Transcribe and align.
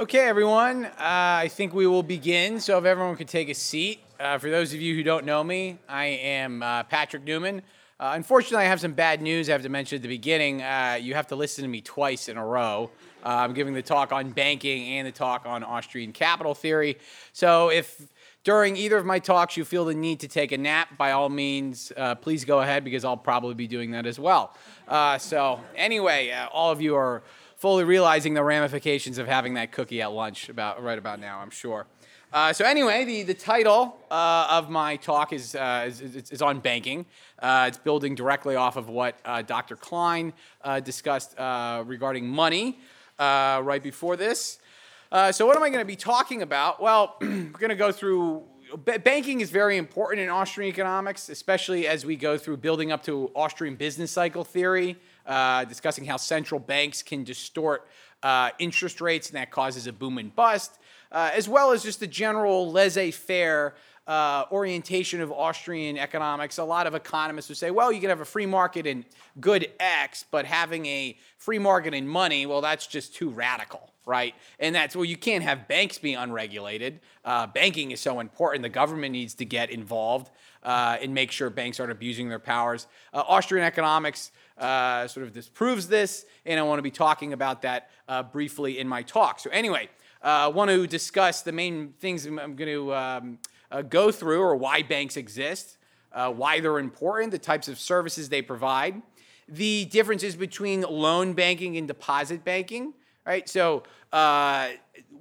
Okay, 0.00 0.20
everyone. 0.20 0.86
Uh, 0.86 0.92
I 0.98 1.48
think 1.48 1.74
we 1.74 1.86
will 1.86 2.02
begin. 2.02 2.58
So, 2.58 2.78
if 2.78 2.86
everyone 2.86 3.16
could 3.16 3.28
take 3.28 3.50
a 3.50 3.54
seat. 3.54 4.00
Uh, 4.18 4.38
for 4.38 4.48
those 4.48 4.72
of 4.72 4.80
you 4.80 4.94
who 4.94 5.02
don't 5.02 5.26
know 5.26 5.44
me, 5.44 5.76
I 5.90 6.06
am 6.06 6.62
uh, 6.62 6.84
Patrick 6.84 7.22
Newman. 7.22 7.60
Uh, 8.00 8.12
unfortunately, 8.14 8.64
I 8.64 8.68
have 8.68 8.80
some 8.80 8.94
bad 8.94 9.20
news 9.20 9.50
I 9.50 9.52
have 9.52 9.60
to 9.60 9.68
mention 9.68 9.96
at 9.96 10.02
the 10.02 10.08
beginning. 10.08 10.62
Uh, 10.62 10.96
you 10.98 11.12
have 11.12 11.26
to 11.26 11.36
listen 11.36 11.64
to 11.64 11.68
me 11.68 11.82
twice 11.82 12.30
in 12.30 12.38
a 12.38 12.46
row. 12.46 12.90
Uh, 13.22 13.28
I'm 13.28 13.52
giving 13.52 13.74
the 13.74 13.82
talk 13.82 14.10
on 14.10 14.30
banking 14.30 14.88
and 14.88 15.06
the 15.06 15.12
talk 15.12 15.44
on 15.44 15.62
Austrian 15.62 16.14
capital 16.14 16.54
theory. 16.54 16.96
So, 17.34 17.68
if 17.68 18.00
during 18.42 18.78
either 18.78 18.96
of 18.96 19.04
my 19.04 19.18
talks 19.18 19.58
you 19.58 19.66
feel 19.66 19.84
the 19.84 19.92
need 19.92 20.20
to 20.20 20.28
take 20.28 20.50
a 20.52 20.56
nap, 20.56 20.96
by 20.96 21.12
all 21.12 21.28
means, 21.28 21.92
please 22.22 22.46
go 22.46 22.60
ahead 22.60 22.84
because 22.84 23.04
I'll 23.04 23.18
probably 23.18 23.52
be 23.52 23.66
doing 23.66 23.90
that 23.90 24.06
as 24.06 24.18
well. 24.18 24.56
so, 25.18 25.60
anyway, 25.76 26.34
all 26.50 26.72
of 26.72 26.80
you 26.80 26.96
are 26.96 27.22
fully 27.60 27.84
realizing 27.84 28.32
the 28.32 28.42
ramifications 28.42 29.18
of 29.18 29.26
having 29.26 29.52
that 29.52 29.70
cookie 29.70 30.00
at 30.00 30.10
lunch 30.12 30.48
about 30.48 30.82
right 30.82 30.98
about 30.98 31.20
now, 31.20 31.40
I'm 31.40 31.50
sure. 31.50 31.86
Uh, 32.32 32.54
so 32.54 32.64
anyway, 32.64 33.04
the, 33.04 33.22
the 33.22 33.34
title 33.34 33.98
uh, 34.10 34.46
of 34.50 34.70
my 34.70 34.96
talk 34.96 35.34
is, 35.34 35.54
uh, 35.54 35.84
is, 35.86 36.00
is, 36.00 36.40
on 36.40 36.60
banking. 36.60 37.04
Uh, 37.38 37.66
it's 37.68 37.76
building 37.76 38.14
directly 38.14 38.56
off 38.56 38.76
of 38.76 38.88
what 38.88 39.18
uh, 39.26 39.42
Dr. 39.42 39.76
Klein 39.76 40.32
uh, 40.64 40.80
discussed 40.80 41.34
regarding 41.38 42.26
money 42.26 42.78
right 43.18 43.82
before 43.82 44.16
this. 44.16 44.58
so 45.32 45.44
what 45.44 45.54
am 45.54 45.62
I 45.62 45.68
going 45.68 45.82
to 45.82 45.84
be 45.84 45.96
talking 45.96 46.40
about? 46.40 46.80
Well, 46.80 47.16
we're 47.20 47.50
going 47.50 47.68
to 47.68 47.74
go 47.74 47.92
through 47.92 48.44
banking 49.04 49.40
is 49.40 49.50
very 49.50 49.76
important 49.76 50.22
in 50.22 50.30
Austrian 50.30 50.70
economics, 50.70 51.28
especially 51.28 51.88
as 51.88 52.06
we 52.06 52.16
go 52.16 52.38
through 52.38 52.56
building 52.56 52.90
up 52.90 53.02
to 53.02 53.30
Austrian 53.34 53.74
business 53.74 54.12
cycle 54.12 54.44
theory 54.44 54.96
uh, 55.30 55.64
discussing 55.64 56.04
how 56.04 56.16
central 56.16 56.58
banks 56.58 57.04
can 57.04 57.22
distort 57.22 57.86
uh, 58.24 58.50
interest 58.58 59.00
rates 59.00 59.28
and 59.28 59.36
that 59.36 59.50
causes 59.52 59.86
a 59.86 59.92
boom 59.92 60.18
and 60.18 60.34
bust, 60.34 60.78
uh, 61.12 61.30
as 61.32 61.48
well 61.48 61.70
as 61.70 61.84
just 61.84 62.00
the 62.00 62.06
general 62.06 62.70
laissez 62.70 63.12
faire 63.12 63.74
uh, 64.08 64.44
orientation 64.50 65.20
of 65.20 65.30
Austrian 65.30 65.96
economics. 65.96 66.58
A 66.58 66.64
lot 66.64 66.88
of 66.88 66.96
economists 66.96 67.48
would 67.48 67.58
say, 67.58 67.70
well, 67.70 67.92
you 67.92 68.00
can 68.00 68.10
have 68.10 68.20
a 68.20 68.24
free 68.24 68.44
market 68.44 68.86
in 68.86 69.04
good 69.40 69.70
X, 69.78 70.24
but 70.32 70.44
having 70.46 70.84
a 70.86 71.16
free 71.38 71.60
market 71.60 71.94
in 71.94 72.08
money, 72.08 72.44
well, 72.44 72.60
that's 72.60 72.88
just 72.88 73.14
too 73.14 73.30
radical 73.30 73.90
right? 74.06 74.34
And 74.58 74.74
that's 74.74 74.96
well, 74.96 75.04
you 75.04 75.16
can't 75.16 75.44
have 75.44 75.68
banks 75.68 75.98
be 75.98 76.14
unregulated. 76.14 77.00
Uh, 77.24 77.46
banking 77.46 77.92
is 77.92 78.00
so 78.00 78.18
important. 78.18 78.62
The 78.62 78.68
government 78.68 79.12
needs 79.12 79.34
to 79.34 79.44
get 79.44 79.70
involved 79.70 80.30
uh, 80.62 80.98
and 81.00 81.14
make 81.14 81.30
sure 81.30 81.50
banks 81.50 81.80
aren't 81.80 81.92
abusing 81.92 82.28
their 82.28 82.38
powers. 82.38 82.86
Uh, 83.12 83.22
Austrian 83.26 83.66
economics 83.66 84.30
uh, 84.58 85.06
sort 85.06 85.26
of 85.26 85.32
disproves 85.32 85.88
this, 85.88 86.26
and 86.44 86.60
I 86.60 86.62
want 86.62 86.78
to 86.78 86.82
be 86.82 86.90
talking 86.90 87.32
about 87.32 87.62
that 87.62 87.90
uh, 88.08 88.22
briefly 88.22 88.78
in 88.78 88.86
my 88.86 89.02
talk. 89.02 89.40
So, 89.40 89.50
anyway, 89.50 89.88
I 90.22 90.44
uh, 90.44 90.50
want 90.50 90.70
to 90.70 90.86
discuss 90.86 91.42
the 91.42 91.52
main 91.52 91.94
things 91.98 92.26
I'm 92.26 92.36
going 92.36 92.56
to 92.56 92.94
um, 92.94 93.38
uh, 93.70 93.82
go 93.82 94.10
through, 94.10 94.42
or 94.42 94.54
why 94.56 94.82
banks 94.82 95.16
exist, 95.16 95.78
why 96.12 96.60
they're 96.60 96.78
important, 96.78 97.30
the 97.30 97.38
types 97.38 97.68
of 97.68 97.78
services 97.78 98.28
they 98.28 98.42
provide, 98.42 99.00
the 99.48 99.86
differences 99.86 100.36
between 100.36 100.82
loan 100.82 101.32
banking 101.32 101.76
and 101.76 101.88
deposit 101.88 102.44
banking. 102.44 102.92
Right. 103.26 103.48
So, 103.48 103.84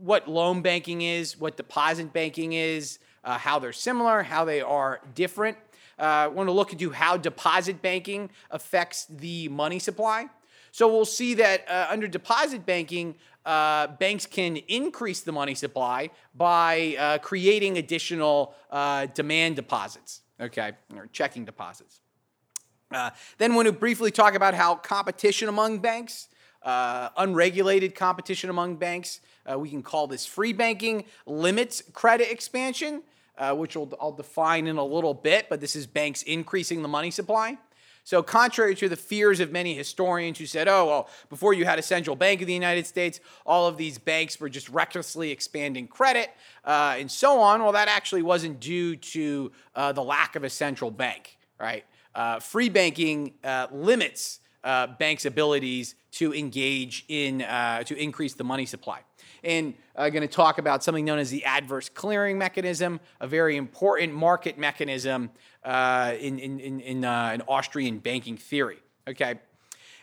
what 0.02 0.28
loan 0.28 0.62
banking 0.62 1.02
is, 1.02 1.40
what 1.40 1.56
deposit 1.58 2.12
banking 2.12 2.54
is, 2.54 3.00
how 3.24 3.60
they're 3.60 3.74
similar, 3.74 4.24
how 4.24 4.46
they 4.46 4.62
are 4.62 5.02
different 5.16 5.58
uh, 6.00 6.30
want 6.34 6.48
to 6.48 6.52
look 6.52 6.72
into 6.72 6.90
how 6.92 7.18
deposit 7.18 7.82
banking 7.82 8.30
affects 8.50 9.06
the 9.06 9.50
money 9.50 9.80
supply. 9.80 10.28
So 10.72 10.88
we'll 10.88 11.06
see 11.06 11.34
that 11.36 11.68
uh, 11.70 11.88
under 11.90 12.08
deposit 12.08 12.66
banking, 12.66 13.16
uh, 13.46 13.88
banks 13.88 14.26
can 14.26 14.58
increase 14.58 15.22
the 15.22 15.32
money 15.32 15.56
supply 15.56 16.12
by 16.36 16.96
uh, 16.98 17.18
creating 17.20 17.78
additional 17.78 18.54
uh, 18.70 19.08
demand 19.08 19.56
deposits, 19.56 20.22
okay, 20.40 20.74
or 20.96 21.08
checking 21.12 21.46
deposits. 21.46 22.02
Uh, 22.92 23.10
then, 23.38 23.54
want 23.54 23.68
to 23.68 23.72
briefly 23.72 24.10
talk 24.10 24.34
about 24.34 24.54
how 24.54 24.76
competition 24.76 25.48
among 25.48 25.80
banks, 25.80 26.28
uh, 26.64 27.10
unregulated 27.18 27.94
competition 27.94 28.50
among 28.50 28.78
banks, 28.78 29.22
we 29.58 29.70
can 29.70 29.82
call 29.82 30.08
this 30.08 30.26
free 30.26 30.54
banking, 30.54 31.06
limits 31.26 31.82
credit 31.94 32.32
expansion 32.32 33.02
uh, 33.40 33.56
which 33.56 33.76
will, 33.76 33.92
I'll 34.00 34.12
define 34.12 34.68
in 34.68 34.78
a 34.78 34.84
little 34.84 35.14
bit, 35.14 35.48
but 35.50 35.62
this 35.62 35.76
is 35.76 35.88
banks 35.88 36.22
increasing 36.24 36.82
the 36.82 36.88
money 36.88 37.10
supply. 37.10 37.58
So, 38.04 38.24
contrary 38.24 38.76
to 38.76 38.90
the 38.90 38.96
fears 38.96 39.40
of 39.40 39.52
many 39.52 39.76
historians 39.76 40.40
who 40.40 40.46
said, 40.46 40.68
oh, 40.68 40.86
well, 40.88 41.10
before 41.30 41.54
you 41.54 41.66
had 41.66 41.78
a 41.78 41.82
central 41.82 42.16
bank 42.16 42.42
of 42.42 42.48
the 42.48 42.54
United 42.54 42.88
States, 42.88 43.20
all 43.46 43.68
of 43.68 43.78
these 43.78 43.98
banks 43.98 44.40
were 44.40 44.50
just 44.50 44.68
recklessly 44.70 45.32
expanding 45.32 45.88
credit 45.88 46.32
uh, 46.66 46.96
and 46.98 47.10
so 47.10 47.40
on, 47.40 47.62
well, 47.62 47.72
that 47.72 47.88
actually 47.88 48.24
wasn't 48.24 48.60
due 48.60 48.96
to 48.96 49.52
uh, 49.76 49.92
the 49.92 50.04
lack 50.04 50.36
of 50.36 50.44
a 50.44 50.50
central 50.50 50.90
bank, 50.90 51.38
right? 51.60 51.86
Uh, 52.16 52.40
free 52.40 52.70
banking 52.70 53.34
uh, 53.44 53.68
limits 53.72 54.40
uh, 54.64 54.88
banks' 54.88 55.26
abilities 55.26 55.96
to 56.12 56.34
engage 56.34 57.06
in, 57.08 57.44
uh, 57.44 57.84
to 57.84 57.96
increase 57.96 58.34
the 58.34 58.44
money 58.44 58.66
supply 58.66 59.02
and 59.44 59.74
I'm 59.96 60.12
going 60.12 60.28
to 60.28 60.34
talk 60.34 60.58
about 60.58 60.84
something 60.84 61.06
known 61.06 61.20
as 61.20 61.30
the 61.30 61.46
adverse 61.46 61.90
clearing 61.90 62.38
mechanism, 62.38 63.00
a 63.20 63.28
very 63.28 63.58
important 63.58 64.14
market 64.14 64.58
mechanism 64.58 65.32
uh, 65.64 66.14
in, 66.20 66.40
in, 66.40 66.60
in, 66.60 66.80
in, 66.80 67.06
uh, 67.06 67.32
in, 67.34 67.42
Austrian 67.48 68.00
banking 68.00 68.38
theory. 68.38 68.80
Okay. 69.08 69.40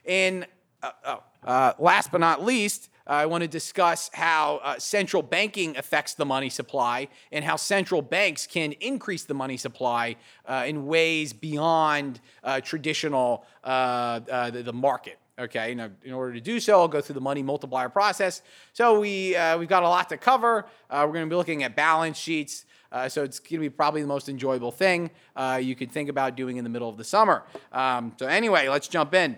And 0.04 0.46
uh, 0.82 0.90
oh, 1.04 1.22
uh 1.44 1.72
last 1.78 2.12
but 2.12 2.20
not 2.20 2.44
least, 2.44 2.90
I 3.06 3.26
want 3.26 3.42
to 3.42 3.48
discuss 3.48 4.10
how 4.12 4.60
uh, 4.64 4.78
central 4.78 5.22
banking 5.22 5.76
affects 5.76 6.14
the 6.14 6.26
money 6.26 6.50
supply 6.50 7.08
and 7.30 7.44
how 7.44 7.56
central 7.56 8.02
banks 8.02 8.46
can 8.46 8.72
increase 8.72 9.24
the 9.24 9.34
money 9.34 9.56
supply 9.56 10.16
uh, 10.44 10.64
in 10.66 10.86
ways 10.86 11.32
beyond 11.32 12.20
traditional 12.64 13.46
the, 13.64 14.62
the 14.64 14.72
market. 14.72 15.18
Okay, 15.38 15.74
now 15.74 15.90
in 16.02 16.14
order 16.14 16.32
to 16.32 16.40
do 16.40 16.58
so, 16.58 16.80
I'll 16.80 16.88
go 16.88 17.02
through 17.02 17.14
the 17.14 17.20
money 17.20 17.42
multiplier 17.42 17.90
process. 17.90 18.40
So 18.72 19.00
we 19.00 19.36
uh, 19.36 19.58
we've 19.58 19.68
got 19.68 19.82
a 19.82 19.88
lot 19.88 20.08
to 20.08 20.16
cover. 20.16 20.64
Uh, 20.88 21.04
we're 21.06 21.12
going 21.12 21.26
to 21.26 21.30
be 21.30 21.36
looking 21.36 21.62
at 21.62 21.76
balance 21.76 22.16
sheets. 22.16 22.64
Uh, 22.90 23.06
so 23.06 23.22
it's 23.22 23.38
going 23.38 23.56
to 23.56 23.58
be 23.58 23.68
probably 23.68 24.00
the 24.00 24.06
most 24.06 24.30
enjoyable 24.30 24.72
thing 24.72 25.10
uh, 25.34 25.60
you 25.62 25.76
could 25.76 25.92
think 25.92 26.08
about 26.08 26.36
doing 26.36 26.56
in 26.56 26.64
the 26.64 26.70
middle 26.70 26.88
of 26.88 26.96
the 26.96 27.04
summer. 27.04 27.42
Um, 27.70 28.14
so 28.18 28.26
anyway, 28.26 28.70
let's 28.70 28.88
jump 28.88 29.12
in. 29.12 29.36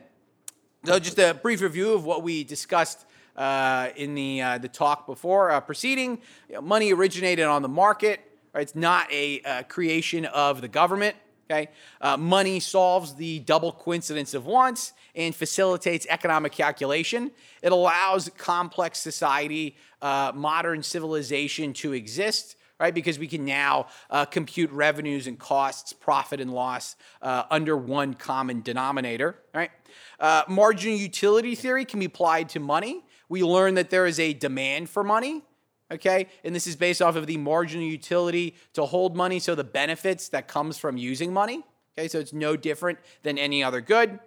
So 0.84 1.00
just 1.00 1.18
a 1.18 1.34
brief 1.34 1.60
review 1.60 1.94
of 1.94 2.04
what 2.04 2.22
we 2.22 2.44
discussed 2.44 3.04
uh, 3.34 3.88
in 3.96 4.14
the 4.14 4.40
uh, 4.40 4.58
the 4.58 4.68
talk 4.68 5.04
before 5.04 5.60
proceeding. 5.62 6.20
You 6.48 6.56
know, 6.56 6.60
money 6.60 6.92
originated 6.92 7.46
on 7.46 7.62
the 7.62 7.68
market. 7.68 8.20
Right? 8.54 8.62
It's 8.62 8.76
not 8.76 9.12
a 9.12 9.64
creation 9.68 10.26
of 10.26 10.60
the 10.60 10.68
government. 10.68 11.16
Okay, 11.50 11.70
money 12.18 12.60
solves 12.60 13.14
the 13.14 13.38
double 13.38 13.72
coincidence 13.72 14.34
of 14.34 14.44
wants 14.44 14.92
and 15.14 15.34
facilitates 15.34 16.06
economic 16.10 16.52
calculation. 16.52 17.30
It 17.62 17.72
allows 17.72 18.30
complex 18.36 18.98
society, 18.98 19.76
uh, 20.02 20.32
modern 20.34 20.82
civilization 20.82 21.72
to 21.74 21.92
exist. 21.92 22.56
Right, 22.80 22.94
because 22.94 23.18
we 23.18 23.26
can 23.26 23.44
now 23.44 23.88
uh, 24.08 24.24
compute 24.24 24.70
revenues 24.70 25.26
and 25.26 25.36
costs, 25.36 25.92
profit 25.92 26.40
and 26.40 26.52
loss 26.52 26.94
uh, 27.20 27.42
under 27.50 27.76
one 27.76 28.14
common 28.14 28.62
denominator. 28.62 29.34
Right, 29.52 29.72
uh, 30.20 30.44
marginal 30.46 30.96
utility 30.96 31.56
theory 31.56 31.84
can 31.84 31.98
be 31.98 32.06
applied 32.06 32.50
to 32.50 32.60
money. 32.60 33.04
We 33.28 33.42
learn 33.42 33.74
that 33.74 33.90
there 33.90 34.06
is 34.06 34.20
a 34.20 34.32
demand 34.32 34.90
for 34.90 35.02
money, 35.02 35.42
okay 35.90 36.26
and 36.44 36.54
this 36.54 36.66
is 36.66 36.76
based 36.76 37.02
off 37.02 37.16
of 37.16 37.26
the 37.26 37.36
marginal 37.36 37.84
utility 37.84 38.54
to 38.72 38.84
hold 38.84 39.16
money 39.16 39.38
so 39.38 39.54
the 39.54 39.64
benefits 39.64 40.28
that 40.28 40.48
comes 40.48 40.78
from 40.78 40.96
using 40.96 41.32
money 41.32 41.62
okay 41.96 42.08
so 42.08 42.18
it's 42.18 42.32
no 42.32 42.56
different 42.56 42.98
than 43.22 43.38
any 43.38 43.62
other 43.62 43.80
good 43.80 44.18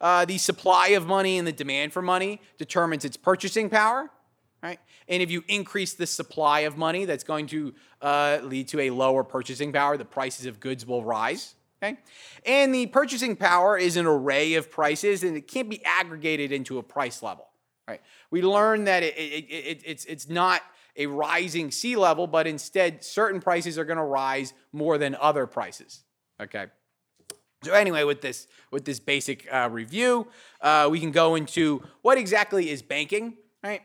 uh, 0.00 0.24
the 0.24 0.38
supply 0.38 0.88
of 0.88 1.06
money 1.06 1.38
and 1.38 1.46
the 1.46 1.52
demand 1.52 1.92
for 1.92 2.02
money 2.02 2.40
determines 2.58 3.04
its 3.04 3.16
purchasing 3.16 3.70
power. 3.70 4.10
Right? 4.62 4.78
And 5.08 5.22
if 5.22 5.30
you 5.30 5.44
increase 5.48 5.94
the 5.94 6.06
supply 6.06 6.60
of 6.60 6.76
money, 6.76 7.04
that's 7.04 7.24
going 7.24 7.46
to 7.48 7.74
uh, 8.00 8.38
lead 8.42 8.68
to 8.68 8.80
a 8.80 8.90
lower 8.90 9.24
purchasing 9.24 9.72
power. 9.72 9.96
The 9.96 10.04
prices 10.04 10.46
of 10.46 10.60
goods 10.60 10.86
will 10.86 11.04
rise. 11.04 11.54
Okay? 11.82 11.98
And 12.46 12.74
the 12.74 12.86
purchasing 12.86 13.36
power 13.36 13.76
is 13.76 13.96
an 13.96 14.06
array 14.06 14.54
of 14.54 14.70
prices, 14.70 15.22
and 15.22 15.36
it 15.36 15.48
can't 15.48 15.68
be 15.68 15.84
aggregated 15.84 16.52
into 16.52 16.78
a 16.78 16.82
price 16.82 17.22
level. 17.22 17.48
Right? 17.86 18.00
We 18.30 18.40
learn 18.40 18.84
that 18.84 19.02
it, 19.02 19.16
it, 19.18 19.44
it, 19.50 19.82
it's, 19.84 20.04
it's 20.06 20.28
not 20.28 20.62
a 20.96 21.06
rising 21.06 21.70
sea 21.70 21.96
level, 21.96 22.26
but 22.26 22.46
instead 22.46 23.04
certain 23.04 23.40
prices 23.40 23.78
are 23.78 23.84
going 23.84 23.98
to 23.98 24.04
rise 24.04 24.52
more 24.72 24.98
than 24.98 25.16
other 25.20 25.46
prices. 25.46 26.04
Okay? 26.40 26.66
So 27.64 27.72
anyway, 27.72 28.04
with 28.04 28.20
this 28.20 28.46
with 28.70 28.84
this 28.84 29.00
basic 29.00 29.48
uh, 29.52 29.68
review, 29.70 30.28
uh, 30.60 30.88
we 30.90 31.00
can 31.00 31.10
go 31.10 31.34
into 31.34 31.82
what 32.02 32.18
exactly 32.18 32.68
is 32.68 32.82
banking, 32.82 33.38
right? 33.62 33.80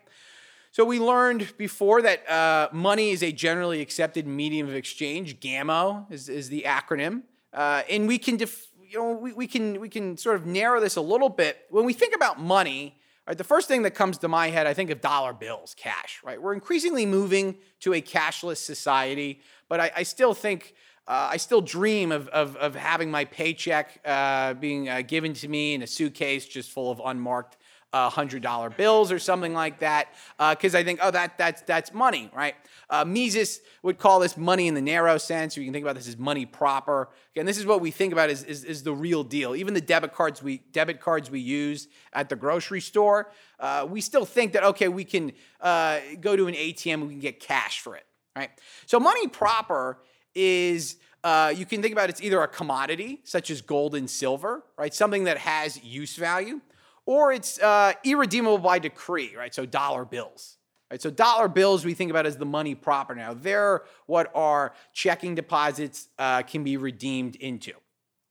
So 0.71 0.85
we 0.85 0.99
learned 0.99 1.57
before 1.57 2.01
that 2.01 2.29
uh, 2.29 2.69
money 2.71 3.11
is 3.11 3.23
a 3.23 3.31
generally 3.31 3.81
accepted 3.81 4.27
medium 4.27 4.67
of 4.67 4.75
exchange. 4.75 5.39
GAMO 5.39 6.07
is, 6.11 6.29
is 6.29 6.49
the 6.49 6.63
acronym, 6.67 7.23
uh, 7.53 7.83
and 7.89 8.07
we 8.07 8.17
can 8.19 8.37
def- 8.37 8.67
you 8.87 8.99
know 8.99 9.13
we, 9.13 9.33
we 9.33 9.47
can 9.47 9.79
we 9.79 9.89
can 9.89 10.17
sort 10.17 10.35
of 10.35 10.45
narrow 10.45 10.79
this 10.79 10.95
a 10.95 11.01
little 11.01 11.29
bit 11.29 11.57
when 11.69 11.85
we 11.85 11.93
think 11.93 12.13
about 12.15 12.39
money. 12.39 12.98
Right, 13.29 13.37
the 13.37 13.43
first 13.43 13.67
thing 13.67 13.83
that 13.83 13.91
comes 13.91 14.17
to 14.17 14.27
my 14.27 14.49
head, 14.49 14.65
I 14.65 14.73
think 14.73 14.89
of 14.89 15.01
dollar 15.01 15.33
bills, 15.33 15.75
cash, 15.77 16.19
right? 16.23 16.41
We're 16.41 16.53
increasingly 16.53 17.05
moving 17.05 17.57
to 17.81 17.93
a 17.93 18.01
cashless 18.01 18.57
society, 18.57 19.41
but 19.69 19.79
I, 19.79 19.91
I 19.97 20.03
still 20.03 20.33
think 20.33 20.73
uh, 21.07 21.29
I 21.31 21.37
still 21.37 21.61
dream 21.61 22.11
of, 22.11 22.27
of, 22.29 22.55
of, 22.57 22.75
having 22.75 23.09
my 23.09 23.25
paycheck 23.25 23.99
uh, 24.05 24.53
being 24.53 24.89
uh, 24.89 25.01
given 25.01 25.33
to 25.33 25.47
me 25.47 25.73
in 25.73 25.81
a 25.81 25.87
suitcase 25.87 26.45
just 26.45 26.69
full 26.69 26.91
of 26.91 27.01
unmarked 27.03 27.57
uh, 27.91 28.09
hundred 28.09 28.43
dollar 28.43 28.69
bills 28.69 29.11
or 29.11 29.19
something 29.19 29.53
like 29.53 29.79
that, 29.79 30.09
because 30.37 30.75
uh, 30.75 30.79
I 30.79 30.83
think, 30.83 30.99
oh, 31.01 31.11
that 31.11 31.37
that's 31.37 31.61
that's 31.63 31.93
money, 31.93 32.29
right? 32.33 32.55
Uh, 32.89 33.03
Mises 33.05 33.61
would 33.83 33.97
call 33.97 34.19
this 34.19 34.37
money 34.37 34.67
in 34.67 34.73
the 34.73 34.81
narrow 34.81 35.17
sense. 35.17 35.57
You 35.57 35.63
can 35.63 35.73
think 35.73 35.83
about 35.83 35.95
this 35.95 36.07
as 36.07 36.17
money 36.17 36.45
proper. 36.45 37.09
And 37.35 37.47
this 37.47 37.57
is 37.57 37.65
what 37.65 37.81
we 37.81 37.91
think 37.91 38.13
about 38.13 38.29
is, 38.29 38.43
is, 38.43 38.63
is 38.63 38.83
the 38.83 38.93
real 38.93 39.23
deal. 39.23 39.55
Even 39.55 39.73
the 39.73 39.81
debit 39.81 40.13
cards 40.13 40.43
we 40.43 40.59
debit 40.71 40.99
cards 40.99 41.31
we 41.31 41.39
use 41.39 41.87
at 42.13 42.29
the 42.29 42.35
grocery 42.35 42.81
store, 42.81 43.31
uh, 43.59 43.87
we 43.89 44.01
still 44.01 44.25
think 44.25 44.53
that 44.53 44.63
okay, 44.63 44.87
we 44.87 45.03
can 45.03 45.31
go 45.61 46.35
to 46.35 46.47
an 46.47 46.53
ATM 46.53 46.95
and 46.95 47.07
we 47.07 47.13
can 47.13 47.19
get 47.19 47.39
cash 47.39 47.79
for 47.79 47.95
it, 47.95 48.05
right? 48.35 48.51
So 48.85 48.99
money 48.99 49.27
proper 49.27 49.99
is. 50.35 50.97
Uh, 51.21 51.53
you 51.53 51.65
can 51.65 51.81
think 51.81 51.91
about 51.91 52.09
it's 52.09 52.21
either 52.21 52.41
a 52.41 52.47
commodity 52.47 53.19
such 53.25 53.51
as 53.51 53.59
gold 53.59 53.93
and 53.93 54.09
silver, 54.09 54.63
right? 54.77 54.93
Something 54.93 55.25
that 55.25 55.37
has 55.37 55.83
use 55.83 56.15
value, 56.15 56.61
or 57.05 57.31
it's 57.31 57.59
uh, 57.59 57.93
irredeemable 58.03 58.57
by 58.59 58.79
decree, 58.79 59.35
right? 59.35 59.53
So 59.53 59.65
dollar 59.65 60.05
bills. 60.05 60.57
Right, 60.91 60.99
so 60.99 61.11
dollar 61.11 61.47
bills 61.47 61.85
we 61.85 61.93
think 61.93 62.09
about 62.09 62.25
as 62.25 62.37
the 62.37 62.47
money 62.47 62.73
proper 62.73 63.13
now. 63.13 63.35
They're 63.35 63.83
what 64.07 64.31
our 64.33 64.73
checking 64.91 65.35
deposits 65.35 66.07
uh, 66.17 66.41
can 66.41 66.63
be 66.63 66.77
redeemed 66.77 67.35
into. 67.35 67.73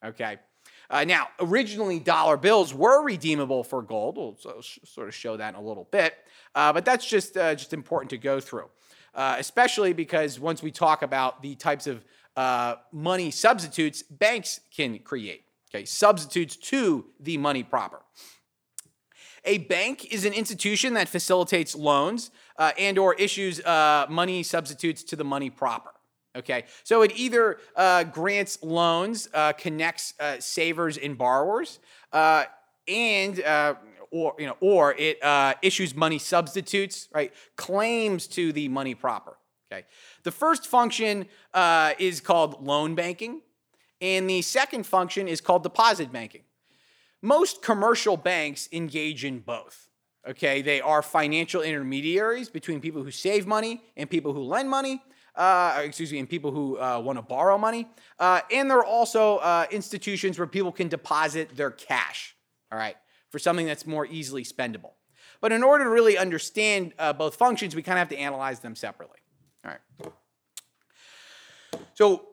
Okay. 0.05 0.39
Uh, 0.91 1.05
now, 1.05 1.29
originally 1.39 2.01
dollar 2.01 2.37
bills 2.37 2.73
were 2.73 3.03
redeemable 3.05 3.63
for 3.63 3.83
gold. 3.83 4.17
We'll 4.17 4.37
so, 4.41 4.61
sort 4.61 5.07
of 5.07 5.15
show 5.15 5.37
that 5.37 5.55
in 5.55 5.61
a 5.61 5.63
little 5.63 5.87
bit, 5.91 6.15
uh, 6.55 6.73
but 6.73 6.85
that's 6.85 7.07
just 7.07 7.37
uh, 7.37 7.55
just 7.55 7.73
important 7.73 8.11
to 8.11 8.19
go 8.19 8.41
through, 8.41 8.71
uh, 9.15 9.37
especially 9.39 9.93
because 9.93 10.41
once 10.41 10.63
we 10.63 10.71
talk 10.71 11.03
about 11.03 11.43
the 11.43 11.55
types 11.57 11.87
of 11.87 12.05
uh, 12.37 12.77
money 12.91 13.31
substitutes 13.31 14.03
banks 14.03 14.61
can 14.75 14.99
create. 15.01 15.45
Okay, 15.71 15.85
substitutes 15.85 16.57
to 16.57 17.05
the 17.21 17.37
money 17.37 17.63
proper. 17.63 18.01
A 19.45 19.59
bank 19.59 20.13
is 20.13 20.25
an 20.25 20.33
institution 20.33 20.95
that 20.95 21.09
facilitates 21.09 21.75
loans 21.75 22.31
uh, 22.59 22.73
and 22.79 22.99
or 22.99 23.15
issues 23.15 23.61
uh, 23.61 24.07
money 24.09 24.43
substitutes 24.43 25.03
to 25.05 25.17
the 25.17 25.25
money 25.25 25.51
proper. 25.51 25.91
Okay, 26.37 26.65
so 26.85 27.03
it 27.03 27.13
either 27.17 27.59
uh, 27.75 28.05
grants 28.05 28.63
loans, 28.63 29.29
uh, 29.35 29.53
connects 29.55 30.15
uh, 30.21 30.39
savers 30.39 30.97
and 30.97 31.17
borrowers, 31.19 31.81
uh, 32.13 32.45
and 32.87 33.41
or 34.11 34.35
you 34.39 34.47
know, 34.47 34.57
or 34.61 34.95
it 34.99 35.19
issues 35.63 35.97
money 35.97 36.19
substitutes, 36.19 37.09
right? 37.13 37.33
Claims 37.57 38.27
to 38.29 38.53
the 38.53 38.69
money 38.69 38.95
proper. 38.95 39.39
Okay, 39.73 39.85
the 40.23 40.31
first 40.31 40.67
function 40.67 41.27
is 41.99 42.21
called 42.21 42.63
loan 42.65 42.95
banking, 42.95 43.41
and 44.01 44.29
the 44.29 44.43
second 44.43 44.87
function 44.87 45.27
is 45.29 45.41
called 45.41 45.63
deposit 45.63 46.13
banking. 46.13 46.43
Most 47.23 47.63
commercial 47.63 48.17
banks 48.17 48.69
engage 48.73 49.25
in 49.25 49.41
both. 49.41 49.89
Okay, 50.29 50.63
they 50.63 50.81
are 50.81 51.03
financial 51.03 51.63
intermediaries 51.63 52.51
between 52.51 52.81
people 52.81 53.03
who 53.03 53.11
save 53.11 53.47
money 53.47 53.83
and 53.97 54.11
people 54.11 54.33
who 54.33 54.43
lend 54.43 54.69
money. 54.69 55.03
Uh, 55.35 55.83
excuse 55.85 56.11
me, 56.11 56.19
and 56.19 56.29
people 56.29 56.51
who 56.51 56.79
uh, 56.81 56.99
want 56.99 57.17
to 57.17 57.23
borrow 57.23 57.57
money. 57.57 57.89
Uh, 58.19 58.41
and 58.53 58.69
they're 58.69 58.83
also 58.83 59.37
uh, 59.37 59.67
institutions 59.71 60.37
where 60.37 60.49
people 60.49 60.73
can 60.73 60.89
deposit 60.89 61.57
their 61.57 61.71
cash, 61.71 62.35
all 62.73 62.79
right, 62.79 62.97
for 63.31 63.39
something 63.39 63.65
that's 63.65 63.87
more 63.87 64.05
easily 64.05 64.43
spendable. 64.43 64.95
But 65.41 65.53
in 65.53 65.63
order 65.63 65.85
to 65.85 65.91
really 65.91 66.19
understand 66.19 66.93
uh, 66.99 67.13
both 67.13 67.37
functions, 67.37 67.77
we 67.77 67.83
kind 67.83 67.99
of 67.99 68.01
have 68.01 68.09
to 68.09 68.19
analyze 68.19 68.59
them 68.61 68.75
separately. 68.75 69.19
All 69.65 69.71
right. 69.71 70.13
So, 71.95 72.27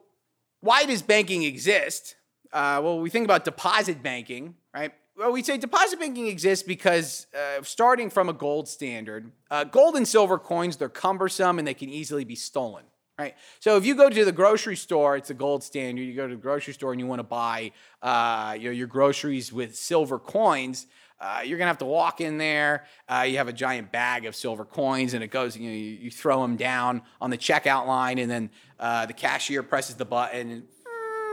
why 0.60 0.84
does 0.84 1.02
banking 1.02 1.44
exist? 1.44 2.16
Uh, 2.52 2.80
well, 2.82 3.00
we 3.00 3.10
think 3.10 3.24
about 3.24 3.44
deposit 3.44 4.02
banking, 4.02 4.54
right? 4.76 4.92
Well, 5.16 5.32
we 5.32 5.42
say 5.42 5.56
deposit 5.56 5.98
banking 5.98 6.26
exists 6.26 6.62
because 6.62 7.26
uh, 7.34 7.62
starting 7.62 8.10
from 8.10 8.28
a 8.28 8.34
gold 8.34 8.68
standard, 8.68 9.32
uh, 9.50 9.64
gold 9.64 9.96
and 9.96 10.06
silver 10.06 10.38
coins, 10.38 10.76
they're 10.76 10.90
cumbersome 10.90 11.58
and 11.58 11.66
they 11.66 11.72
can 11.72 11.88
easily 11.88 12.24
be 12.24 12.34
stolen, 12.34 12.84
right? 13.18 13.34
So 13.60 13.78
if 13.78 13.86
you 13.86 13.94
go 13.94 14.10
to 14.10 14.24
the 14.26 14.32
grocery 14.32 14.76
store, 14.76 15.16
it's 15.16 15.30
a 15.30 15.34
gold 15.34 15.64
standard. 15.64 16.02
You 16.02 16.14
go 16.14 16.28
to 16.28 16.34
the 16.34 16.40
grocery 16.40 16.74
store 16.74 16.92
and 16.92 17.00
you 17.00 17.06
want 17.06 17.20
to 17.20 17.24
buy 17.24 17.72
uh, 18.02 18.56
you 18.58 18.64
know, 18.64 18.72
your 18.72 18.86
groceries 18.86 19.50
with 19.50 19.74
silver 19.74 20.18
coins, 20.18 20.86
uh, 21.18 21.40
you're 21.42 21.56
gonna 21.56 21.68
have 21.68 21.78
to 21.78 21.86
walk 21.86 22.20
in 22.20 22.36
there. 22.36 22.84
Uh, 23.08 23.24
you 23.26 23.38
have 23.38 23.48
a 23.48 23.52
giant 23.52 23.90
bag 23.90 24.26
of 24.26 24.36
silver 24.36 24.66
coins, 24.66 25.14
and 25.14 25.24
it 25.24 25.28
goes. 25.28 25.56
You 25.56 25.70
know, 25.70 25.74
you, 25.74 26.10
throw 26.10 26.42
them 26.42 26.56
down 26.56 27.00
on 27.22 27.30
the 27.30 27.38
checkout 27.38 27.86
line, 27.86 28.18
and 28.18 28.30
then 28.30 28.50
uh, 28.78 29.06
the 29.06 29.14
cashier 29.14 29.62
presses 29.62 29.94
the 29.94 30.04
button, 30.04 30.50
and 30.50 30.62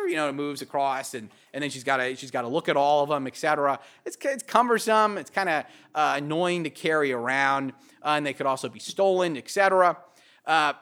you 0.08 0.16
know, 0.16 0.30
it 0.30 0.34
moves 0.36 0.62
across, 0.62 1.14
and 1.14 1.30
and 1.54 1.62
then 1.62 1.70
she's 1.70 1.84
got 1.84 1.98
to 1.98 2.16
she's 2.16 2.32
got 2.32 2.42
to 2.42 2.48
look 2.48 2.70
at 2.70 2.76
all 2.76 3.04
of 3.04 3.10
them, 3.10 3.28
etc. 3.28 3.80
It's 4.06 4.18
it's 4.22 4.44
cumbersome. 4.44 5.18
It's 5.18 5.30
kind 5.30 5.50
of 5.50 5.66
uh, 5.94 6.16
annoying 6.18 6.64
to 6.64 6.70
carry 6.70 7.12
around, 7.12 7.74
uh, 8.04 8.10
and 8.10 8.26
they 8.26 8.34
could 8.34 8.48
also 8.48 8.70
be 8.70 8.80
stolen, 8.80 9.38
etc. 9.38 9.98
Uh, 10.46 10.74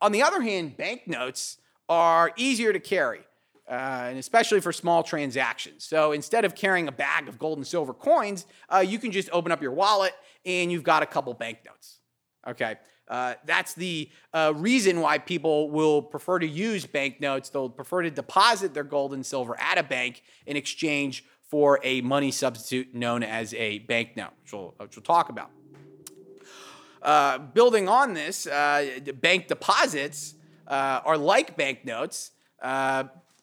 on 0.00 0.12
the 0.12 0.22
other 0.22 0.40
hand, 0.40 0.76
banknotes 0.76 1.58
are 1.88 2.32
easier 2.36 2.72
to 2.72 2.80
carry. 2.80 3.20
Uh, 3.70 4.06
and 4.08 4.18
especially 4.18 4.62
for 4.62 4.72
small 4.72 5.02
transactions. 5.02 5.84
So 5.84 6.12
instead 6.12 6.46
of 6.46 6.54
carrying 6.54 6.88
a 6.88 6.92
bag 6.92 7.28
of 7.28 7.38
gold 7.38 7.58
and 7.58 7.66
silver 7.66 7.92
coins, 7.92 8.46
uh, 8.72 8.78
you 8.78 8.98
can 8.98 9.12
just 9.12 9.28
open 9.30 9.52
up 9.52 9.60
your 9.60 9.72
wallet 9.72 10.14
and 10.46 10.72
you've 10.72 10.84
got 10.84 11.02
a 11.02 11.06
couple 11.06 11.34
banknotes. 11.34 11.98
Okay. 12.46 12.76
Uh, 13.08 13.34
that's 13.44 13.74
the 13.74 14.10
uh, 14.34 14.52
reason 14.56 15.00
why 15.00 15.18
people 15.18 15.70
will 15.70 16.02
prefer 16.02 16.38
to 16.38 16.46
use 16.46 16.86
banknotes. 16.86 17.48
They'll 17.48 17.70
prefer 17.70 18.02
to 18.02 18.10
deposit 18.10 18.74
their 18.74 18.84
gold 18.84 19.14
and 19.14 19.24
silver 19.24 19.58
at 19.58 19.78
a 19.78 19.82
bank 19.82 20.22
in 20.46 20.56
exchange 20.56 21.24
for 21.48 21.80
a 21.82 22.02
money 22.02 22.30
substitute 22.30 22.94
known 22.94 23.22
as 23.22 23.54
a 23.54 23.78
banknote, 23.80 24.32
which 24.42 24.52
we'll, 24.52 24.74
which 24.78 24.96
we'll 24.96 25.02
talk 25.02 25.30
about. 25.30 25.50
Uh, 27.00 27.38
building 27.38 27.88
on 27.88 28.12
this, 28.12 28.46
uh, 28.46 28.98
bank 29.20 29.46
deposits 29.46 30.34
uh, 30.66 31.00
are 31.04 31.16
like 31.16 31.56
banknotes. 31.56 32.32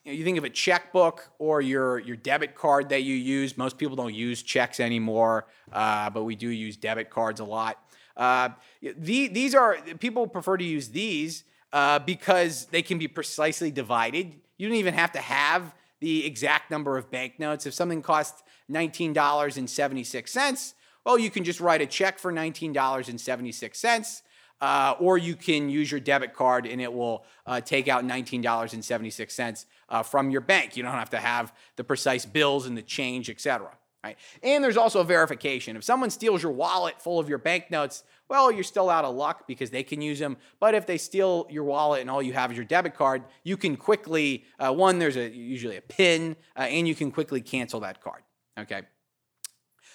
You 0.08 0.24
think 0.24 0.38
of 0.38 0.44
a 0.44 0.52
checkbook 0.52 1.32
or 1.40 1.62
your 1.62 1.98
your 1.98 2.16
debit 2.16 2.54
card 2.54 2.90
that 2.90 3.02
you 3.02 3.16
use. 3.16 3.58
Most 3.58 3.80
people 3.80 3.96
don't 3.96 4.14
use 4.14 4.44
checks 4.44 4.80
anymore, 4.80 5.48
but 5.72 6.24
we 6.26 6.36
do 6.36 6.50
use 6.50 6.78
debit 6.78 7.10
cards 7.10 7.40
a 7.40 7.44
lot. 7.44 7.80
Uh, 8.18 8.50
the, 8.82 9.28
these 9.28 9.56
are 9.56 9.78
people 10.00 10.28
prefer 10.28 10.58
to 10.58 10.64
use 10.64 10.90
these 10.90 11.44
uh, 11.74 12.00
because 12.00 12.66
they 12.68 12.82
can 12.82 12.98
be 12.98 13.08
precisely 13.08 13.72
divided. 13.72 14.34
You 14.58 14.70
don't 14.70 14.78
even 14.78 14.94
have 14.94 15.12
to 15.14 15.20
have 15.20 15.74
the 16.00 16.26
exact 16.26 16.72
number 16.72 16.98
of 16.98 17.12
banknotes. 17.12 17.66
If 17.66 17.74
something 17.74 18.02
costs 18.02 18.44
$19.76, 18.72 20.74
well, 21.06 21.20
you 21.20 21.30
can 21.30 21.44
just 21.44 21.60
write 21.60 21.82
a 21.82 21.86
check 21.86 22.20
for 22.20 22.32
$19.76. 22.32 24.22
Uh, 24.62 24.96
or 25.00 25.18
you 25.18 25.36
can 25.36 25.68
use 25.68 25.92
your 25.92 26.00
debit 26.00 26.34
card 26.34 26.66
and 26.66 26.80
it 26.80 26.92
will 26.92 27.26
uh, 27.46 27.60
take 27.60 27.90
out 27.90 28.06
$19.76 28.06 29.66
uh, 29.90 30.02
from 30.02 30.30
your 30.30 30.40
bank. 30.40 30.78
You 30.78 30.84
don't 30.84 30.94
have 30.94 31.10
to 31.10 31.20
have 31.20 31.54
the 31.76 31.84
precise 31.84 32.26
bills 32.26 32.66
and 32.66 32.78
the 32.78 32.82
change, 32.82 33.30
etc. 33.30 33.70
Right? 34.02 34.18
And 34.42 34.64
there's 34.64 34.78
also 34.78 35.04
verification. 35.04 35.76
If 35.76 35.84
someone 35.84 36.10
steals 36.10 36.42
your 36.42 36.54
wallet 36.54 37.02
full 37.02 37.20
of 37.20 37.28
your 37.28 37.38
banknotes, 37.38 38.06
well, 38.30 38.52
you're 38.52 38.64
still 38.64 38.90
out 38.90 39.06
of 39.06 39.16
luck 39.16 39.48
because 39.48 39.70
they 39.70 39.84
can 39.84 40.02
use 40.02 40.20
them. 40.20 40.38
But 40.60 40.74
if 40.74 40.86
they 40.86 40.98
steal 40.98 41.48
your 41.50 41.64
wallet 41.64 42.02
and 42.02 42.10
all 42.10 42.22
you 42.22 42.34
have 42.34 42.52
is 42.52 42.58
your 42.58 42.66
debit 42.66 42.96
card, 42.96 43.24
you 43.44 43.58
can 43.58 43.78
quickly, 43.78 44.46
uh, 44.60 44.74
one, 44.74 45.00
there's 45.00 45.18
a, 45.18 45.30
usually 45.30 45.78
a 45.78 45.82
PIN, 45.82 46.36
uh, 46.58 46.62
and 46.62 46.88
you 46.88 46.96
can 46.96 47.12
quickly 47.12 47.42
cancel 47.42 47.80
that 47.82 48.02
card. 48.02 48.24
Okay. 48.58 48.82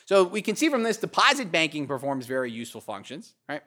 So 0.07 0.25
we 0.25 0.43
can 0.43 0.57
see 0.57 0.69
from 0.69 0.83
this, 0.83 0.97
deposit 0.97 1.53
banking 1.53 1.87
performs 1.87 2.27
very 2.27 2.51
useful 2.51 2.81
functions, 2.81 3.35
right? 3.49 3.63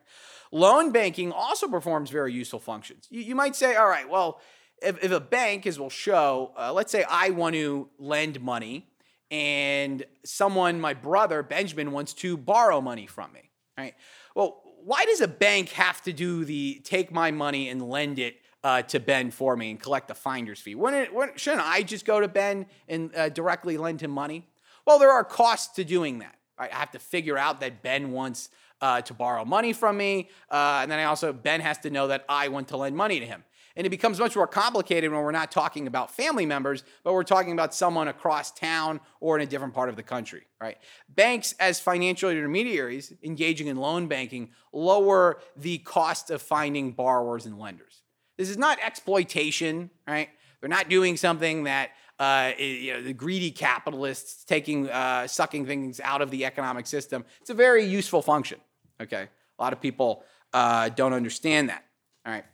Loan 0.52 0.92
banking 0.92 1.32
also 1.32 1.68
performs 1.68 2.10
very 2.10 2.34
useful 2.34 2.60
functions. 2.60 3.08
You, 3.10 3.22
you 3.22 3.36
might 3.36 3.56
say, 3.56 3.76
all 3.76 3.88
right, 3.88 4.10
well, 4.10 4.42
if, 4.82 5.04
if 5.04 5.12
a 5.12 5.20
bank, 5.20 5.66
as 5.66 5.80
we'll 5.80 5.90
show, 5.90 6.52
uh, 6.58 6.74
let's 6.74 6.92
say 6.92 7.06
I 7.10 7.30
want 7.30 7.56
to 7.56 7.90
lend 7.98 8.42
money 8.42 8.90
and 9.32 10.06
someone, 10.24 10.80
my 10.80 10.94
brother 10.94 11.42
Benjamin, 11.42 11.92
wants 11.92 12.14
to 12.14 12.38
borrow 12.38 12.82
money 12.82 13.08
from 13.08 13.34
me, 13.34 13.50
right? 13.78 13.96
Well, 14.36 14.62
why 14.84 15.06
does 15.06 15.22
a 15.22 15.28
bank 15.28 15.70
have 15.70 16.02
to 16.04 16.14
do 16.14 16.46
the 16.46 16.82
take 16.84 17.12
my 17.12 17.32
money 17.32 17.70
and 17.70 17.82
lend 17.82 18.20
it 18.20 18.36
uh, 18.64 18.82
to 18.84 19.00
Ben 19.00 19.32
for 19.32 19.56
me 19.56 19.72
and 19.72 19.80
collect 19.80 20.08
the 20.08 20.16
finder's 20.16 20.60
fee? 20.60 20.76
Wouldn't, 20.76 21.04
it, 21.04 21.14
wouldn't 21.14 21.40
shouldn't 21.40 21.66
I 21.66 21.84
just 21.84 22.06
go 22.06 22.20
to 22.20 22.28
Ben 22.28 22.66
and 22.88 23.16
uh, 23.16 23.30
directly 23.30 23.78
lend 23.78 24.02
him 24.02 24.12
money? 24.12 24.48
Well, 24.86 25.00
there 25.00 25.12
are 25.12 25.24
costs 25.24 25.76
to 25.76 25.84
doing 25.84 26.20
that. 26.20 26.36
I 26.58 26.68
have 26.68 26.92
to 26.92 27.00
figure 27.00 27.38
out 27.38 27.62
that 27.62 27.82
Ben 27.82 28.12
wants 28.12 28.50
uh, 28.82 29.02
to 29.02 29.14
borrow 29.14 29.46
money 29.46 29.72
from 29.72 29.96
me. 29.96 30.30
Uh, 30.52 30.80
and 30.82 30.92
then 30.92 31.00
I 31.00 31.06
also, 31.06 31.32
Ben 31.32 31.62
has 31.62 31.78
to 31.80 31.90
know 31.90 32.08
that 32.08 32.26
I 32.28 32.50
want 32.50 32.68
to 32.70 32.78
lend 32.78 32.98
money 32.98 33.20
to 33.22 33.26
him. 33.26 33.44
And 33.76 33.88
it 33.88 33.90
becomes 33.90 34.20
much 34.20 34.36
more 34.36 34.46
complicated 34.46 35.12
when 35.12 35.22
we're 35.22 35.32
not 35.32 35.52
talking 35.52 35.88
about 35.88 36.12
family 36.12 36.46
members, 36.46 36.84
but 37.04 37.14
we're 37.14 37.24
talking 37.24 37.54
about 37.54 37.74
someone 37.74 38.08
across 38.08 38.52
town 38.52 39.00
or 39.20 39.36
in 39.36 39.42
a 39.42 39.48
different 39.48 39.74
part 39.74 39.90
of 39.90 39.96
the 39.96 40.04
country, 40.04 40.44
right? 40.62 40.78
Banks, 41.10 41.56
as 41.60 41.80
financial 41.80 42.30
intermediaries 42.30 43.14
engaging 43.24 43.68
in 43.68 43.78
loan 43.78 44.08
banking, 44.08 44.52
lower 44.72 45.40
the 45.56 45.80
cost 45.80 46.30
of 46.30 46.42
finding 46.42 46.92
borrowers 46.92 47.48
and 47.48 47.58
lenders. 47.58 48.04
This 48.38 48.50
is 48.50 48.58
not 48.58 48.78
exploitation, 48.84 49.90
right? 50.08 50.30
They're 50.60 50.70
not 50.70 50.88
doing 50.88 51.18
something 51.18 51.64
that 51.64 51.92
uh, 52.20 52.52
you 52.58 52.94
know, 52.94 53.02
the 53.02 53.14
greedy 53.14 53.50
capitalists 53.52 54.46
taking, 54.46 54.88
uh, 54.90 55.28
sucking 55.28 55.66
things 55.66 56.00
out 56.00 56.22
of 56.22 56.30
the 56.30 56.46
economic 56.46 56.86
system. 56.86 57.26
It's 57.42 57.50
a 57.50 57.56
very 57.56 57.86
useful 57.86 58.22
function. 58.22 58.60
Okay, 59.02 59.28
a 59.58 59.62
lot 59.62 59.74
of 59.74 59.82
people 59.82 60.24
uh, 60.54 60.90
don't 60.90 61.14
understand 61.14 61.70
that. 61.70 61.84
All 62.26 62.32
right. 62.32 62.46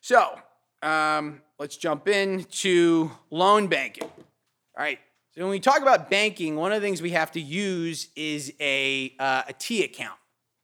So 0.00 0.38
um, 0.82 1.42
let's 1.58 1.76
jump 1.76 2.08
into 2.08 3.10
loan 3.30 3.68
banking. 3.68 4.04
All 4.04 4.84
right. 4.84 4.98
So 5.34 5.42
when 5.42 5.50
we 5.50 5.60
talk 5.60 5.80
about 5.80 6.10
banking, 6.10 6.56
one 6.56 6.72
of 6.72 6.80
the 6.80 6.86
things 6.86 7.00
we 7.00 7.10
have 7.10 7.30
to 7.32 7.40
use 7.40 8.08
is 8.16 8.52
a, 8.60 9.14
uh, 9.18 9.42
a 9.48 9.52
T 9.52 9.84
account. 9.84 10.16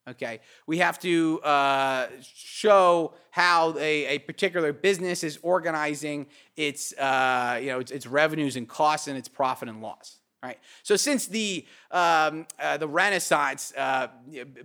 Okay, 0.09 0.39
we 0.69 0.79
have 0.79 1.01
to 1.01 1.41
uh, 1.43 2.07
show 2.23 3.15
how 3.33 3.77
a, 3.77 4.07
a, 4.07 4.19
particular 4.21 4.73
business 4.73 5.25
is 5.25 5.37
organizing 5.43 6.27
its, 6.57 6.93
uh, 6.93 7.59
you 7.61 7.67
know, 7.67 7.81
its, 7.81 7.91
its, 7.91 8.07
revenues 8.07 8.55
and 8.55 8.69
costs 8.69 9.09
and 9.09 9.19
its 9.19 9.29
profit 9.29 9.69
and 9.69 9.83
loss. 9.83 10.21
Right. 10.43 10.59
So 10.83 10.97
since 10.97 11.27
the 11.27 11.67
um, 11.91 12.47
uh, 12.61 12.77
the 12.77 12.87
Renaissance, 12.87 13.73
uh, 13.77 14.09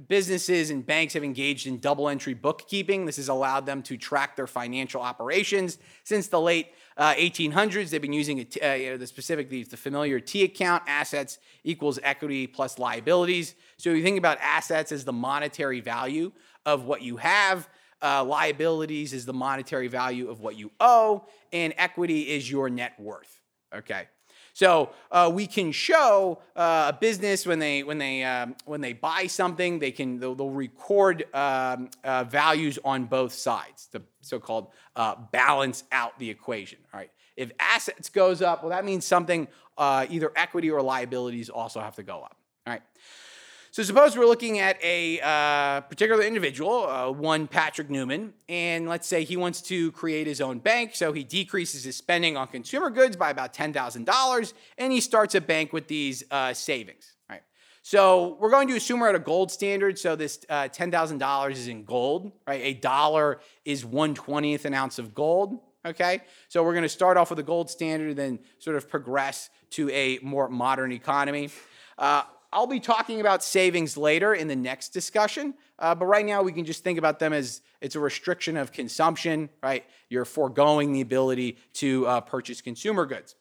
businesses 0.07 0.69
and 0.69 0.85
banks 0.85 1.13
have 1.13 1.23
engaged 1.23 1.65
in 1.65 1.79
double 1.79 2.09
entry 2.09 2.33
bookkeeping. 2.33 3.05
This 3.05 3.15
has 3.15 3.29
allowed 3.29 3.65
them 3.65 3.81
to 3.83 3.97
track 3.97 4.35
their 4.35 4.47
financial 4.47 5.01
operations. 5.01 5.77
Since 6.03 6.27
the 6.27 6.39
late 6.39 6.67
uh, 6.97 7.13
1800s, 7.15 7.89
they've 7.89 8.01
been 8.01 8.13
using 8.13 8.39
a, 8.39 8.71
uh, 8.71 8.73
you 8.75 8.89
know, 8.91 8.97
the 8.97 9.07
specific 9.07 9.49
the, 9.49 9.63
the 9.63 9.77
familiar 9.77 10.19
T 10.19 10.43
account. 10.43 10.83
Assets 10.87 11.39
equals 11.63 11.97
equity 12.03 12.47
plus 12.47 12.77
liabilities. 12.77 13.55
So 13.77 13.91
you 13.91 14.03
think 14.03 14.17
about 14.17 14.37
assets 14.39 14.91
as 14.91 15.05
the 15.05 15.13
monetary 15.13 15.79
value 15.79 16.33
of 16.65 16.83
what 16.83 17.01
you 17.01 17.17
have. 17.17 17.67
Uh, 18.03 18.23
liabilities 18.23 19.13
is 19.13 19.25
the 19.25 19.33
monetary 19.33 19.87
value 19.87 20.29
of 20.29 20.41
what 20.41 20.57
you 20.57 20.71
owe, 20.79 21.25
and 21.53 21.73
equity 21.77 22.29
is 22.29 22.49
your 22.49 22.69
net 22.69 22.99
worth. 22.99 23.41
Okay. 23.73 24.07
So 24.53 24.91
uh, 25.11 25.31
we 25.33 25.47
can 25.47 25.71
show 25.71 26.39
uh, 26.55 26.91
a 26.93 26.97
business 26.99 27.45
when 27.45 27.59
they 27.59 27.83
when 27.83 27.97
they 27.97 28.23
um, 28.23 28.55
when 28.65 28.81
they 28.81 28.93
buy 28.93 29.27
something, 29.27 29.79
they 29.79 29.91
can 29.91 30.19
they'll, 30.19 30.35
they'll 30.35 30.49
record 30.49 31.25
um, 31.33 31.89
uh, 32.03 32.23
values 32.25 32.77
on 32.83 33.05
both 33.05 33.33
sides, 33.33 33.87
the 33.91 34.01
so-called 34.21 34.67
uh, 34.95 35.15
balance 35.31 35.83
out 35.91 36.17
the 36.19 36.29
equation. 36.29 36.79
All 36.93 36.99
right. 36.99 37.11
If 37.37 37.51
assets 37.59 38.09
goes 38.09 38.41
up, 38.41 38.61
well, 38.61 38.69
that 38.69 38.85
means 38.85 39.05
something 39.05 39.47
uh, 39.77 40.05
either 40.09 40.31
equity 40.35 40.69
or 40.69 40.81
liabilities 40.81 41.49
also 41.49 41.79
have 41.79 41.95
to 41.95 42.03
go 42.03 42.21
up. 42.21 42.35
All 42.67 42.73
right. 42.73 42.83
So 43.73 43.83
suppose 43.83 44.17
we're 44.17 44.25
looking 44.25 44.59
at 44.59 44.77
a 44.83 45.21
uh, 45.21 45.79
particular 45.81 46.23
individual, 46.23 46.89
uh, 46.89 47.09
one 47.09 47.47
Patrick 47.47 47.89
Newman, 47.89 48.33
and 48.49 48.89
let's 48.89 49.07
say 49.07 49.23
he 49.23 49.37
wants 49.37 49.61
to 49.61 49.93
create 49.93 50.27
his 50.27 50.41
own 50.41 50.59
bank. 50.59 50.93
So 50.93 51.13
he 51.13 51.23
decreases 51.23 51.85
his 51.85 51.95
spending 51.95 52.35
on 52.35 52.47
consumer 52.47 52.89
goods 52.89 53.15
by 53.15 53.29
about 53.29 53.53
$10,000, 53.53 54.53
and 54.77 54.91
he 54.91 54.99
starts 54.99 55.35
a 55.35 55.39
bank 55.39 55.71
with 55.71 55.87
these 55.87 56.21
uh, 56.31 56.53
savings. 56.53 57.13
Right. 57.29 57.43
So 57.81 58.35
we're 58.41 58.49
going 58.49 58.67
to 58.67 58.75
assume 58.75 58.99
we're 58.99 59.07
at 59.07 59.15
a 59.15 59.19
gold 59.19 59.53
standard. 59.53 59.97
So 59.97 60.17
this 60.17 60.45
uh, 60.49 60.63
$10,000 60.63 61.51
is 61.51 61.69
in 61.69 61.85
gold, 61.85 62.33
right? 62.45 62.61
A 62.61 62.73
dollar 62.73 63.39
is 63.63 63.85
120th 63.85 64.65
an 64.65 64.73
ounce 64.73 64.99
of 64.99 65.15
gold. 65.15 65.61
Okay, 65.85 66.21
so 66.49 66.61
we're 66.61 66.73
going 66.73 66.83
to 66.83 66.89
start 66.89 67.15
off 67.15 67.29
with 67.29 67.39
a 67.39 67.43
gold 67.43 67.69
standard, 67.69 68.09
and 68.09 68.17
then 68.17 68.39
sort 68.59 68.75
of 68.75 68.89
progress 68.89 69.49
to 69.71 69.89
a 69.91 70.19
more 70.21 70.49
modern 70.49 70.91
economy. 70.91 71.49
Uh, 71.97 72.23
I'll 72.53 72.67
be 72.67 72.79
talking 72.79 73.21
about 73.21 73.43
savings 73.43 73.95
later 73.95 74.33
in 74.33 74.47
the 74.47 74.55
next 74.55 74.89
discussion, 74.89 75.53
uh, 75.79 75.95
but 75.95 76.05
right 76.05 76.25
now 76.25 76.41
we 76.41 76.51
can 76.51 76.65
just 76.65 76.83
think 76.83 76.99
about 76.99 77.17
them 77.19 77.31
as 77.33 77.61
it's 77.79 77.95
a 77.95 77.99
restriction 77.99 78.57
of 78.57 78.71
consumption, 78.71 79.49
right? 79.63 79.85
You're 80.09 80.25
foregoing 80.25 80.91
the 80.91 81.01
ability 81.01 81.57
to 81.75 82.05
uh, 82.07 82.21
purchase 82.21 82.61
consumer 82.61 83.05
goods, 83.05 83.35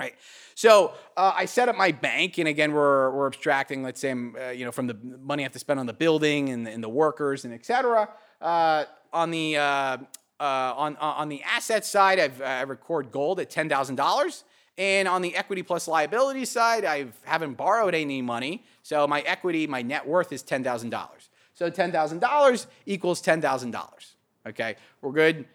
right? 0.00 0.14
So 0.56 0.94
uh, 1.16 1.32
I 1.36 1.44
set 1.44 1.68
up 1.68 1.76
my 1.76 1.92
bank, 1.92 2.38
and 2.38 2.48
again, 2.48 2.72
we're, 2.72 3.10
we're 3.10 3.28
abstracting, 3.28 3.82
let's 3.82 4.00
say, 4.00 4.10
uh, 4.10 4.50
you 4.50 4.64
know, 4.64 4.72
from 4.72 4.88
the 4.88 4.98
money 5.20 5.42
I 5.42 5.44
have 5.44 5.52
to 5.52 5.58
spend 5.58 5.78
on 5.78 5.86
the 5.86 5.92
building 5.92 6.48
and 6.48 6.66
the, 6.66 6.72
and 6.72 6.82
the 6.82 6.88
workers 6.88 7.44
and 7.44 7.54
et 7.54 7.64
cetera. 7.64 8.08
Uh, 8.40 8.84
on 9.12 9.30
the 9.30 9.56
uh, 9.56 9.96
on 10.38 10.96
on 10.96 11.28
the 11.30 11.42
asset 11.42 11.84
side, 11.84 12.18
I've, 12.18 12.42
I 12.42 12.60
record 12.62 13.10
gold 13.10 13.40
at 13.40 13.48
ten 13.48 13.68
thousand 13.68 13.94
dollars. 13.94 14.44
And 14.78 15.08
on 15.08 15.22
the 15.22 15.34
equity 15.34 15.62
plus 15.62 15.88
liability 15.88 16.44
side, 16.44 16.84
I 16.84 17.06
haven't 17.24 17.54
borrowed 17.54 17.94
any 17.94 18.20
money. 18.20 18.64
So 18.82 19.06
my 19.06 19.20
equity, 19.22 19.66
my 19.66 19.82
net 19.82 20.06
worth 20.06 20.32
is 20.32 20.42
$10,000. 20.42 21.08
So 21.54 21.70
$10,000 21.70 22.66
equals 22.84 23.22
$10,000. 23.22 24.14
Okay, 24.46 24.76
we're 25.00 25.12
good. 25.12 25.46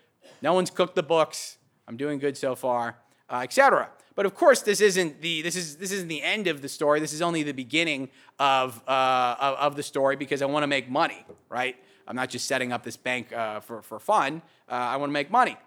No 0.42 0.54
one's 0.54 0.70
cooked 0.70 0.96
the 0.96 1.04
books. 1.04 1.58
I'm 1.88 1.98
doing 1.98 2.20
good 2.20 2.36
so 2.36 2.56
far, 2.56 2.98
uh, 3.30 3.42
etc. 3.44 3.90
But 4.16 4.26
of 4.26 4.36
course, 4.36 4.62
this 4.62 4.82
isn't 4.82 5.22
the 5.22 5.42
this 5.42 5.56
is 5.56 5.78
this 5.78 5.92
isn't 5.92 6.10
the 6.10 6.22
end 6.22 6.48
of 6.48 6.62
the 6.62 6.68
story. 6.68 7.00
This 7.00 7.14
is 7.14 7.22
only 7.22 7.44
the 7.44 7.54
beginning 7.54 8.10
of 8.40 8.82
uh, 8.88 9.36
of, 9.40 9.56
of, 9.56 9.76
the 9.76 9.84
story 9.84 10.16
because 10.16 10.42
I 10.42 10.46
want 10.46 10.64
to 10.64 10.68
make 10.68 10.90
money, 10.90 11.26
right? 11.50 11.76
I'm 12.08 12.16
not 12.16 12.30
just 12.30 12.46
setting 12.48 12.74
up 12.74 12.84
this 12.84 12.98
bank 12.98 13.32
uh, 13.32 13.62
for 13.62 13.82
for 13.82 14.00
fun. 14.00 14.42
Uh, 14.70 14.74
I 14.74 14.98
want 14.98 15.10
to 15.10 15.14
make 15.14 15.32
money. 15.32 15.58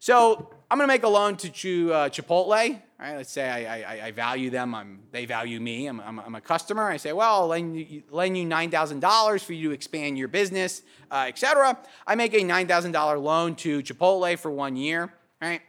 So 0.00 0.50
I'm 0.70 0.78
going 0.78 0.86
to 0.86 0.92
make 0.92 1.02
a 1.02 1.08
loan 1.08 1.36
to 1.36 1.92
uh, 1.92 2.08
Chipotle. 2.08 2.80
Right? 3.00 3.16
Let's 3.16 3.30
say 3.30 3.48
I, 3.48 3.80
I, 3.80 4.06
I 4.06 4.10
value 4.10 4.50
them. 4.50 4.74
I'm, 4.74 5.00
they 5.12 5.24
value 5.24 5.60
me. 5.60 5.86
I'm, 5.86 6.00
I'm, 6.00 6.18
I'm, 6.18 6.34
a 6.34 6.40
customer. 6.40 6.88
I 6.88 6.96
say, 6.96 7.12
well, 7.12 7.42
I'll 7.42 7.46
lend 7.48 7.76
you, 7.76 8.02
lend 8.10 8.36
you 8.36 8.46
$9,000 8.46 9.44
for 9.44 9.52
you 9.52 9.68
to 9.68 9.74
expand 9.74 10.18
your 10.18 10.28
business, 10.28 10.82
uh, 11.10 11.26
etc. 11.28 11.78
I 12.06 12.14
make 12.16 12.34
a 12.34 12.40
$9,000 12.40 13.22
loan 13.22 13.54
to 13.56 13.82
Chipotle 13.82 14.38
for 14.38 14.50
one 14.50 14.76
year. 14.76 15.12
Right? 15.40 15.62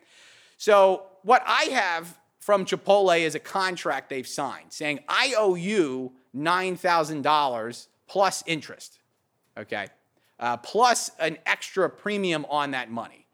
So 0.57 1.03
what 1.23 1.43
I 1.45 1.63
have 1.65 2.17
from 2.39 2.65
Chipotle 2.65 3.19
is 3.19 3.35
a 3.35 3.39
contract 3.39 4.09
they've 4.09 4.27
signed 4.27 4.73
saying 4.73 4.99
I 5.07 5.35
owe 5.37 5.55
you 5.55 6.13
$9,000 6.35 7.87
plus 8.07 8.43
interest. 8.47 8.99
Okay? 9.57 9.87
Uh, 10.39 10.57
plus 10.57 11.11
an 11.19 11.37
extra 11.45 11.89
premium 11.89 12.45
on 12.49 12.71
that 12.71 12.89
money. 12.89 13.27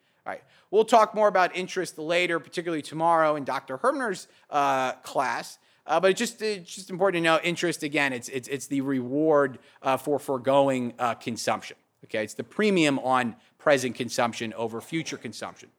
We'll 0.76 0.84
talk 0.84 1.16
more 1.16 1.30
about 1.30 1.56
interest 1.56 1.98
later, 1.98 2.38
particularly 2.38 2.82
tomorrow 2.82 3.38
in 3.38 3.46
Dr. 3.46 3.78
Herbener's 3.78 4.28
uh, 4.50 4.92
class. 4.96 5.58
Uh, 5.88 6.02
but 6.02 6.12
it's 6.12 6.20
just, 6.20 6.42
it's 6.42 6.76
just 6.76 6.90
important 6.90 7.24
to 7.24 7.24
know 7.24 7.40
interest, 7.42 7.82
again, 7.84 8.12
it's, 8.12 8.28
it's, 8.28 8.50
it's 8.50 8.68
the 8.68 8.82
reward 8.82 9.60
uh, 9.82 9.96
for 9.96 10.20
foregoing 10.20 10.94
uh, 11.00 11.14
consumption. 11.14 11.78
Okay, 12.04 12.26
it's 12.26 12.34
the 12.34 12.44
premium 12.44 13.00
on 13.00 13.38
present 13.58 13.96
consumption 13.96 14.54
over 14.56 14.82
future 14.82 15.16
consumption. 15.16 15.70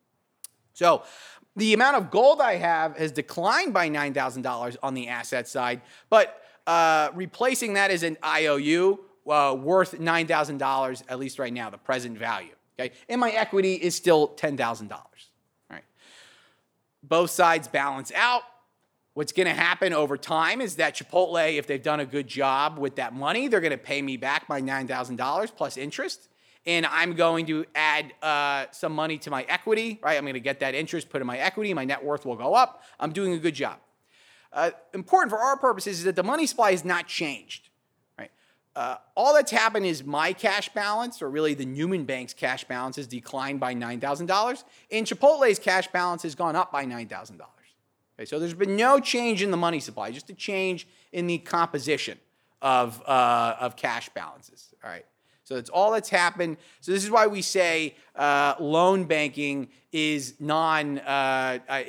So 0.72 1.02
the 1.56 1.74
amount 1.74 1.96
of 1.96 2.10
gold 2.10 2.40
I 2.40 2.54
have 2.54 2.96
has 2.96 3.12
declined 3.12 3.74
by 3.74 3.90
$9,000 3.90 4.76
on 4.82 4.94
the 4.94 5.08
asset 5.08 5.46
side, 5.46 5.82
but 6.08 6.40
uh, 6.66 7.10
replacing 7.12 7.74
that 7.74 7.90
as 7.90 8.02
an 8.02 8.16
IOU 8.24 8.98
uh, 9.28 9.54
worth 9.60 9.92
$9,000, 10.00 11.02
at 11.06 11.18
least 11.18 11.38
right 11.38 11.52
now, 11.52 11.68
the 11.68 11.76
present 11.76 12.16
value. 12.16 12.55
Okay? 12.78 12.94
And 13.08 13.20
my 13.20 13.30
equity 13.30 13.74
is 13.74 13.94
still 13.94 14.28
$10,000. 14.28 14.90
Right? 15.70 15.84
Both 17.02 17.30
sides 17.30 17.68
balance 17.68 18.12
out. 18.14 18.42
What's 19.14 19.32
going 19.32 19.46
to 19.46 19.54
happen 19.54 19.94
over 19.94 20.18
time 20.18 20.60
is 20.60 20.76
that 20.76 20.94
Chipotle, 20.94 21.56
if 21.56 21.66
they've 21.66 21.82
done 21.82 22.00
a 22.00 22.04
good 22.04 22.26
job 22.28 22.78
with 22.78 22.96
that 22.96 23.14
money, 23.14 23.48
they're 23.48 23.62
going 23.62 23.70
to 23.70 23.78
pay 23.78 24.02
me 24.02 24.18
back 24.18 24.46
my 24.48 24.60
$9,000 24.60 25.56
plus 25.56 25.78
interest. 25.78 26.28
And 26.66 26.84
I'm 26.84 27.14
going 27.14 27.46
to 27.46 27.64
add 27.74 28.12
uh, 28.20 28.66
some 28.72 28.92
money 28.92 29.16
to 29.18 29.30
my 29.30 29.44
equity, 29.44 29.98
right? 30.02 30.18
I'm 30.18 30.24
going 30.24 30.34
to 30.34 30.40
get 30.40 30.60
that 30.60 30.74
interest, 30.74 31.08
put 31.08 31.22
in 31.22 31.26
my 31.26 31.38
equity, 31.38 31.72
my 31.72 31.84
net 31.84 32.04
worth 32.04 32.26
will 32.26 32.36
go 32.36 32.54
up. 32.54 32.82
I'm 33.00 33.12
doing 33.12 33.32
a 33.32 33.38
good 33.38 33.54
job. 33.54 33.78
Uh, 34.52 34.72
important 34.92 35.30
for 35.30 35.38
our 35.38 35.56
purposes 35.56 35.98
is 35.98 36.04
that 36.04 36.16
the 36.16 36.22
money 36.22 36.44
supply 36.46 36.72
has 36.72 36.84
not 36.84 37.06
changed. 37.06 37.70
Uh, 38.76 38.98
all 39.16 39.32
that's 39.32 39.50
happened 39.50 39.86
is 39.86 40.04
my 40.04 40.34
cash 40.34 40.68
balance, 40.74 41.22
or 41.22 41.30
really 41.30 41.54
the 41.54 41.64
Newman 41.64 42.04
Bank's 42.04 42.34
cash 42.34 42.62
balance, 42.64 42.96
has 42.96 43.06
declined 43.06 43.58
by 43.58 43.74
$9,000, 43.74 44.64
and 44.90 45.06
Chipotle's 45.06 45.58
cash 45.58 45.88
balance 45.88 46.22
has 46.24 46.34
gone 46.34 46.54
up 46.54 46.70
by 46.70 46.84
$9,000. 46.84 47.40
Okay, 48.18 48.26
so 48.26 48.38
there's 48.38 48.52
been 48.52 48.76
no 48.76 49.00
change 49.00 49.42
in 49.42 49.50
the 49.50 49.56
money 49.56 49.80
supply, 49.80 50.10
just 50.10 50.28
a 50.28 50.34
change 50.34 50.86
in 51.12 51.26
the 51.26 51.38
composition 51.38 52.18
of, 52.60 53.02
uh, 53.06 53.56
of 53.58 53.76
cash 53.76 54.10
balances. 54.10 54.74
All 54.84 54.90
right. 54.90 55.06
So 55.44 55.54
that's 55.54 55.70
all 55.70 55.92
that's 55.92 56.08
happened. 56.10 56.58
So 56.80 56.92
this 56.92 57.04
is 57.04 57.10
why 57.10 57.28
we 57.28 57.40
say 57.40 57.94
uh, 58.14 58.56
loan 58.58 59.04
banking 59.04 59.68
is 59.92 60.34
non-inflationary. 60.40 61.06
Uh, 61.06 61.72
uh 61.72 61.82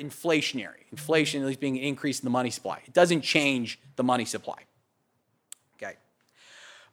Inflation 0.91 1.41
at 1.41 1.47
least 1.47 1.59
being 1.59 1.77
an 1.77 1.83
increase 1.83 2.19
in 2.19 2.25
the 2.25 2.29
money 2.29 2.51
supply. 2.51 2.81
It 2.85 2.93
doesn't 2.93 3.21
change 3.21 3.79
the 3.95 4.03
money 4.03 4.25
supply. 4.25 4.59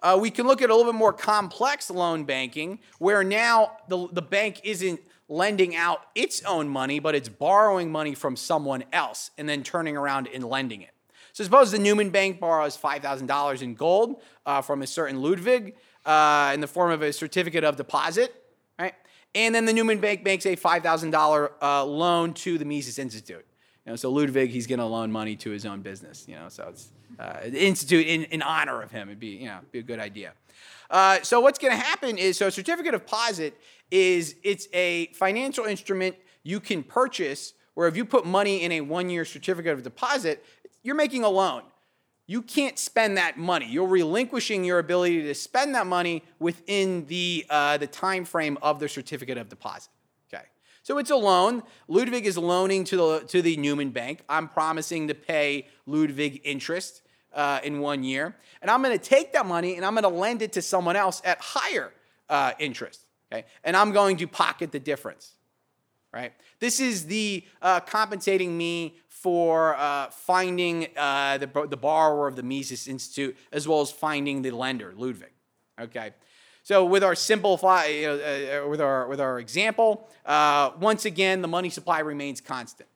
Uh, 0.05 0.19
we 0.21 0.31
can 0.31 0.47
look 0.47 0.61
at 0.61 0.69
a 0.69 0.77
little 0.77 0.93
bit 0.93 0.99
more 0.99 1.15
complex 1.15 1.91
loan 1.91 2.25
banking, 2.25 2.79
where 2.99 3.25
now 3.25 3.73
the, 3.89 4.07
the 4.13 4.21
bank 4.21 4.61
isn't 4.63 5.01
lending 5.31 5.75
out 5.75 6.03
its 6.15 6.45
own 6.45 6.69
money, 6.69 6.99
but 6.99 7.15
it's 7.15 7.31
borrowing 7.31 7.91
money 7.91 8.15
from 8.15 8.37
someone 8.37 8.85
else 8.93 9.31
and 9.39 9.49
then 9.49 9.63
turning 9.63 9.97
around 9.97 10.29
and 10.33 10.45
lending 10.45 10.83
it. 10.83 10.91
So 11.33 11.43
suppose 11.43 11.73
the 11.73 11.79
Newman 11.79 12.11
Bank 12.11 12.39
borrows 12.39 12.77
$5,000 12.77 13.63
in 13.63 13.75
gold 13.75 14.21
uh, 14.45 14.61
from 14.61 14.83
a 14.83 14.87
certain 14.87 15.23
Ludwig 15.23 15.75
uh, 16.05 16.53
in 16.53 16.61
the 16.61 16.67
form 16.67 16.91
of 16.91 17.01
a 17.01 17.11
certificate 17.11 17.65
of 17.65 17.77
deposit, 17.77 18.35
right? 18.79 18.93
And 19.35 19.55
then 19.55 19.65
the 19.65 19.73
Newman 19.73 20.01
Bank 20.01 20.23
makes 20.23 20.45
a 20.45 20.55
$5,000 20.55 21.51
uh, 21.63 21.85
loan 21.85 22.35
to 22.35 22.59
the 22.59 22.67
Mises 22.67 22.99
Institute. 22.99 23.45
You 23.87 23.93
know, 23.93 23.97
so 23.97 24.11
Ludwig, 24.11 24.51
he's 24.51 24.67
going 24.67 24.81
to 24.81 24.85
loan 24.85 25.11
money 25.11 25.35
to 25.37 25.51
his 25.51 25.65
own 25.65 25.81
business. 25.81 26.27
You 26.29 26.37
know, 26.37 26.51
so 26.51 26.69
it's 26.69 26.91
uh, 27.19 27.41
institute 27.53 28.07
in, 28.07 28.25
in 28.25 28.43
honor 28.43 28.83
of 28.83 28.91
him. 28.91 29.09
It'd 29.09 29.21
be 29.21 29.29
you 29.29 29.47
know 29.47 29.61
be 29.73 29.81
a 29.81 29.83
good 29.83 30.01
idea. 30.01 30.33
Uh, 30.91 31.21
so 31.23 31.41
what's 31.41 31.59
going 31.59 31.73
to 31.73 31.83
happen 31.83 32.19
is 32.19 32.37
so 32.37 32.51
certificate 32.51 32.95
of 32.95 33.01
deposit 33.01 33.59
is 33.91 34.37
it's 34.43 34.69
a 34.73 35.07
financial 35.15 35.65
instrument 35.65 36.17
you 36.43 36.61
can 36.61 36.83
purchase 36.83 37.55
where 37.75 37.89
if 37.89 37.97
you 37.97 38.05
put 38.05 38.25
money 38.25 38.63
in 38.63 38.73
a 38.73 38.81
one-year 38.81 39.25
certificate 39.25 39.73
of 39.73 39.83
deposit, 39.83 40.45
you're 40.83 40.95
making 40.95 41.25
a 41.25 41.29
loan. 41.29 41.63
You 42.27 42.41
can't 42.41 42.79
spend 42.79 43.19
that 43.19 43.37
money. 43.37 43.67
You're 43.67 43.89
relinquishing 43.89 44.65
your 44.65 44.79
ability 44.79 45.23
to 45.23 45.35
spend 45.35 45.75
that 45.75 45.87
money 45.87 46.23
within 46.39 47.07
the 47.07 47.45
uh, 47.51 47.77
the 47.77 47.87
time 47.87 48.25
frame 48.25 48.57
of 48.63 48.81
the 48.81 48.89
certificate 48.89 49.37
of 49.37 49.49
deposit. 49.49 49.91
Okay, 50.33 50.45
So 50.83 50.97
it's 50.99 51.11
a 51.11 51.17
loan. 51.17 51.63
Ludwig 51.87 52.25
is 52.25 52.39
loaning 52.39 52.85
to 52.85 52.97
the, 52.97 53.21
to 53.27 53.43
the 53.43 53.57
Newman 53.59 53.91
Bank. 53.91 54.23
I'm 54.29 54.49
promising 54.49 55.09
to 55.09 55.15
pay 55.15 55.67
Ludwig 55.87 56.41
interest 56.45 57.03
uh, 57.35 57.61
in 57.63 57.81
one 57.81 58.03
year. 58.03 58.35
And 58.63 58.71
I'm 58.71 58.83
going 58.83 58.97
to 58.97 59.05
take 59.05 59.33
that 59.33 59.47
money 59.47 59.77
and 59.77 59.85
I'm 59.85 59.95
going 59.95 60.05
to 60.05 60.09
lend 60.09 60.43
it 60.43 60.53
to 60.53 60.63
someone 60.63 60.97
else 60.97 61.21
at 61.25 61.39
higher 61.41 61.93
uh, 62.29 62.53
interest. 62.59 63.01
Okay? 63.33 63.45
And 63.65 63.77
I'm 63.77 63.93
going 63.93 64.17
to 64.19 64.27
pocket 64.27 64.73
the 64.73 64.81
difference. 64.81 65.33
Right? 66.13 66.33
This 66.61 66.79
is 66.79 67.07
the 67.07 67.45
uh, 67.61 67.81
compensating 67.81 68.57
me 68.57 68.97
for 69.09 69.75
uh, 69.77 70.11
finding 70.11 70.89
uh, 70.97 71.39
the, 71.39 71.67
the 71.69 71.77
borrower 71.77 72.29
of 72.29 72.37
the 72.37 72.43
Mises 72.43 72.87
Institute 72.87 73.37
as 73.51 73.67
well 73.67 73.81
as 73.81 73.91
finding 73.91 74.43
the 74.43 74.51
lender, 74.51 74.93
Ludwig. 74.97 75.33
Okay? 75.81 76.13
So 76.65 76.87
with 76.87 77.05
our 77.05 77.15
simplify, 77.15 77.87
you 77.87 78.07
know, 78.07 78.15
uh, 78.15 78.65
uh, 78.65 78.69
with 78.69 78.81
our 78.81 79.07
with 79.07 79.21
our 79.21 79.39
example, 79.39 80.09
uh, 80.25 80.71
once 80.81 81.05
again 81.05 81.43
the 81.43 81.49
money 81.49 81.69
supply 81.69 81.99
remains 81.99 82.41
constant, 82.41 82.89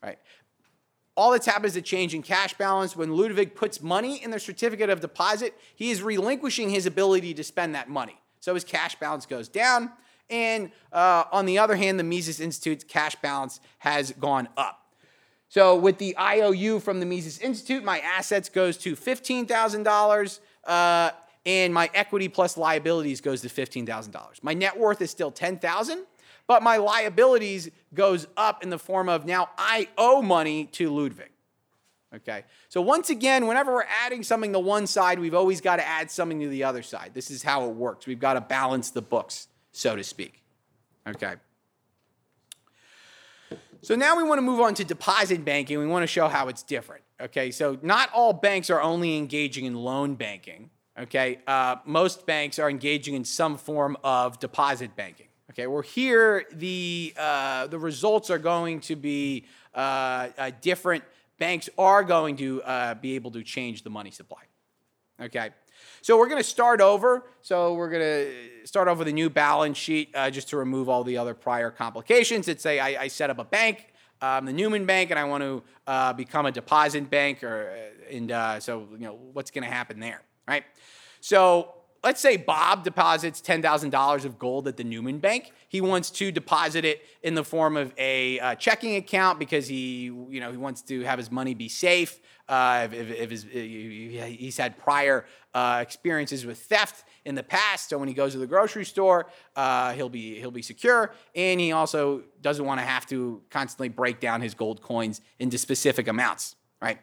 right? 0.00 0.18
All 1.16 1.32
that's 1.32 1.46
happened 1.46 1.66
is 1.66 1.76
a 1.76 1.82
change 1.82 2.14
in 2.14 2.22
cash 2.22 2.54
balance. 2.54 2.94
When 2.94 3.16
Ludwig 3.16 3.54
puts 3.54 3.80
money 3.80 4.22
in 4.22 4.30
the 4.30 4.38
certificate 4.38 4.90
of 4.90 5.00
deposit, 5.00 5.54
he 5.74 5.90
is 5.90 6.02
relinquishing 6.02 6.70
his 6.70 6.84
ability 6.86 7.32
to 7.34 7.44
spend 7.44 7.74
that 7.74 7.88
money. 7.88 8.20
So 8.40 8.54
his 8.54 8.64
cash 8.64 8.96
balance 8.96 9.24
goes 9.24 9.48
down. 9.48 9.90
And 10.28 10.70
uh, 10.92 11.24
on 11.32 11.46
the 11.46 11.58
other 11.58 11.76
hand, 11.76 11.98
the 11.98 12.04
Mises 12.04 12.40
Institute's 12.40 12.84
cash 12.84 13.16
balance 13.16 13.60
has 13.78 14.12
gone 14.12 14.48
up. 14.56 14.82
So 15.48 15.76
with 15.76 15.98
the 15.98 16.16
IOU 16.18 16.80
from 16.80 17.00
the 17.00 17.06
Mises 17.06 17.38
Institute, 17.38 17.82
my 17.82 18.00
assets 18.00 18.48
goes 18.48 18.76
to 18.78 18.94
$15,000. 18.94 20.40
Uh, 20.64 21.10
and 21.46 21.72
my 21.72 21.88
equity 21.94 22.28
plus 22.28 22.56
liabilities 22.56 23.20
goes 23.20 23.40
to 23.42 23.48
$15,000. 23.48 24.42
My 24.42 24.52
net 24.52 24.76
worth 24.76 25.00
is 25.00 25.12
still 25.12 25.30
10,000, 25.30 26.04
but 26.46 26.62
my 26.62 26.76
liabilities 26.76 27.70
goes 27.94 28.26
up 28.36 28.62
in 28.62 28.70
the 28.70 28.78
form 28.78 29.08
of 29.08 29.24
now 29.24 29.50
I 29.58 29.88
owe 29.96 30.22
money 30.22 30.66
to 30.72 30.90
Ludwig. 30.90 31.30
Okay. 32.14 32.44
So 32.68 32.80
once 32.80 33.10
again, 33.10 33.46
whenever 33.46 33.72
we're 33.72 33.84
adding 34.04 34.22
something 34.22 34.52
to 34.52 34.58
one 34.58 34.86
side, 34.86 35.18
we've 35.18 35.34
always 35.34 35.60
got 35.60 35.76
to 35.76 35.86
add 35.86 36.10
something 36.10 36.40
to 36.40 36.48
the 36.48 36.64
other 36.64 36.82
side. 36.82 37.10
This 37.12 37.30
is 37.30 37.42
how 37.42 37.68
it 37.68 37.74
works. 37.74 38.06
We've 38.06 38.20
got 38.20 38.34
to 38.34 38.40
balance 38.40 38.90
the 38.90 39.02
books, 39.02 39.48
so 39.72 39.96
to 39.96 40.04
speak. 40.04 40.42
Okay. 41.06 41.34
So 43.82 43.94
now 43.94 44.16
we 44.16 44.22
want 44.22 44.38
to 44.38 44.42
move 44.42 44.60
on 44.60 44.74
to 44.74 44.84
deposit 44.84 45.44
banking. 45.44 45.78
We 45.78 45.86
want 45.86 46.04
to 46.04 46.06
show 46.06 46.28
how 46.28 46.48
it's 46.48 46.62
different. 46.62 47.02
Okay. 47.20 47.50
So 47.50 47.78
not 47.82 48.10
all 48.14 48.32
banks 48.32 48.70
are 48.70 48.80
only 48.80 49.16
engaging 49.16 49.64
in 49.64 49.74
loan 49.74 50.14
banking. 50.14 50.70
Okay, 50.98 51.40
uh, 51.46 51.76
most 51.84 52.24
banks 52.24 52.58
are 52.58 52.70
engaging 52.70 53.14
in 53.14 53.24
some 53.24 53.58
form 53.58 53.96
of 54.02 54.38
deposit 54.40 54.96
banking. 54.96 55.26
Okay, 55.56 55.66
well 55.66 55.80
here 55.80 56.44
the 56.52 57.14
uh, 57.16 57.66
the 57.68 57.78
results 57.78 58.28
are 58.28 58.38
going 58.38 58.80
to 58.80 58.94
be 58.94 59.46
uh, 59.74 60.28
uh 60.36 60.50
different. 60.60 61.02
Banks 61.38 61.70
are 61.78 62.02
going 62.02 62.36
to 62.36 62.62
uh, 62.62 62.94
be 62.94 63.14
able 63.14 63.30
to 63.30 63.42
change 63.42 63.82
the 63.82 63.88
money 63.88 64.10
supply. 64.10 64.42
Okay, 65.18 65.50
so 66.02 66.18
we're 66.18 66.28
going 66.28 66.42
to 66.42 66.48
start 66.48 66.82
over. 66.82 67.24
So 67.40 67.72
we're 67.72 67.88
going 67.88 68.02
to 68.02 68.66
start 68.66 68.86
off 68.88 68.98
with 68.98 69.08
a 69.08 69.12
new 69.12 69.30
balance 69.30 69.78
sheet 69.78 70.10
uh, 70.14 70.28
just 70.28 70.50
to 70.50 70.58
remove 70.58 70.90
all 70.90 71.04
the 71.04 71.16
other 71.16 71.32
prior 71.32 71.70
complications. 71.70 72.48
Let's 72.48 72.62
say 72.62 72.78
I, 72.78 73.04
I 73.04 73.08
set 73.08 73.30
up 73.30 73.38
a 73.38 73.44
bank. 73.44 73.94
Um, 74.20 74.44
the 74.44 74.52
Newman 74.52 74.84
Bank, 74.84 75.10
and 75.10 75.18
I 75.18 75.24
want 75.24 75.42
to 75.42 75.62
uh, 75.86 76.12
become 76.12 76.44
a 76.44 76.52
deposit 76.52 77.08
bank, 77.08 77.42
or 77.42 77.74
and 78.10 78.30
uh, 78.30 78.60
so 78.60 78.88
you 78.92 79.06
know 79.06 79.18
what's 79.32 79.50
going 79.50 79.64
to 79.64 79.70
happen 79.70 80.00
there 80.00 80.20
right? 80.46 80.64
So 81.20 81.74
let's 82.06 82.20
say 82.20 82.36
Bob 82.36 82.84
deposits 82.84 83.40
$10,000 83.40 84.24
of 84.24 84.38
gold 84.38 84.68
at 84.68 84.76
the 84.76 84.84
Newman 84.84 85.18
Bank. 85.18 85.50
He 85.68 85.80
wants 85.80 86.08
to 86.12 86.30
deposit 86.30 86.84
it 86.84 87.02
in 87.24 87.34
the 87.34 87.42
form 87.42 87.76
of 87.76 87.92
a 87.98 88.38
uh, 88.38 88.54
checking 88.54 88.94
account 88.94 89.40
because 89.40 89.66
he, 89.66 90.04
you 90.04 90.38
know, 90.38 90.52
he 90.52 90.56
wants 90.56 90.82
to 90.82 91.02
have 91.02 91.18
his 91.18 91.32
money 91.32 91.52
be 91.52 91.68
safe. 91.68 92.20
Uh, 92.48 92.86
if, 92.92 93.10
if 93.10 93.30
his, 93.30 93.42
he's 93.42 94.56
had 94.56 94.78
prior 94.78 95.26
uh, 95.52 95.80
experiences 95.82 96.46
with 96.46 96.60
theft 96.60 97.02
in 97.24 97.34
the 97.34 97.42
past, 97.42 97.88
so 97.88 97.98
when 97.98 98.06
he 98.06 98.14
goes 98.14 98.34
to 98.34 98.38
the 98.38 98.46
grocery 98.46 98.84
store, 98.84 99.26
uh, 99.56 99.92
he'll 99.94 100.08
be 100.08 100.38
he'll 100.38 100.52
be 100.52 100.62
secure, 100.62 101.12
and 101.34 101.58
he 101.58 101.72
also 101.72 102.22
doesn't 102.40 102.64
want 102.64 102.78
to 102.78 102.86
have 102.86 103.04
to 103.06 103.42
constantly 103.50 103.88
break 103.88 104.20
down 104.20 104.40
his 104.40 104.54
gold 104.54 104.80
coins 104.80 105.20
into 105.40 105.58
specific 105.58 106.06
amounts, 106.06 106.54
right? 106.80 107.00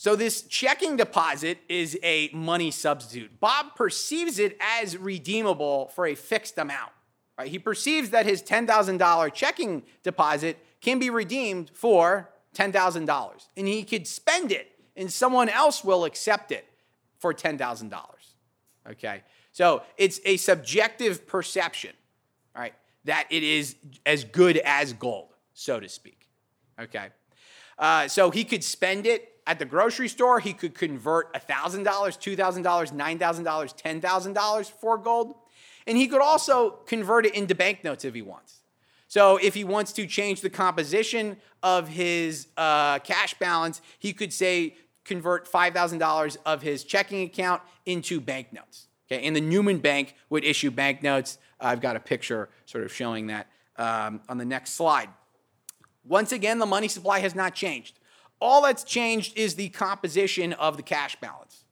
So 0.00 0.16
this 0.16 0.40
checking 0.40 0.96
deposit 0.96 1.58
is 1.68 1.98
a 2.02 2.30
money 2.32 2.70
substitute. 2.70 3.38
Bob 3.38 3.76
perceives 3.76 4.38
it 4.38 4.56
as 4.58 4.96
redeemable 4.96 5.88
for 5.88 6.06
a 6.06 6.14
fixed 6.14 6.56
amount. 6.56 6.90
Right? 7.38 7.50
He 7.50 7.58
perceives 7.58 8.08
that 8.08 8.24
his 8.24 8.42
$10,000 8.42 9.34
checking 9.34 9.82
deposit 10.02 10.56
can 10.80 10.98
be 11.00 11.10
redeemed 11.10 11.70
for 11.74 12.30
$10,000 12.54 13.48
and 13.58 13.66
he 13.68 13.82
could 13.82 14.06
spend 14.06 14.52
it 14.52 14.72
and 14.96 15.12
someone 15.12 15.50
else 15.50 15.84
will 15.84 16.06
accept 16.06 16.50
it 16.50 16.64
for 17.18 17.34
$10,000. 17.34 17.92
Okay? 18.92 19.22
So 19.52 19.82
it's 19.98 20.18
a 20.24 20.38
subjective 20.38 21.26
perception, 21.26 21.92
right? 22.56 22.72
That 23.04 23.26
it 23.28 23.42
is 23.42 23.76
as 24.06 24.24
good 24.24 24.56
as 24.64 24.94
gold, 24.94 25.34
so 25.52 25.78
to 25.78 25.90
speak. 25.90 26.26
Okay? 26.80 27.08
Uh, 27.78 28.08
so 28.08 28.30
he 28.30 28.44
could 28.44 28.64
spend 28.64 29.04
it 29.04 29.26
at 29.50 29.58
the 29.58 29.64
grocery 29.64 30.06
store, 30.06 30.38
he 30.38 30.52
could 30.52 30.76
convert 30.76 31.34
$1,000, 31.34 31.84
$2,000, 31.84 32.62
$9,000, 32.62 34.00
$10,000 34.00 34.70
for 34.70 34.96
gold. 34.96 35.34
And 35.88 35.98
he 35.98 36.06
could 36.06 36.22
also 36.22 36.70
convert 36.86 37.26
it 37.26 37.34
into 37.34 37.56
banknotes 37.56 38.04
if 38.04 38.14
he 38.14 38.22
wants. 38.22 38.60
So 39.08 39.38
if 39.38 39.54
he 39.54 39.64
wants 39.64 39.92
to 39.94 40.06
change 40.06 40.40
the 40.40 40.50
composition 40.50 41.36
of 41.64 41.88
his 41.88 42.46
uh, 42.56 43.00
cash 43.00 43.34
balance, 43.40 43.82
he 43.98 44.12
could 44.12 44.32
say 44.32 44.76
convert 45.04 45.50
$5,000 45.50 46.36
of 46.46 46.62
his 46.62 46.84
checking 46.84 47.22
account 47.22 47.60
into 47.86 48.20
banknotes. 48.20 48.86
Okay, 49.10 49.26
and 49.26 49.34
the 49.34 49.40
Newman 49.40 49.78
Bank 49.78 50.14
would 50.28 50.44
issue 50.44 50.70
banknotes. 50.70 51.38
I've 51.58 51.80
got 51.80 51.96
a 51.96 52.00
picture 52.00 52.50
sort 52.66 52.84
of 52.84 52.92
showing 52.92 53.26
that 53.26 53.48
um, 53.74 54.20
on 54.28 54.38
the 54.38 54.44
next 54.44 54.74
slide. 54.74 55.08
Once 56.04 56.30
again, 56.30 56.60
the 56.60 56.66
money 56.66 56.86
supply 56.86 57.18
has 57.18 57.34
not 57.34 57.52
changed. 57.52 57.98
All 58.40 58.62
that's 58.62 58.84
changed 58.84 59.36
is 59.36 59.54
the 59.54 59.68
composition 59.68 60.52
of 60.54 60.76
the 60.76 60.82
cash 60.82 61.16
balance. 61.20 61.64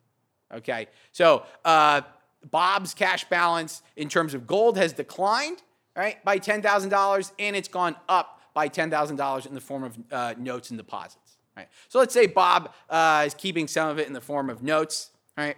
Okay, 0.52 0.86
so 1.12 1.44
uh, 1.64 2.02
Bob's 2.50 2.94
cash 2.94 3.24
balance 3.24 3.82
in 3.96 4.08
terms 4.08 4.34
of 4.34 4.46
gold 4.46 4.78
has 4.78 4.92
declined, 4.92 5.62
right, 5.96 6.22
by 6.24 6.38
$10,000, 6.38 7.32
and 7.38 7.56
it's 7.56 7.68
gone 7.68 7.96
up 8.08 8.40
by 8.54 8.68
$10,000 8.68 9.46
in 9.46 9.54
the 9.54 9.60
form 9.60 9.84
of 9.84 9.98
uh, 10.10 10.34
notes 10.38 10.70
and 10.70 10.78
deposits. 10.78 11.38
Right. 11.56 11.68
So 11.88 11.98
let's 11.98 12.14
say 12.14 12.26
Bob 12.26 12.72
uh, 12.88 13.24
is 13.26 13.34
keeping 13.34 13.66
some 13.66 13.88
of 13.88 13.98
it 13.98 14.06
in 14.06 14.12
the 14.12 14.20
form 14.20 14.48
of 14.48 14.62
notes. 14.62 15.10
Right. 15.36 15.56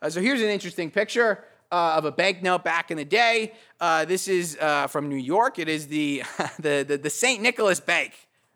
Uh, 0.00 0.08
so 0.08 0.20
here's 0.20 0.40
an 0.40 0.48
interesting 0.48 0.90
picture. 0.90 1.44
Uh, 1.72 1.94
of 1.96 2.04
a 2.04 2.12
banknote 2.12 2.62
back 2.62 2.92
in 2.92 2.96
the 2.96 3.04
day. 3.04 3.52
Uh, 3.80 4.04
this 4.04 4.28
is 4.28 4.56
uh, 4.60 4.86
from 4.86 5.08
New 5.08 5.16
York. 5.16 5.58
It 5.58 5.68
is 5.68 5.88
the, 5.88 6.22
the, 6.60 6.84
the, 6.86 6.98
the 6.98 7.10
St. 7.10 7.42
Nicholas 7.42 7.80
Bank, 7.80 8.12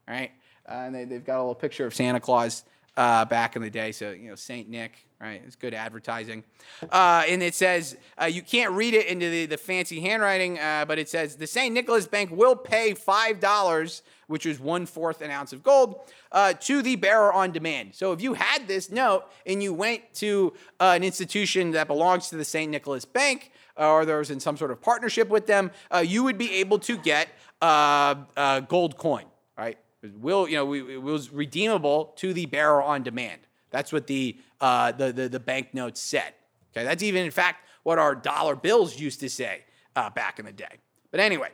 right? 0.07 0.31
Uh, 0.69 0.75
and 0.75 0.95
they, 0.95 1.15
have 1.15 1.25
got 1.25 1.37
a 1.37 1.41
little 1.41 1.55
picture 1.55 1.87
of 1.87 1.95
Santa 1.95 2.21
Claus 2.21 2.65
uh, 2.99 3.25
back 3.25 3.57
in 3.57 3.63
the 3.63 3.71
day. 3.71 3.93
So, 3.93 4.11
you 4.11 4.29
know, 4.29 4.35
St. 4.35 4.69
Nick, 4.69 5.07
right? 5.21 5.41
It's 5.47 5.57
good 5.57 5.73
advertising. 5.73 6.43
Uh, 6.91 7.23
and 7.29 7.43
it 7.43 7.55
says, 7.55 7.97
uh, 8.21 8.27
you 8.27 8.43
can't 8.43 8.73
read 8.73 8.93
it 8.93 9.07
into 9.07 9.31
the, 9.31 9.47
the 9.47 9.57
fancy 9.57 10.01
handwriting, 10.01 10.59
uh, 10.59 10.85
but 10.87 10.99
it 10.99 11.09
says 11.09 11.37
the 11.37 11.47
St. 11.47 11.73
Nicholas 11.73 12.09
Bank 12.09 12.31
will 12.33 12.57
pay 12.57 12.95
$5, 12.95 14.03
which 14.27 14.45
is 14.45 14.59
one 14.59 14.85
fourth 14.85 15.23
an 15.23 15.31
ounce 15.31 15.53
of 15.53 15.63
gold, 15.63 16.01
uh, 16.33 16.53
to 16.55 16.83
the 16.83 16.97
bearer 16.97 17.33
on 17.33 17.53
demand. 17.53 17.95
So 17.95 18.13
if 18.13 18.21
you 18.21 18.35
had 18.35 18.67
this 18.67 18.91
note 18.91 19.25
and 19.47 19.63
you 19.63 19.73
went 19.73 20.03
to 20.15 20.53
an 20.81 21.05
institution 21.05 21.71
that 21.71 21.87
belongs 21.87 22.29
to 22.31 22.37
the 22.37 22.45
St. 22.45 22.71
Nicholas 22.71 23.05
Bank, 23.05 23.53
or 23.77 24.05
there 24.05 24.19
was 24.19 24.31
in 24.31 24.41
some 24.41 24.57
sort 24.57 24.73
of 24.73 24.83
partnership 24.83 25.29
with 25.29 25.47
them, 25.47 25.71
you 26.03 26.25
would 26.25 26.37
be 26.37 26.55
able 26.57 26.81
to 26.81 26.99
get 26.99 27.29
a 27.63 28.65
gold 28.69 28.99
coin, 28.99 29.25
right? 29.57 29.79
Will 30.03 30.49
you 30.49 30.57
know 30.57 30.73
it 30.75 31.03
was 31.03 31.33
redeemable 31.33 32.13
to 32.17 32.33
the 32.33 32.47
bearer 32.47 32.83
on 32.83 33.03
demand. 33.03 33.41
That's 33.71 33.93
what 33.93 34.07
the 34.07 34.39
uh, 34.61 34.93
the, 34.93 35.13
the 35.13 35.29
the 35.29 35.41
banknotes 35.41 36.01
said. 36.01 36.35
Okay, 36.73 36.85
that's 36.85 37.03
even 37.03 37.25
in 37.25 37.31
fact 37.31 37.67
what 37.83 37.99
our 37.99 38.15
dollar 38.15 38.55
bills 38.55 38.99
used 38.99 39.21
to 39.21 39.29
say 39.29 39.65
uh, 39.97 40.11
back 40.11 40.39
in 40.39 40.45
the 40.45 40.53
day. 40.53 40.79
But 41.11 41.21
anyway, 41.21 41.51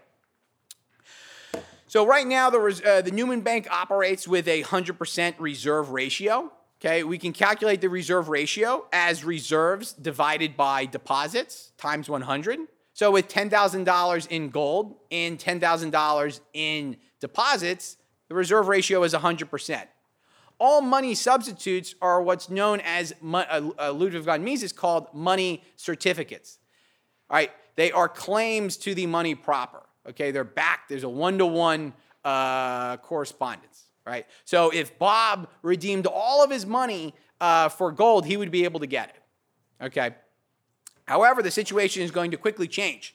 so 1.87 2.07
right 2.07 2.27
now 2.27 2.51
the 2.51 2.83
uh, 2.85 3.01
the 3.01 3.11
Newman 3.11 3.41
Bank 3.41 3.67
operates 3.71 4.29
with 4.29 4.47
a 4.47 4.61
hundred 4.63 4.99
percent 4.99 5.37
reserve 5.39 5.91
ratio. 5.91 6.53
Okay, 6.81 7.03
we 7.03 7.17
can 7.17 7.33
calculate 7.33 7.81
the 7.81 7.89
reserve 7.89 8.29
ratio 8.29 8.87
as 8.93 9.25
reserves 9.25 9.95
divided 9.95 10.55
by 10.55 10.85
deposits 10.85 11.73
times 11.79 12.11
100. 12.11 12.61
So 12.93 13.11
with 13.11 13.27
$10,000 13.27 14.27
in 14.29 14.51
gold 14.51 14.97
and 15.11 15.39
$10,000 15.39 16.41
in 16.53 16.97
deposits, 17.21 17.97
the 18.35 18.39
reserve 18.39 18.67
ratio 18.67 19.05
is 19.05 19.15
100%. 19.15 19.87
All 20.59 20.81
money 20.81 21.15
substitutes 21.15 21.95
are 22.03 22.21
what's 22.21 22.51
known 22.51 22.81
as, 22.81 23.15
uh, 23.23 23.71
uh, 23.79 23.93
Ludwig 23.93 24.25
von 24.25 24.43
Mises 24.43 24.73
called 24.73 25.07
money 25.15 25.63
certificates. 25.77 26.59
All 27.31 27.37
right, 27.37 27.53
they 27.77 27.93
are 27.93 28.09
claims 28.09 28.77
to 28.79 28.93
the 28.93 29.07
money 29.07 29.37
proper. 29.37 29.85
Okay, 30.09 30.33
they're 30.33 30.43
backed. 30.43 30.89
There's 30.89 31.05
a 31.05 31.09
one 31.09 31.39
to 31.39 31.47
one 31.47 31.93
correspondence, 32.25 33.85
right? 34.05 34.27
So 34.45 34.71
if 34.71 34.99
Bob 34.99 35.49
redeemed 35.63 36.09
all 36.09 36.43
of 36.43 36.51
his 36.51 36.67
money 36.67 37.15
uh, 37.41 37.69
for 37.69 37.93
gold, 37.93 38.27
he 38.27 38.37
would 38.37 38.51
be 38.51 38.65
able 38.65 38.81
to 38.81 38.87
get 38.89 39.11
it. 39.11 39.85
Okay. 39.87 40.17
However, 41.07 41.41
the 41.41 41.53
situation 41.53 42.03
is 42.03 42.11
going 42.11 42.33
to 42.33 42.37
quickly 42.37 42.67
change. 42.67 43.15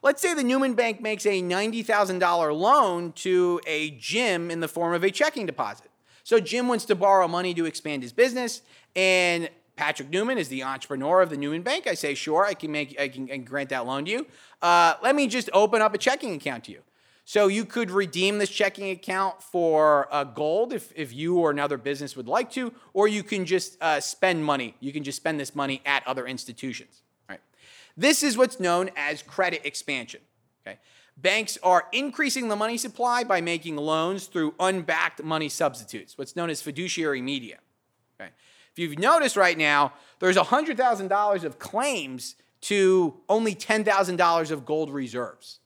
Let's 0.00 0.22
say 0.22 0.32
the 0.32 0.44
Newman 0.44 0.74
Bank 0.74 1.00
makes 1.00 1.26
a 1.26 1.42
$90,000 1.42 2.56
loan 2.56 3.12
to 3.12 3.60
a 3.66 3.90
Jim 3.90 4.50
in 4.50 4.60
the 4.60 4.68
form 4.68 4.94
of 4.94 5.02
a 5.02 5.10
checking 5.10 5.44
deposit. 5.44 5.90
So 6.22 6.38
Jim 6.38 6.68
wants 6.68 6.84
to 6.84 6.94
borrow 6.94 7.26
money 7.26 7.52
to 7.54 7.66
expand 7.66 8.02
his 8.02 8.12
business, 8.12 8.62
and 8.94 9.50
Patrick 9.74 10.10
Newman 10.10 10.38
is 10.38 10.48
the 10.48 10.62
entrepreneur 10.62 11.20
of 11.20 11.30
the 11.30 11.36
Newman 11.36 11.62
Bank. 11.62 11.86
I 11.86 11.94
say, 11.94 12.14
sure, 12.14 12.44
I 12.44 12.54
can 12.54 12.70
make, 12.70 12.98
I 13.00 13.08
can, 13.08 13.24
I 13.24 13.34
can 13.34 13.44
grant 13.44 13.70
that 13.70 13.86
loan 13.86 14.04
to 14.04 14.10
you. 14.10 14.26
Uh, 14.62 14.94
let 15.02 15.16
me 15.16 15.26
just 15.26 15.50
open 15.52 15.82
up 15.82 15.94
a 15.94 15.98
checking 15.98 16.34
account 16.34 16.64
to 16.64 16.72
you. 16.72 16.82
So 17.24 17.48
you 17.48 17.64
could 17.64 17.90
redeem 17.90 18.38
this 18.38 18.50
checking 18.50 18.90
account 18.90 19.42
for 19.42 20.08
uh, 20.12 20.24
gold 20.24 20.72
if, 20.72 20.92
if 20.96 21.12
you 21.12 21.38
or 21.38 21.50
another 21.50 21.76
business 21.76 22.16
would 22.16 22.28
like 22.28 22.50
to, 22.52 22.72
or 22.94 23.08
you 23.08 23.22
can 23.22 23.44
just 23.44 23.76
uh, 23.82 24.00
spend 24.00 24.44
money. 24.44 24.74
You 24.80 24.92
can 24.92 25.04
just 25.04 25.16
spend 25.16 25.38
this 25.38 25.54
money 25.54 25.82
at 25.84 26.06
other 26.06 26.26
institutions. 26.26 27.02
This 27.98 28.22
is 28.22 28.38
what's 28.38 28.60
known 28.60 28.90
as 28.96 29.22
credit 29.22 29.62
expansion. 29.64 30.20
Okay? 30.64 30.78
Banks 31.16 31.58
are 31.64 31.88
increasing 31.92 32.46
the 32.46 32.54
money 32.54 32.78
supply 32.78 33.24
by 33.24 33.40
making 33.40 33.76
loans 33.76 34.26
through 34.26 34.54
unbacked 34.60 35.24
money 35.24 35.48
substitutes, 35.48 36.16
what's 36.16 36.36
known 36.36 36.48
as 36.48 36.62
fiduciary 36.62 37.20
media. 37.20 37.58
Okay? 38.20 38.30
If 38.70 38.78
you've 38.78 39.00
noticed 39.00 39.36
right 39.36 39.58
now, 39.58 39.94
there's 40.20 40.36
$100,000 40.36 41.44
of 41.44 41.58
claims 41.58 42.36
to 42.60 43.14
only 43.28 43.56
$10,000 43.56 44.50
of 44.52 44.64
gold 44.64 44.90
reserves. 44.90 45.58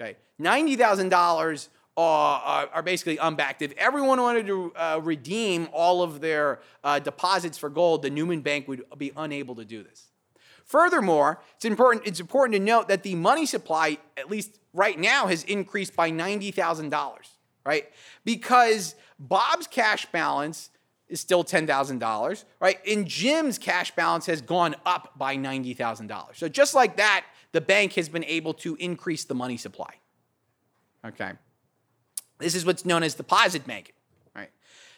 Okay? 0.00 0.16
$90,000 0.40 1.68
are, 1.98 2.68
are, 2.72 2.82
basically 2.82 3.18
unbacked. 3.18 3.60
If 3.60 3.72
everyone 3.76 4.18
wanted 4.18 4.46
to 4.46 4.72
uh, 4.74 5.00
redeem 5.02 5.68
all 5.70 6.02
of 6.02 6.22
their 6.22 6.60
uh, 6.82 6.98
deposits 6.98 7.58
for 7.58 7.68
gold, 7.68 8.00
the 8.00 8.08
Newman 8.08 8.40
Bank 8.40 8.66
would 8.68 8.84
be 8.96 9.12
unable 9.14 9.54
to 9.56 9.66
do 9.66 9.82
this. 9.82 10.11
Furthermore, 10.72 11.38
it's 11.56 11.66
important, 11.66 12.06
it's 12.06 12.18
important 12.18 12.54
to 12.54 12.58
note 12.58 12.88
that 12.88 13.02
the 13.02 13.14
money 13.14 13.44
supply, 13.44 13.98
at 14.16 14.30
least 14.30 14.58
right 14.72 14.98
now, 14.98 15.26
has 15.26 15.44
increased 15.44 15.94
by 15.94 16.10
$90,000, 16.10 17.18
right? 17.66 17.90
Because 18.24 18.94
Bob's 19.18 19.66
cash 19.66 20.06
balance 20.06 20.70
is 21.08 21.20
still 21.20 21.44
$10,000, 21.44 22.44
right? 22.58 22.78
And 22.88 23.06
Jim's 23.06 23.58
cash 23.58 23.94
balance 23.94 24.24
has 24.24 24.40
gone 24.40 24.74
up 24.86 25.12
by 25.18 25.36
$90,000. 25.36 26.36
So 26.36 26.48
just 26.48 26.74
like 26.74 26.96
that, 26.96 27.26
the 27.52 27.60
bank 27.60 27.92
has 27.92 28.08
been 28.08 28.24
able 28.24 28.54
to 28.54 28.74
increase 28.76 29.24
the 29.24 29.34
money 29.34 29.58
supply. 29.58 29.92
Okay. 31.04 31.32
This 32.38 32.54
is 32.54 32.64
what's 32.64 32.86
known 32.86 33.02
as 33.02 33.12
deposit 33.12 33.66
banking, 33.66 33.96
right? 34.34 34.48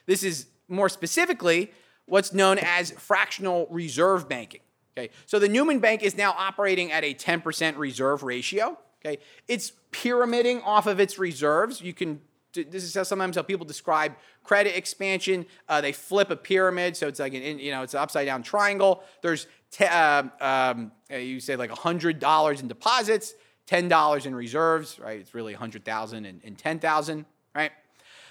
This 0.07 0.23
is 0.23 0.47
more 0.69 0.89
specifically 0.89 1.73
what's 2.07 2.33
known 2.33 2.59
as 2.59 2.93
fractional 2.93 3.67
reserve 3.73 4.29
banking. 4.29 4.61
Okay, 4.97 5.11
so 5.27 5.39
the 5.39 5.49
Newman 5.49 5.81
Bank 5.81 6.03
is 6.03 6.17
now 6.17 6.35
operating 6.39 6.93
at 6.93 7.03
a 7.03 7.15
10% 7.15 7.77
reserve 7.77 8.23
ratio. 8.23 8.79
Okay, 9.05 9.19
it's 9.49 9.73
pyramiding 9.91 10.63
off 10.63 10.87
of 10.87 11.01
its 11.01 11.19
reserves. 11.19 11.81
You 11.81 11.93
can 11.93 12.21
this 12.55 12.85
is 12.85 12.95
how 12.95 13.03
sometimes 13.03 13.37
how 13.37 13.43
people 13.43 13.67
describe 13.67 14.15
credit 14.45 14.77
expansion. 14.77 15.47
Uh, 15.69 15.81
they 15.81 15.93
flip 15.93 16.31
a 16.31 16.37
pyramid, 16.37 16.97
so 16.97 17.09
it's 17.09 17.19
like 17.19 17.35
an 17.35 17.59
you 17.59 17.71
know 17.71 17.83
it's 17.83 17.95
an 17.95 18.01
upside 18.01 18.27
down 18.27 18.43
triangle. 18.43 19.03
There's 19.23 19.47
te- 19.71 19.87
uh, 19.87 20.25
um, 20.41 20.93
uh, 21.13 21.17
you 21.17 21.41
say 21.41 21.57
like 21.57 21.71
hundred 21.71 22.19
dollars 22.19 22.61
in 22.61 22.69
deposits, 22.69 23.35
ten 23.67 23.89
dollars 23.89 24.27
in 24.27 24.35
reserves, 24.35 24.99
right? 24.99 25.19
It's 25.21 25.35
really 25.35 25.55
hundred 25.55 25.85
thousand 25.85 26.27
and, 26.27 26.41
and 26.45 26.57
ten 26.57 26.79
thousand, 26.79 27.27
right? 27.55 27.73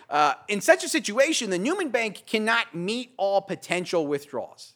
Uh, 0.10 0.34
in 0.48 0.62
such 0.62 0.84
a 0.84 0.90
situation, 0.90 1.50
the 1.50 1.58
Newman 1.58 1.90
Bank 1.90 2.24
cannot 2.26 2.76
meet 2.76 3.14
all 3.18 3.42
potential 3.42 4.06
withdrawals. 4.06 4.74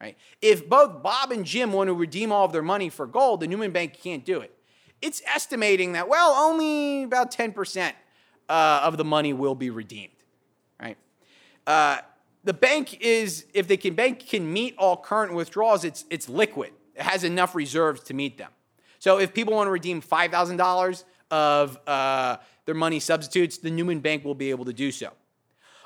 Right? 0.00 0.16
If 0.42 0.68
both 0.68 1.02
Bob 1.02 1.32
and 1.32 1.44
Jim 1.44 1.72
want 1.72 1.88
to 1.88 1.94
redeem 1.94 2.30
all 2.30 2.44
of 2.44 2.52
their 2.52 2.62
money 2.62 2.90
for 2.90 3.06
gold, 3.06 3.40
the 3.40 3.46
Newman 3.46 3.70
Bank 3.70 3.94
can't 3.94 4.24
do 4.24 4.40
it. 4.40 4.52
It's 5.00 5.22
estimating 5.26 5.92
that, 5.92 6.08
well, 6.08 6.32
only 6.32 7.04
about 7.04 7.30
10% 7.30 7.92
uh, 8.48 8.80
of 8.82 8.96
the 8.96 9.04
money 9.04 9.32
will 9.32 9.54
be 9.54 9.70
redeemed. 9.70 10.12
Right? 10.80 10.96
Uh, 11.66 11.98
the 12.44 12.52
bank 12.52 13.00
is, 13.00 13.46
if 13.54 13.68
the 13.68 13.76
bank 13.90 14.26
can 14.26 14.52
meet 14.52 14.74
all 14.78 14.96
current 14.96 15.34
withdrawals, 15.34 15.84
it's, 15.84 16.04
it's 16.10 16.28
liquid. 16.28 16.72
It 16.94 17.02
has 17.02 17.24
enough 17.24 17.54
reserves 17.54 18.02
to 18.04 18.14
meet 18.14 18.38
them. 18.38 18.50
So 18.98 19.18
if 19.18 19.34
people 19.34 19.54
want 19.54 19.66
to 19.66 19.72
redeem 19.72 20.00
$5,000 20.00 21.04
of 21.30 21.78
uh, 21.86 22.36
their 22.64 22.74
money 22.74 23.00
substitutes, 23.00 23.58
the 23.58 23.70
Newman 23.70 24.00
Bank 24.00 24.24
will 24.24 24.34
be 24.34 24.50
able 24.50 24.64
to 24.66 24.72
do 24.72 24.92
so. 24.92 25.12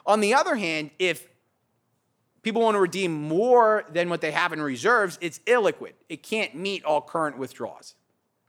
On 0.07 0.21
the 0.21 0.35
other 0.35 0.55
hand, 0.57 0.91
if 0.99 1.29
people 2.43 2.63
want 2.63 2.75
to 2.75 2.81
redeem 2.81 3.13
more 3.13 3.85
than 3.93 4.09
what 4.09 4.21
they 4.21 4.31
have 4.31 4.53
in 4.53 4.61
reserves, 4.61 5.19
it's 5.21 5.39
illiquid. 5.41 5.93
It 6.09 6.23
can't 6.23 6.55
meet 6.55 6.85
all 6.85 7.01
current 7.01 7.39
withdrawals. 7.39 7.95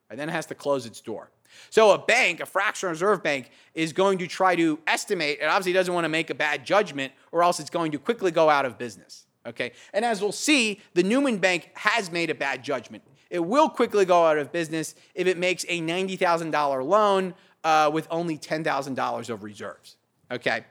And 0.10 0.20
then 0.20 0.30
it 0.30 0.32
has 0.34 0.46
to 0.48 0.56
close 0.56 0.86
its 0.86 1.02
door. 1.02 1.32
So 1.70 1.92
a 1.92 1.98
bank, 1.98 2.40
a 2.40 2.46
fractional 2.46 2.92
reserve 2.92 3.24
bank, 3.24 3.52
is 3.74 3.94
going 3.94 4.18
to 4.20 4.28
try 4.28 4.56
to 4.56 4.80
estimate, 4.88 5.40
It 5.42 5.46
obviously 5.46 5.74
doesn't 5.74 5.94
want 5.94 6.06
to 6.06 6.10
make 6.10 6.30
a 6.30 6.36
bad 6.36 6.66
judgment, 6.66 7.14
or 7.32 7.44
else 7.44 7.60
it's 7.60 7.70
going 7.70 7.92
to 7.92 8.00
quickly 8.00 8.32
go 8.32 8.50
out 8.50 8.66
of 8.66 8.78
business. 8.78 9.26
Okay? 9.46 9.72
And 9.94 10.06
as 10.06 10.22
we'll 10.22 10.32
see, 10.32 10.82
the 10.94 11.04
Newman 11.04 11.38
Bank 11.38 11.72
has 11.74 12.12
made 12.12 12.30
a 12.30 12.36
bad 12.36 12.64
judgment. 12.64 13.04
It 13.30 13.40
will 13.40 13.70
quickly 13.70 14.06
go 14.06 14.26
out 14.26 14.38
of 14.38 14.52
business 14.52 14.96
if 15.16 15.28
it 15.28 15.38
makes 15.38 15.66
a 15.68 15.82
$90,000 15.82 16.86
loan 16.86 17.34
uh, 17.64 17.90
with 17.92 18.08
only 18.12 18.38
$10,000 18.38 19.30
of 19.30 19.44
reserves. 19.44 19.98
Okay? 20.30 20.66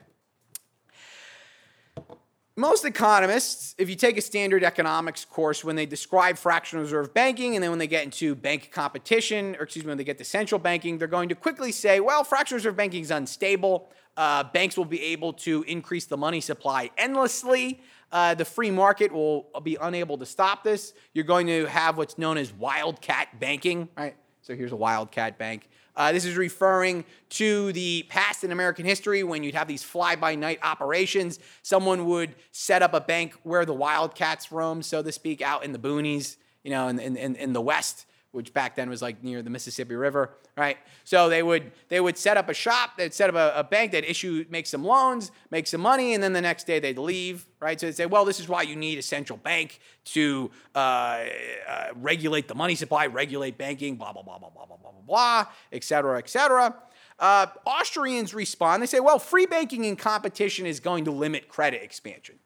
Most 2.57 2.85
economists, 2.85 3.75
if 3.79 3.89
you 3.89 3.97
take 3.97 4.19
a 4.19 4.21
standard 4.21 4.65
economics 4.65 5.25
course, 5.25 5.65
when 5.65 5.77
they 5.77 5.87
describe 5.87 6.37
fractional 6.37 6.83
reserve 6.85 7.15
banking 7.15 7.55
and 7.55 7.63
then 7.63 7.71
when 7.71 7.79
they 7.79 7.87
get 7.87 8.05
into 8.05 8.35
bank 8.35 8.71
competition, 8.73 9.57
or 9.57 9.63
excuse 9.63 9.85
me, 9.85 9.89
when 9.89 9.99
they 9.99 10.05
get 10.05 10.19
to 10.19 10.25
central 10.25 10.59
banking, 10.59 10.99
they're 10.99 11.09
going 11.09 11.29
to 11.29 11.35
quickly 11.35 11.73
say, 11.73 12.01
well, 12.01 12.25
fractional 12.25 12.59
reserve 12.59 12.77
banking 12.77 13.03
is 13.03 13.11
unstable. 13.11 13.91
Uh, 14.17 14.45
banks 14.45 14.77
will 14.77 14.85
be 14.85 15.01
able 15.03 15.33
to 15.33 15.63
increase 15.63 16.07
the 16.07 16.17
money 16.17 16.41
supply 16.41 16.91
endlessly. 16.99 17.81
Uh, 18.13 18.35
the 18.35 18.45
free 18.45 18.71
market 18.71 19.13
will 19.13 19.47
be 19.63 19.79
unable 19.81 20.19
to 20.19 20.27
stop 20.27 20.65
this. 20.65 20.93
You're 21.15 21.25
going 21.25 21.47
to 21.47 21.67
have 21.67 21.97
what's 21.97 22.19
known 22.19 22.37
as 22.37 22.53
wildcat 22.53 23.39
banking, 23.39 23.89
right? 23.97 24.17
So 24.43 24.57
here's 24.57 24.73
a 24.73 24.77
wildcat 24.77 25.39
bank. 25.39 25.69
Uh, 25.97 26.13
this 26.13 26.25
is 26.25 26.37
referring 26.37 27.05
to 27.31 27.73
the 27.73 28.05
past 28.09 28.45
in 28.45 28.53
American 28.53 28.85
history 28.85 29.23
when 29.23 29.43
you'd 29.43 29.55
have 29.55 29.69
these 29.69 29.83
fly 29.83 30.17
by 30.17 30.35
night 30.35 30.59
operations. 30.63 31.39
Someone 31.63 32.07
would 32.07 32.35
set 32.53 32.83
up 32.83 32.95
a 32.95 33.01
bank 33.01 33.35
where 33.43 33.65
the 33.65 33.75
wildcats 33.75 34.51
roam, 34.51 34.83
so 34.83 35.03
to 35.03 35.13
speak, 35.13 35.43
out 35.43 35.65
in 35.65 35.73
the 35.73 35.79
boonies, 35.79 36.37
you 36.63 36.71
know, 36.71 36.89
in, 36.89 36.99
in, 36.99 37.37
in 37.37 37.53
the 37.53 37.61
West, 37.61 38.07
which 38.33 38.53
back 38.53 38.77
then 38.77 38.89
was 38.89 39.03
like 39.03 39.23
near 39.25 39.43
the 39.43 39.51
Mississippi 39.51 39.95
River, 39.97 40.31
right? 40.57 40.77
So 41.05 41.29
they 41.29 41.43
would 41.43 41.73
they 41.89 42.01
would 42.01 42.17
set 42.17 42.37
up 42.37 42.49
a 42.49 42.55
shop, 42.55 42.97
they'd 42.97 43.13
set 43.13 43.29
up 43.29 43.37
a, 43.37 43.61
a, 43.61 43.65
bank, 43.65 43.93
they'd 43.93 44.05
issue, 44.05 44.45
make 44.51 44.67
some 44.67 44.85
loans, 44.85 45.33
make 45.51 45.67
some 45.67 45.81
money, 45.81 46.15
and 46.15 46.23
then 46.23 46.33
the 46.33 46.41
next 46.41 46.67
day 46.67 46.79
they'd 46.79 46.99
leave, 46.99 47.47
right? 47.59 47.79
So 47.81 47.87
they'd 47.87 47.97
say, 47.97 48.07
well, 48.07 48.25
this 48.25 48.39
is 48.39 48.49
why 48.49 48.63
you 48.63 48.77
need 48.77 48.99
a 48.99 49.03
central 49.03 49.37
bank 49.37 49.81
to 50.07 50.51
uh, 50.75 50.79
uh, 50.79 51.87
regulate 51.97 52.47
the 52.47 52.55
money 52.55 52.77
supply, 52.77 53.07
regulate 53.07 53.59
banking, 53.59 53.97
blah 53.97 54.13
blah 54.13 54.23
blah 54.23 54.39
blah 54.39 54.51
blah 54.51 54.67
blah 54.67 54.77
blah 54.77 54.91
blah 55.07 55.47
et 55.73 55.83
cetera, 55.83 56.19
et 56.19 56.29
cetera. 56.29 56.75
Uh, 57.19 57.47
Austrians 57.67 58.33
respond. 58.33 58.83
They 58.83 58.87
say, 58.87 59.01
well, 59.01 59.19
free 59.19 59.45
banking 59.47 59.85
and 59.87 59.99
competition 59.99 60.65
is 60.67 60.81
going 60.81 61.05
to 61.05 61.11
limit 61.11 61.49
credit 61.49 61.83
expansion. 61.83 62.39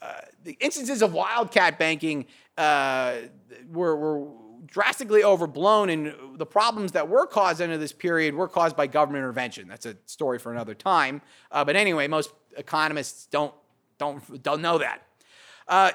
Uh, 0.00 0.20
the 0.44 0.56
instances 0.60 1.02
of 1.02 1.14
wildcat 1.14 1.78
banking 1.78 2.26
uh, 2.56 3.16
were, 3.72 3.96
were 3.96 4.28
drastically 4.66 5.24
overblown, 5.24 5.90
and 5.90 6.14
the 6.36 6.46
problems 6.46 6.92
that 6.92 7.08
were 7.08 7.26
caused 7.26 7.60
under 7.60 7.78
this 7.78 7.92
period 7.92 8.34
were 8.34 8.48
caused 8.48 8.76
by 8.76 8.86
government 8.86 9.22
intervention. 9.22 9.68
That's 9.68 9.86
a 9.86 9.96
story 10.06 10.38
for 10.38 10.52
another 10.52 10.74
time. 10.74 11.22
Uh, 11.50 11.64
but 11.64 11.76
anyway, 11.76 12.08
most 12.08 12.32
economists 12.56 13.26
don't 13.26 13.54
don't 13.98 14.42
don't 14.42 14.62
know 14.62 14.78
that. 14.78 15.02
Uh, 15.68 15.92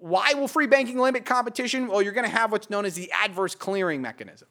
why 0.00 0.34
will 0.34 0.48
free 0.48 0.66
banking 0.66 0.98
limit 0.98 1.24
competition? 1.24 1.88
Well, 1.88 2.02
you're 2.02 2.12
going 2.12 2.28
to 2.28 2.36
have 2.36 2.52
what's 2.52 2.70
known 2.70 2.84
as 2.84 2.94
the 2.94 3.10
adverse 3.12 3.54
clearing 3.54 4.00
mechanism. 4.00 4.48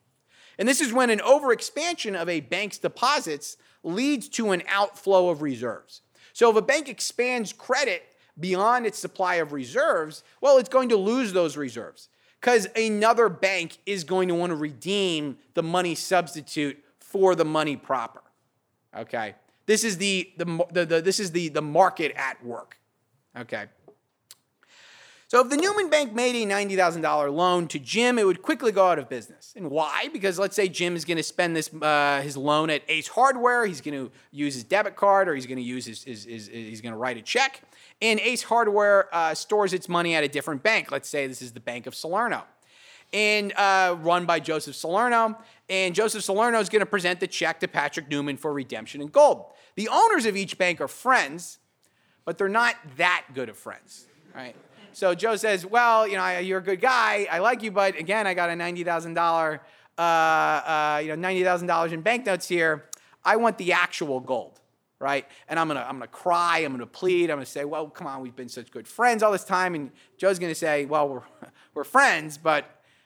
And 0.59 0.67
this 0.67 0.81
is 0.81 0.91
when 0.91 1.09
an 1.09 1.19
overexpansion 1.19 2.19
of 2.19 2.27
a 2.27 2.41
bank's 2.41 2.77
deposits 2.77 3.57
leads 3.83 4.27
to 4.29 4.51
an 4.51 4.63
outflow 4.67 5.29
of 5.29 5.41
reserves. 5.41 6.01
So 6.33 6.49
if 6.49 6.57
a 6.57 6.61
bank 6.61 6.89
expands 6.89 7.53
credit 7.53 8.03
beyond 8.39 8.85
its 8.85 8.99
supply 8.99 9.35
of 9.35 9.53
reserves, 9.53 10.23
well, 10.41 10.57
it's 10.57 10.69
going 10.69 10.89
to 10.89 10.97
lose 10.97 11.31
those 11.33 11.55
reserves 11.55 12.09
because 12.47 12.65
another 12.77 13.27
bank 13.27 13.77
is 13.85 14.05
going 14.05 14.29
to 14.29 14.33
want 14.33 14.51
to 14.51 14.55
redeem 14.55 15.37
the 15.53 15.61
money 15.61 15.93
substitute 15.93 16.81
for 16.97 17.35
the 17.35 17.43
money 17.43 17.75
proper. 17.75 18.21
Okay? 18.95 19.35
This 19.65 19.83
is 19.83 19.97
the, 19.97 20.31
the, 20.37 20.45
the, 20.71 20.85
the 20.85 21.01
this 21.01 21.19
is 21.19 21.33
the, 21.33 21.49
the 21.49 21.61
market 21.61 22.13
at 22.15 22.41
work. 22.45 22.77
Okay? 23.37 23.65
So 25.29 25.41
if 25.41 25.49
the 25.49 25.57
Newman 25.57 25.89
Bank 25.89 26.13
made 26.13 26.35
a 26.35 26.45
$90,000 26.49 27.33
loan 27.33 27.67
to 27.67 27.79
Jim, 27.79 28.17
it 28.17 28.25
would 28.25 28.41
quickly 28.41 28.71
go 28.71 28.87
out 28.87 28.97
of 28.97 29.09
business. 29.09 29.51
And 29.57 29.69
why? 29.69 30.07
Because 30.13 30.39
let's 30.39 30.55
say 30.55 30.69
Jim 30.69 30.95
is 30.95 31.03
going 31.03 31.17
to 31.17 31.23
spend 31.23 31.53
this 31.53 31.69
uh, 31.73 32.21
his 32.23 32.37
loan 32.37 32.69
at 32.69 32.81
Ace 32.87 33.09
Hardware, 33.09 33.65
he's 33.65 33.81
going 33.81 34.05
to 34.05 34.09
use 34.31 34.53
his 34.53 34.63
debit 34.63 34.95
card, 34.95 35.27
or 35.27 35.35
he's 35.35 35.45
going 35.45 35.57
to 35.57 35.63
use 35.63 35.85
his, 35.85 36.01
his, 36.01 36.23
his, 36.23 36.47
he's 36.47 36.79
going 36.79 36.93
to 36.93 36.97
write 36.97 37.17
a 37.17 37.21
check. 37.21 37.61
And 38.01 38.21
Ace 38.21 38.41
Hardware 38.41 39.13
uh, 39.13 39.33
stores 39.33 39.73
its 39.73 39.89
money 39.89 40.15
at 40.15 40.23
a 40.23 40.29
different 40.29 40.63
bank. 40.63 40.93
Let's 40.93 41.09
say 41.09 41.27
this 41.27 41.41
is 41.41 41.51
the 41.51 41.59
Bank 41.59 41.87
of 41.87 41.95
Salerno, 41.95 42.45
and 43.11 43.51
uh, 43.57 43.97
run 43.99 44.25
by 44.25 44.39
Joseph 44.39 44.77
Salerno. 44.77 45.37
And 45.69 45.93
Joseph 45.93 46.23
Salerno 46.23 46.61
is 46.61 46.69
going 46.69 46.79
to 46.79 46.85
present 46.85 47.19
the 47.19 47.27
check 47.27 47.59
to 47.59 47.67
Patrick 47.67 48.07
Newman 48.09 48.37
for 48.37 48.53
redemption 48.53 49.01
in 49.01 49.07
gold. 49.07 49.47
The 49.75 49.89
owners 49.89 50.25
of 50.25 50.37
each 50.37 50.57
bank 50.57 50.79
are 50.79 50.87
friends, 50.87 51.57
but 52.23 52.37
they're 52.37 52.47
not 52.47 52.75
that 52.95 53.25
good 53.33 53.49
of 53.49 53.57
friends, 53.57 54.05
right? 54.33 54.55
So 54.97 55.13
Joe 55.13 55.35
says, 55.35 55.63
"Well, 55.63 56.07
you 56.07 56.17
know, 56.17 56.39
you're 56.39 56.57
a 56.57 56.63
good 56.63 56.81
guy. 56.81 57.27
I 57.31 57.37
like 57.37 57.61
you, 57.61 57.69
but 57.69 57.99
again, 57.99 58.25
I 58.25 58.33
got 58.33 58.49
a 58.49 58.55
ninety 58.55 58.83
thousand 58.83 59.13
dollar, 59.13 59.61
uh, 59.95 60.01
uh, 60.01 60.99
you 61.03 61.09
know, 61.09 61.15
ninety 61.15 61.43
thousand 61.43 61.67
dollars 61.67 61.91
in 61.91 62.01
banknotes 62.01 62.47
here. 62.47 62.85
I 63.23 63.35
want 63.35 63.59
the 63.59 63.73
actual 63.73 64.19
gold." 64.19 64.59
right? 64.99 65.27
And 65.47 65.59
I'm 65.59 65.67
gonna 65.67 65.85
I'm 65.87 65.97
gonna 65.97 66.07
cry. 66.07 66.61
I'm 66.65 66.71
gonna 66.71 66.87
plead. 66.87 67.29
I'm 67.29 67.35
gonna 67.35 67.45
say, 67.45 67.63
well, 67.63 67.87
come 67.87 68.07
on, 68.07 68.21
we've 68.21 68.35
been 68.35 68.49
such 68.49 68.71
good 68.71 68.87
friends 68.87 69.21
all 69.21 69.31
this 69.31 69.43
time. 69.43 69.75
And 69.75 69.91
Joe's 70.17 70.39
gonna 70.39 70.55
say, 70.55 70.85
well, 70.85 71.07
we're 71.07 71.21
we're 71.75 71.83
friends, 71.83 72.39
but 72.39 72.65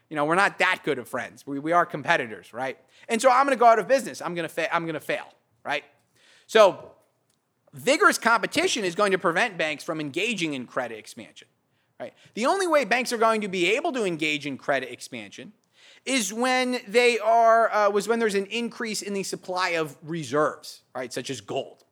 you 0.10 0.15
know, 0.15 0.23
we're 0.23 0.36
not 0.36 0.60
that 0.60 0.84
good 0.86 0.97
of 0.97 1.10
friends. 1.10 1.45
We, 1.45 1.60
we 1.60 1.73
are 1.73 1.86
competitors, 1.86 2.54
right? 2.54 2.77
And 3.10 3.21
so 3.21 3.30
I'm 3.30 3.45
gonna 3.45 3.58
go 3.58 3.65
out 3.65 3.80
of 3.80 3.89
business. 3.89 4.21
I'm 4.21 4.34
gonna 4.34 4.47
fa- 4.47 4.73
I'm 4.73 4.86
gonna 4.86 5.01
fail, 5.01 5.27
right? 5.65 5.84
So 6.47 6.93
vigorous 7.73 8.17
competition 8.17 8.86
is 8.86 8.95
going 8.95 9.12
to 9.12 9.17
prevent 9.17 9.58
banks 9.58 9.84
from 9.84 9.99
engaging 9.99 10.54
in 10.54 10.67
credit 10.67 10.97
expansion. 10.97 11.49
Right? 12.01 12.13
The 12.33 12.47
only 12.47 12.65
way 12.65 12.83
banks 12.83 13.13
are 13.13 13.17
going 13.17 13.41
to 13.41 13.47
be 13.47 13.75
able 13.75 13.91
to 13.93 14.03
engage 14.03 14.47
in 14.47 14.57
credit 14.57 14.91
expansion 14.91 15.53
is 16.03 16.33
when 16.33 16.79
they 16.87 17.19
are 17.19 17.71
uh, 17.71 17.89
was 17.91 18.07
when 18.07 18.17
there's 18.17 18.33
an 18.33 18.47
increase 18.47 19.03
in 19.03 19.13
the 19.13 19.21
supply 19.21 19.69
of 19.69 19.95
reserves, 20.01 20.81
right, 20.95 21.13
such 21.13 21.29
as 21.29 21.41
gold. 21.41 21.83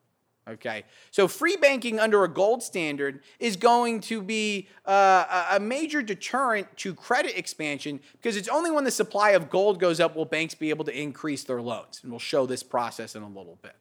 Okay, 0.50 0.84
so 1.12 1.28
free 1.28 1.58
banking 1.58 2.00
under 2.00 2.24
a 2.24 2.28
gold 2.28 2.64
standard 2.64 3.22
is 3.40 3.56
going 3.56 4.02
to 4.02 4.24
be 4.24 4.68
uh, 4.88 5.46
a 5.52 5.60
major 5.60 6.02
deterrent 6.02 6.76
to 6.78 6.96
credit 6.96 7.38
expansion 7.38 8.00
because 8.14 8.36
it's 8.36 8.48
only 8.48 8.72
when 8.72 8.86
the 8.86 8.92
supply 8.92 9.32
of 9.32 9.52
gold 9.52 9.80
goes 9.80 10.00
up 10.00 10.16
will 10.16 10.26
banks 10.26 10.56
be 10.56 10.72
able 10.72 10.86
to 10.86 11.00
increase 11.00 11.44
their 11.44 11.62
loans, 11.62 12.00
and 12.02 12.12
we'll 12.12 12.18
show 12.18 12.48
this 12.48 12.64
process 12.64 13.16
in 13.16 13.22
a 13.22 13.28
little 13.28 13.60
bit. 13.62 13.76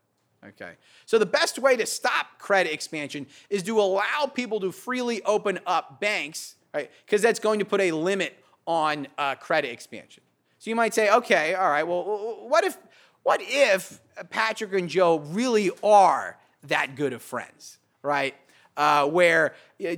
Okay. 0.46 0.72
So 1.06 1.18
the 1.18 1.26
best 1.26 1.58
way 1.58 1.76
to 1.76 1.86
stop 1.86 2.38
credit 2.38 2.72
expansion 2.72 3.26
is 3.50 3.62
to 3.64 3.80
allow 3.80 4.30
people 4.32 4.60
to 4.60 4.70
freely 4.70 5.22
open 5.24 5.58
up 5.66 6.00
banks, 6.00 6.54
right? 6.72 6.90
Because 7.04 7.22
that's 7.22 7.40
going 7.40 7.58
to 7.58 7.64
put 7.64 7.80
a 7.80 7.92
limit 7.92 8.36
on 8.66 9.08
uh, 9.16 9.34
credit 9.34 9.72
expansion. 9.72 10.22
So 10.58 10.70
you 10.70 10.76
might 10.76 10.94
say, 10.94 11.10
okay, 11.10 11.54
all 11.54 11.68
right. 11.68 11.86
Well, 11.86 12.46
what 12.48 12.64
if 12.64 12.76
what 13.22 13.40
if 13.42 14.00
Patrick 14.30 14.72
and 14.72 14.88
Joe 14.88 15.18
really 15.18 15.70
are 15.82 16.38
that 16.64 16.94
good 16.94 17.12
of 17.12 17.22
friends, 17.22 17.78
right? 18.02 18.34
Uh, 18.76 19.06
where 19.08 19.54
uh, 19.84 19.96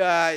uh, 0.00 0.36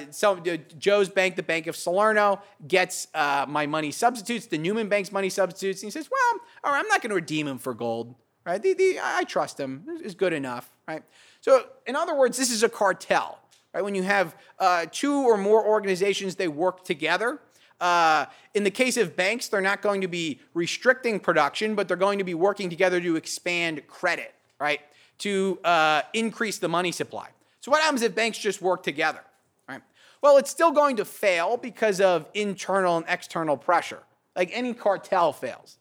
Joe's 0.80 1.10
bank, 1.10 1.36
the 1.36 1.44
Bank 1.44 1.68
of 1.68 1.76
Salerno, 1.76 2.42
gets 2.66 3.08
uh, 3.14 3.46
my 3.50 3.68
money 3.68 3.92
substitutes, 3.92 4.46
the 4.46 4.58
Newman 4.58 4.88
Bank's 4.88 5.12
money 5.12 5.30
substitutes, 5.30 5.82
and 5.84 5.88
he 5.88 5.92
says, 5.92 6.10
well, 6.10 6.42
all 6.64 6.72
right, 6.72 6.80
I'm 6.80 6.88
not 6.88 7.02
going 7.02 7.10
to 7.10 7.16
redeem 7.16 7.48
him 7.48 7.58
for 7.58 7.74
gold 7.74 8.16
right? 8.46 8.62
The, 8.62 8.74
the, 8.74 9.00
I 9.02 9.24
trust 9.24 9.60
him 9.60 9.86
is 10.04 10.16
good 10.16 10.34
enough, 10.34 10.70
right? 10.88 11.04
So, 11.42 11.66
in 11.86 11.96
other 11.96 12.16
words, 12.16 12.38
this 12.38 12.52
is 12.52 12.64
a 12.64 12.70
cartel, 12.70 13.40
right? 13.74 13.84
When 13.84 13.96
you 13.96 14.04
have 14.04 14.36
uh, 14.60 14.86
two 14.92 15.14
or 15.14 15.38
more 15.38 15.66
organizations, 15.66 16.36
they 16.36 16.48
work 16.48 16.84
together. 16.84 17.40
Uh, 17.80 18.26
in 18.54 18.64
the 18.64 18.72
case 18.72 18.98
of 18.98 19.16
banks, 19.16 19.48
they're 19.48 19.62
not 19.62 19.82
going 19.82 20.02
to 20.02 20.08
be 20.08 20.40
restricting 20.54 21.20
production, 21.20 21.74
but 21.74 21.88
they're 21.88 21.98
going 21.98 22.20
to 22.20 22.24
be 22.24 22.36
working 22.36 22.70
together 22.70 23.02
to 23.02 23.16
expand 23.16 23.86
credit, 23.88 24.34
right? 24.60 24.82
To 25.20 25.60
uh, 25.64 26.04
increase 26.14 26.60
the 26.60 26.70
money 26.70 26.92
supply. 26.92 27.30
So, 27.60 27.72
what 27.72 27.82
happens 27.82 28.02
if 28.02 28.14
banks 28.14 28.38
just 28.38 28.62
work 28.62 28.84
together, 28.84 29.22
right? 29.68 29.82
Well, 30.22 30.38
it's 30.38 30.52
still 30.52 30.72
going 30.72 30.98
to 30.98 31.06
fail 31.06 31.58
because 31.58 32.02
of 32.02 32.28
internal 32.34 32.98
and 32.98 33.06
external 33.08 33.58
pressure. 33.58 34.04
Like 34.36 34.52
any 34.54 34.74
cartel 34.74 35.34
fails. 35.34 35.78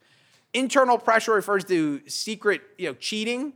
Internal 0.52 0.98
pressure 0.98 1.32
refers 1.32 1.64
to 1.64 2.00
secret, 2.08 2.62
you 2.76 2.88
know, 2.88 2.94
cheating, 2.94 3.52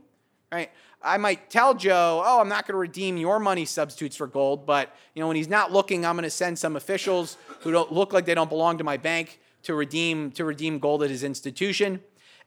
right? 0.51 0.71
I 1.01 1.17
might 1.17 1.49
tell 1.49 1.75
Joe, 1.75 2.23
"Oh, 2.25 2.39
I'm 2.39 2.49
not 2.49 2.65
going 2.65 2.73
to 2.73 2.79
redeem 2.79 3.17
your 3.17 3.39
money 3.39 3.65
substitutes 3.65 4.15
for 4.15 4.27
gold," 4.27 4.65
but 4.65 4.95
you 5.13 5.21
know, 5.21 5.27
when 5.27 5.35
he's 5.35 5.49
not 5.49 5.71
looking, 5.71 6.05
I'm 6.05 6.15
going 6.15 6.23
to 6.23 6.29
send 6.29 6.57
some 6.57 6.75
officials 6.75 7.37
who 7.59 7.71
don't 7.71 7.91
look 7.91 8.11
like 8.11 8.25
they 8.25 8.33
don't 8.33 8.49
belong 8.49 8.77
to 8.79 8.83
my 8.83 8.97
bank 8.97 9.39
to 9.63 9.75
redeem 9.75 10.31
to 10.31 10.45
redeem 10.45 10.79
gold 10.79 11.03
at 11.03 11.09
his 11.09 11.23
institution. 11.23 12.01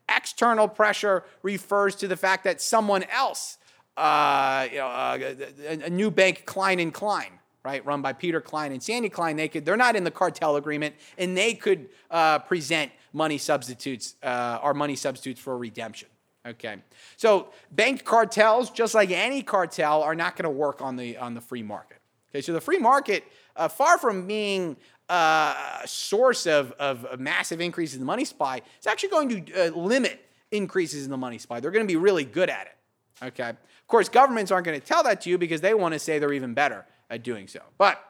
External 0.09 0.67
pressure 0.67 1.25
refers 1.43 1.95
to 1.97 2.09
the 2.09 2.17
fact 2.17 2.45
that 2.45 2.61
someone 2.63 3.05
else, 3.05 3.59
uh, 3.97 4.67
you 4.71 4.79
know, 4.79 4.87
uh, 4.87 5.19
a, 5.67 5.81
a 5.85 5.91
new 5.91 6.11
bank, 6.11 6.45
Klein 6.47 6.81
and 6.81 6.95
Klein, 6.95 7.39
right, 7.69 7.85
run 7.85 8.01
by 8.01 8.15
Peter 8.15 8.41
Klein 8.41 8.73
and 8.73 8.83
Sandy 8.83 9.11
Klein, 9.11 9.37
they 9.37 9.49
could 9.49 9.65
they're 9.65 9.77
not 9.77 9.95
in 9.95 10.05
the 10.05 10.11
cartel 10.11 10.57
agreement, 10.57 10.95
and 11.19 11.37
they 11.37 11.53
could 11.55 11.89
uh, 12.11 12.39
present 12.39 12.91
money 13.13 13.37
substitutes, 13.37 14.15
uh, 14.23 14.59
are 14.63 14.75
money 14.75 14.97
substitutes 14.97 15.41
for 15.41 15.57
redemption. 15.57 16.09
Okay, 16.47 16.77
so 17.17 17.49
bank 17.73 18.05
cartels, 18.05 18.71
just 18.71 18.95
like 18.95 19.11
any 19.11 19.43
cartel, 19.43 20.03
are 20.03 20.15
not 20.15 20.35
going 20.37 20.45
to 20.45 20.51
work 20.51 20.81
on 20.81 20.97
the 20.97 21.19
on 21.19 21.35
the 21.35 21.41
free 21.41 21.63
market. 21.63 21.99
Okay, 22.31 22.41
so 22.41 22.53
the 22.53 22.61
free 22.61 22.79
market, 22.79 23.25
uh, 23.57 23.69
far 23.69 23.99
from 23.99 24.27
being 24.27 24.77
uh, 25.11 25.55
a 25.83 25.89
source 25.89 26.47
of, 26.47 26.73
of 26.73 27.19
massive 27.19 27.61
increases 27.61 27.97
in 27.97 28.01
the 28.01 28.07
money 28.07 28.25
supply, 28.25 28.61
it's 28.77 28.87
actually 28.87 29.09
going 29.11 29.29
to 29.29 29.67
uh, 29.67 29.77
limit 29.77 30.25
increases 30.51 31.05
in 31.05 31.11
the 31.11 31.17
money 31.17 31.39
supply. 31.39 31.61
They're 31.61 31.71
going 31.71 31.87
to 31.87 31.93
be 31.93 31.97
really 31.97 32.25
good 32.25 32.49
at 32.49 32.67
it. 32.67 33.27
Okay, 33.27 33.51
of 33.51 33.89
course, 33.89 34.09
governments 34.09 34.51
aren't 34.51 34.65
going 34.65 34.81
to 34.81 34.87
tell 34.87 35.03
that 35.03 35.21
to 35.23 35.31
you 35.31 35.37
because 35.37 35.61
they 35.61 35.75
want 35.75 35.93
to 35.93 35.99
say 35.99 36.19
they're 36.19 36.33
even 36.33 36.55
better 36.55 36.87
at 37.11 37.23
doing 37.23 37.49
so. 37.49 37.61
But 37.77 38.03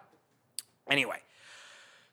anyway, 0.91 1.21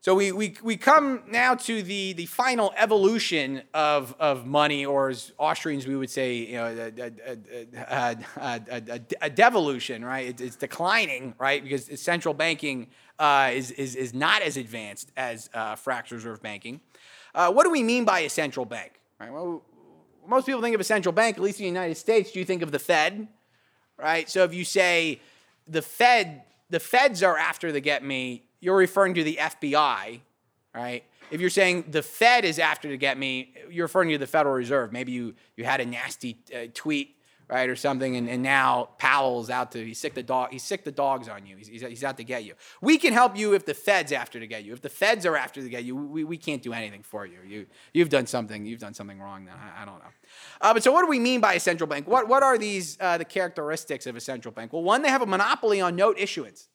so 0.01 0.13
we, 0.13 0.31
we, 0.31 0.55
we 0.61 0.77
come 0.77 1.23
now 1.27 1.55
to 1.55 1.81
the, 1.81 2.13
the 2.13 2.27
final 2.27 2.71
evolution 2.77 3.63
of, 3.73 4.15
of 4.19 4.45
money, 4.45 4.85
or 4.85 5.09
as 5.09 5.31
Austrians 5.39 5.87
we 5.87 5.95
would 5.95 6.11
say, 6.11 6.35
you 6.35 6.53
know, 6.57 6.91
a, 6.99 8.17
a, 8.37 8.61
a, 8.69 9.01
a 9.21 9.29
devolution, 9.31 10.05
right? 10.05 10.27
It, 10.27 10.41
it's 10.41 10.55
declining, 10.57 11.33
right? 11.39 11.63
Because 11.63 11.99
central 11.99 12.35
banking 12.35 12.87
uh, 13.17 13.49
is, 13.51 13.71
is, 13.71 13.95
is 13.95 14.13
not 14.13 14.43
as 14.43 14.57
advanced 14.57 15.11
as 15.17 15.49
uh, 15.55 15.75
fractional 15.75 16.19
reserve 16.19 16.39
banking. 16.39 16.81
Uh, 17.33 17.51
what 17.51 17.63
do 17.63 17.71
we 17.71 17.81
mean 17.81 18.05
by 18.05 18.19
a 18.19 18.29
central 18.29 18.65
bank? 18.65 18.91
Right? 19.19 19.31
Well, 19.33 19.63
most 20.27 20.45
people 20.45 20.61
think 20.61 20.75
of 20.75 20.81
a 20.81 20.85
central 20.85 21.13
bank, 21.13 21.37
at 21.37 21.41
least 21.41 21.59
in 21.59 21.63
the 21.63 21.67
United 21.67 21.95
States, 21.95 22.31
do 22.31 22.37
you 22.37 22.45
think 22.45 22.61
of 22.61 22.71
the 22.71 22.79
Fed, 22.79 23.27
right? 23.97 24.29
So 24.29 24.43
if 24.43 24.53
you 24.53 24.65
say 24.65 25.19
the 25.67 25.81
Fed, 25.81 26.43
the 26.75 26.79
Feds 26.81 27.23
are 27.23 27.37
after 27.37 27.71
the 27.71 27.79
get 27.79 28.03
me, 28.03 28.43
you're 28.59 28.75
referring 28.75 29.13
to 29.13 29.23
the 29.23 29.37
FBI, 29.39 30.19
right? 30.75 31.03
If 31.31 31.39
you're 31.39 31.49
saying 31.49 31.85
the 31.89 32.01
Fed 32.01 32.43
is 32.43 32.59
after 32.59 32.89
to 32.89 32.97
get 32.97 33.17
me, 33.17 33.53
you're 33.71 33.85
referring 33.85 34.09
to 34.09 34.17
the 34.17 34.27
Federal 34.27 34.53
Reserve. 34.53 34.91
Maybe 34.91 35.13
you, 35.13 35.35
you 35.55 35.63
had 35.63 35.79
a 35.79 35.85
nasty 35.85 36.37
uh, 36.53 36.65
tweet, 36.73 37.15
right, 37.49 37.69
or 37.69 37.77
something, 37.77 38.17
and, 38.17 38.27
and 38.27 38.43
now 38.43 38.89
Powell's 38.97 39.49
out 39.49 39.71
to 39.71 39.85
he's 39.85 39.99
sic 39.99 40.15
the 40.15 40.21
dog 40.21 40.51
he's 40.51 40.63
sic 40.63 40.83
the 40.83 40.91
dogs 40.91 41.29
on 41.29 41.45
you. 41.45 41.55
He's, 41.55 41.69
he's, 41.81 42.03
out 42.03 42.17
to 42.17 42.25
get 42.25 42.43
you. 42.43 42.55
We 42.81 42.97
can 42.97 43.13
help 43.13 43.37
you 43.37 43.53
if 43.53 43.65
the 43.65 43.73
Fed's 43.73 44.11
after 44.11 44.41
to 44.41 44.45
get 44.45 44.65
you. 44.65 44.73
If 44.73 44.81
the 44.81 44.89
Feds 44.89 45.25
are 45.25 45.37
after 45.37 45.61
to 45.61 45.69
get 45.69 45.85
you, 45.85 45.95
we, 45.95 46.25
we 46.25 46.35
can't 46.35 46.61
do 46.61 46.73
anything 46.73 47.03
for 47.03 47.25
you. 47.25 47.37
You 47.47 47.67
you've 47.93 48.09
done 48.09 48.27
something 48.27 48.65
you've 48.65 48.81
done 48.81 48.93
something 48.93 49.17
wrong. 49.17 49.45
Then 49.45 49.55
I, 49.55 49.83
I 49.83 49.85
don't 49.85 49.99
know. 49.99 50.11
Uh, 50.61 50.73
but 50.73 50.83
so 50.83 50.91
what 50.91 51.01
do 51.01 51.07
we 51.07 51.19
mean 51.19 51.41
by 51.41 51.53
a 51.53 51.59
central 51.59 51.87
bank? 51.87 52.07
What 52.07 52.27
what 52.27 52.43
are 52.43 52.57
these 52.57 52.97
uh, 52.99 53.17
the 53.17 53.25
characteristics 53.25 54.05
of 54.07 54.15
a 54.15 54.21
central 54.21 54.51
bank? 54.51 54.73
Well, 54.73 54.83
one, 54.83 55.01
they 55.01 55.09
have 55.09 55.21
a 55.21 55.25
monopoly 55.25 55.81
on 55.81 55.95
note 55.95 56.17
issuance. 56.19 56.69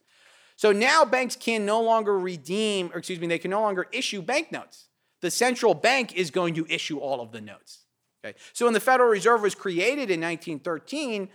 So 0.56 0.72
now 0.72 1.06
banks 1.06 1.36
can 1.36 1.64
no 1.64 1.80
longer 1.80 2.18
redeem, 2.18 2.90
or 2.92 2.98
excuse 2.98 3.18
me, 3.18 3.26
they 3.26 3.38
can 3.38 3.50
no 3.50 3.62
longer 3.62 3.86
issue 3.92 4.20
banknotes. 4.20 4.88
The 5.22 5.30
central 5.30 5.72
bank 5.72 6.14
is 6.14 6.30
going 6.30 6.52
to 6.54 6.66
issue 6.68 6.98
all 6.98 7.22
of 7.22 7.32
the 7.32 7.40
notes. 7.40 7.86
Okay? 8.22 8.36
So 8.52 8.66
when 8.66 8.74
the 8.74 8.80
Federal 8.80 9.08
Reserve 9.08 9.40
was 9.40 9.54
created 9.54 10.10
in 10.10 10.20
1913, 10.20 11.30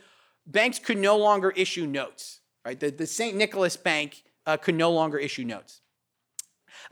banks 0.45 0.77
could 0.77 0.97
no 0.97 1.17
longer 1.17 1.49
issue 1.51 1.87
notes. 1.87 2.41
Right? 2.63 2.79
The, 2.79 2.91
the 2.91 3.07
St. 3.07 3.35
Nicholas 3.35 3.77
Bank 3.77 4.23
uh, 4.45 4.57
could 4.57 4.75
no 4.75 4.91
longer 4.91 5.17
issue 5.17 5.43
notes. 5.43 5.81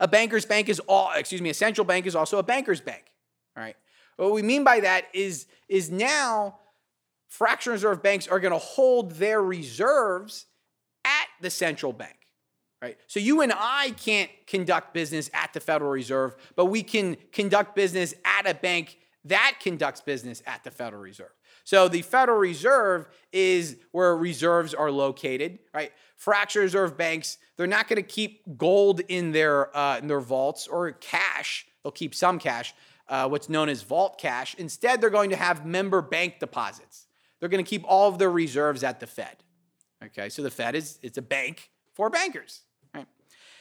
A 0.00 0.08
banker's 0.08 0.44
bank 0.44 0.68
is 0.68 0.80
all, 0.80 1.12
excuse 1.14 1.40
me, 1.40 1.50
a 1.50 1.54
central 1.54 1.84
bank 1.84 2.06
is 2.06 2.16
also 2.16 2.38
a 2.38 2.42
banker's 2.42 2.80
bank. 2.80 3.04
All 3.56 3.62
right. 3.62 3.76
What 4.16 4.32
we 4.32 4.42
mean 4.42 4.64
by 4.64 4.80
that 4.80 5.06
is, 5.12 5.46
is 5.68 5.90
now 5.90 6.58
fractional 7.28 7.74
reserve 7.74 8.02
banks 8.02 8.28
are 8.28 8.40
going 8.40 8.52
to 8.52 8.58
hold 8.58 9.12
their 9.12 9.42
reserves 9.42 10.46
at 11.04 11.26
the 11.40 11.50
central 11.50 11.92
bank. 11.92 12.16
Right? 12.80 12.98
So 13.06 13.18
you 13.18 13.40
and 13.40 13.52
I 13.56 13.94
can't 13.96 14.30
conduct 14.46 14.92
business 14.92 15.30
at 15.32 15.54
the 15.54 15.60
Federal 15.60 15.90
Reserve, 15.90 16.36
but 16.54 16.66
we 16.66 16.82
can 16.82 17.16
conduct 17.32 17.74
business 17.74 18.14
at 18.24 18.48
a 18.48 18.52
bank 18.52 18.98
that 19.24 19.56
conducts 19.60 20.02
business 20.02 20.42
at 20.46 20.64
the 20.64 20.70
Federal 20.70 21.02
Reserve. 21.02 21.32
So 21.64 21.88
the 21.88 22.02
Federal 22.02 22.38
Reserve 22.38 23.08
is 23.32 23.78
where 23.92 24.14
reserves 24.14 24.74
are 24.74 24.90
located, 24.90 25.60
right? 25.72 25.92
Fractional 26.16 26.64
reserve 26.64 26.96
banks, 26.98 27.38
they're 27.56 27.66
not 27.66 27.88
going 27.88 27.96
to 27.96 28.02
keep 28.02 28.42
gold 28.58 29.00
in 29.08 29.32
their 29.32 29.74
uh, 29.74 29.98
in 29.98 30.06
their 30.06 30.20
vaults 30.20 30.68
or 30.68 30.92
cash. 30.92 31.66
They'll 31.82 31.92
keep 31.92 32.14
some 32.14 32.38
cash, 32.38 32.74
uh, 33.08 33.28
what's 33.28 33.48
known 33.48 33.68
as 33.68 33.82
vault 33.82 34.18
cash. 34.18 34.54
Instead, 34.58 35.00
they're 35.00 35.10
going 35.10 35.30
to 35.30 35.36
have 35.36 35.66
member 35.66 36.02
bank 36.02 36.38
deposits. 36.40 37.06
They're 37.40 37.48
going 37.48 37.64
to 37.64 37.68
keep 37.68 37.84
all 37.86 38.08
of 38.08 38.18
their 38.18 38.30
reserves 38.30 38.82
at 38.82 39.00
the 39.00 39.06
Fed. 39.06 39.36
Okay, 40.02 40.28
so 40.28 40.42
the 40.42 40.50
Fed 40.50 40.74
is 40.74 40.98
it's 41.02 41.18
a 41.18 41.22
bank 41.22 41.70
for 41.92 42.10
bankers. 42.10 42.62
Right? 42.94 43.06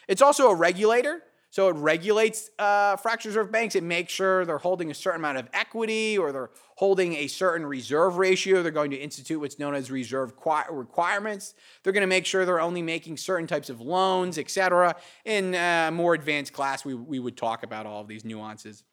It's 0.07 0.21
also 0.21 0.49
a 0.49 0.55
regulator. 0.55 1.23
So 1.49 1.69
it 1.69 1.75
regulates 1.75 2.49
uh, 2.57 2.95
fractional 2.95 3.29
reserve 3.37 3.51
banks. 3.51 3.75
It 3.75 3.83
makes 3.83 4.11
sure 4.11 4.43
they're 4.43 4.57
holding 4.57 4.89
a 4.89 4.93
certain 4.95 5.21
amount 5.21 5.37
of 5.37 5.47
equity 5.53 6.17
or 6.17 6.31
they're 6.31 6.49
holding 6.77 7.13
a 7.13 7.27
certain 7.27 7.63
reserve 7.63 8.17
ratio. 8.17 8.63
They're 8.63 8.71
going 8.71 8.89
to 8.89 8.97
institute 8.97 9.39
what's 9.39 9.59
known 9.59 9.75
as 9.75 9.91
reserve 9.91 10.33
requirements. 10.71 11.53
They're 11.83 11.93
going 11.93 12.01
to 12.01 12.07
make 12.07 12.25
sure 12.25 12.43
they're 12.43 12.59
only 12.59 12.81
making 12.81 13.17
certain 13.17 13.45
types 13.45 13.69
of 13.69 13.81
loans, 13.81 14.39
et 14.39 14.49
cetera. 14.49 14.95
In 15.25 15.53
a 15.53 15.91
more 15.93 16.15
advanced 16.15 16.53
class, 16.53 16.83
we, 16.83 16.95
we 16.95 17.19
would 17.19 17.37
talk 17.37 17.61
about 17.61 17.85
all 17.85 18.01
of 18.01 18.07
these 18.07 18.25
nuances. 18.25 18.83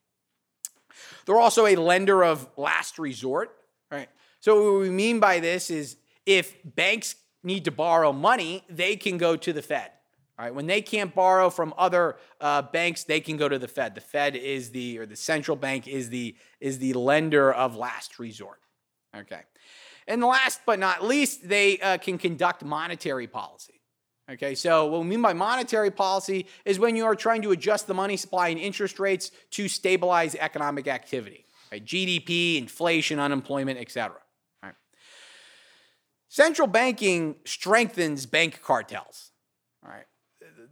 They're 1.27 1.39
also 1.39 1.67
a 1.67 1.77
lender 1.77 2.25
of 2.25 2.49
last 2.57 2.99
resort, 2.99 3.57
right? 3.91 4.09
So 4.41 4.73
what 4.73 4.81
we 4.81 4.91
mean 4.91 5.21
by 5.21 5.41
this 5.41 5.71
is 5.71 5.97
if 6.27 6.57
banks 6.65 7.17
need 7.43 7.65
to 7.65 7.71
borrow 7.71 8.13
money, 8.13 8.65
they 8.69 8.97
can 8.97 9.19
go 9.19 9.37
to 9.37 9.53
the 9.53 9.63
Fed. 9.63 9.91
All 10.39 10.47
right, 10.47 10.55
when 10.55 10.67
they 10.67 10.81
can't 10.81 11.15
borrow 11.15 11.51
from 11.51 11.75
other 11.77 12.17
uh, 12.41 12.63
banks, 12.63 13.05
they 13.05 13.21
can 13.21 13.37
go 13.37 13.47
to 13.47 13.59
the 13.59 13.69
Fed. 13.69 13.95
The 13.95 14.01
Fed 14.01 14.37
is 14.37 14.71
the 14.71 14.99
or 14.99 15.05
the 15.05 15.17
central 15.17 15.55
bank 15.55 15.87
is 15.87 16.09
the 16.09 16.35
is 16.61 16.79
the 16.79 16.95
lender 16.95 17.53
of 17.53 17.77
last 17.77 18.19
resort. 18.19 18.61
Okay, 19.15 19.43
and 20.09 20.23
last 20.23 20.63
but 20.65 20.79
not 20.79 21.05
least, 21.05 21.47
they 21.47 21.79
uh, 21.81 21.99
can 21.99 22.17
conduct 22.17 22.65
monetary 22.65 23.27
policy. 23.27 23.80
Okay, 24.33 24.55
so 24.55 24.87
what 24.87 25.01
we 25.01 25.07
mean 25.07 25.23
by 25.23 25.33
monetary 25.33 25.91
policy 25.91 26.47
is 26.65 26.79
when 26.79 26.95
you 26.95 27.05
are 27.05 27.17
trying 27.17 27.43
to 27.43 27.51
adjust 27.51 27.89
the 27.89 27.95
money 27.95 28.17
supply 28.17 28.49
and 28.49 28.61
interest 28.61 29.01
rates 29.01 29.33
to 29.51 29.67
stabilize 29.67 30.37
economic 30.37 30.87
activity, 30.87 31.47
right? 31.73 31.85
GDP, 31.85 32.59
inflation, 32.59 33.19
unemployment, 33.19 33.81
etc. 33.81 34.17
Central 36.29 36.69
banking 36.69 37.35
strengthens 37.45 38.25
bank 38.25 38.63
cartels. 38.63 39.33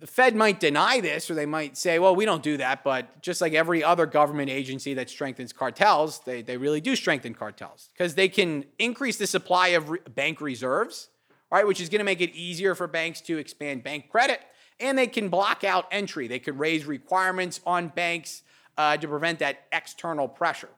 The 0.00 0.06
Fed 0.06 0.36
might 0.36 0.60
deny 0.60 1.00
this, 1.00 1.28
or 1.28 1.34
they 1.34 1.46
might 1.46 1.76
say, 1.76 1.98
well, 1.98 2.14
we 2.14 2.24
don't 2.24 2.44
do 2.44 2.58
that. 2.58 2.84
But 2.84 3.20
just 3.20 3.40
like 3.40 3.54
every 3.54 3.82
other 3.82 4.06
government 4.06 4.50
agency 4.50 4.94
that 4.94 5.10
strengthens 5.10 5.52
cartels, 5.52 6.20
they, 6.20 6.42
they 6.42 6.56
really 6.56 6.80
do 6.80 6.94
strengthen 6.94 7.34
cartels 7.34 7.88
because 7.92 8.14
they 8.14 8.28
can 8.28 8.66
increase 8.78 9.16
the 9.16 9.26
supply 9.26 9.68
of 9.68 9.90
re- 9.90 9.98
bank 10.14 10.40
reserves, 10.40 11.08
right, 11.50 11.66
which 11.66 11.80
is 11.80 11.88
going 11.88 12.00
to 12.00 12.04
make 12.04 12.20
it 12.20 12.34
easier 12.34 12.74
for 12.74 12.87
banks 12.87 13.20
to 13.22 13.38
expand 13.38 13.82
bank 13.82 14.11
credit. 14.11 14.40
And 14.80 14.96
they 14.96 15.06
can 15.06 15.28
block 15.28 15.64
out 15.64 15.87
entry. 15.90 16.28
They 16.28 16.38
could 16.38 16.58
raise 16.58 16.84
requirements 16.84 17.61
on 17.66 17.88
banks 17.88 18.42
uh, 18.76 18.96
to 18.96 19.08
prevent 19.08 19.40
that 19.40 19.66
external 19.72 20.28
pressure. 20.28 20.68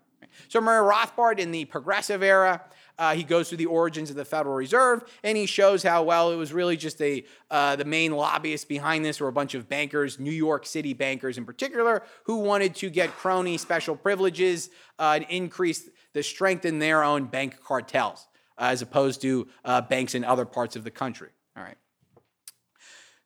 So 0.49 0.61
Murray 0.61 0.87
Rothbard 0.89 1.39
in 1.39 1.51
the 1.51 1.65
progressive 1.65 2.23
era, 2.23 2.63
uh, 2.99 3.15
he 3.15 3.25
goes 3.25 3.49
through 3.49 3.59
the 3.59 3.67
origins 3.67 4.11
of 4.11 4.17
the 4.17 4.25
Federal 4.25 4.55
Reserve, 4.55 5.05
and 5.23 5.37
he 5.37 5.47
shows 5.47 5.83
how 5.83 6.03
well 6.03 6.31
it 6.33 6.37
was 6.37 6.53
really 6.53 6.77
just 6.77 7.01
a 7.01 7.25
uh, 7.51 7.77
the 7.77 7.85
main 7.85 8.13
lobbyists 8.13 8.65
behind 8.65 9.05
this 9.05 9.21
were 9.21 9.29
a 9.29 9.33
bunch 9.33 9.55
of 9.55 9.69
bankers, 9.69 10.21
New 10.21 10.31
York 10.31 10.67
City 10.67 10.93
bankers 10.93 11.39
in 11.39 11.45
particular, 11.45 12.03
who 12.25 12.39
wanted 12.39 12.75
to 12.77 12.91
get 12.91 13.11
crony 13.17 13.57
special 13.57 13.97
privileges 13.97 14.71
uh, 14.99 15.13
and 15.17 15.27
increase 15.31 15.89
the 16.13 16.23
strength 16.23 16.65
in 16.65 16.79
their 16.79 17.03
own 17.03 17.25
bank 17.25 17.59
cartels, 17.63 18.27
uh, 18.27 18.30
as 18.61 18.83
opposed 18.83 19.21
to 19.23 19.49
uh, 19.65 19.81
banks 19.81 20.15
in 20.15 20.23
other 20.23 20.45
parts 20.45 20.77
of 20.77 20.85
the 20.85 20.91
country. 20.91 21.31
All 21.57 21.65
right. 21.65 21.79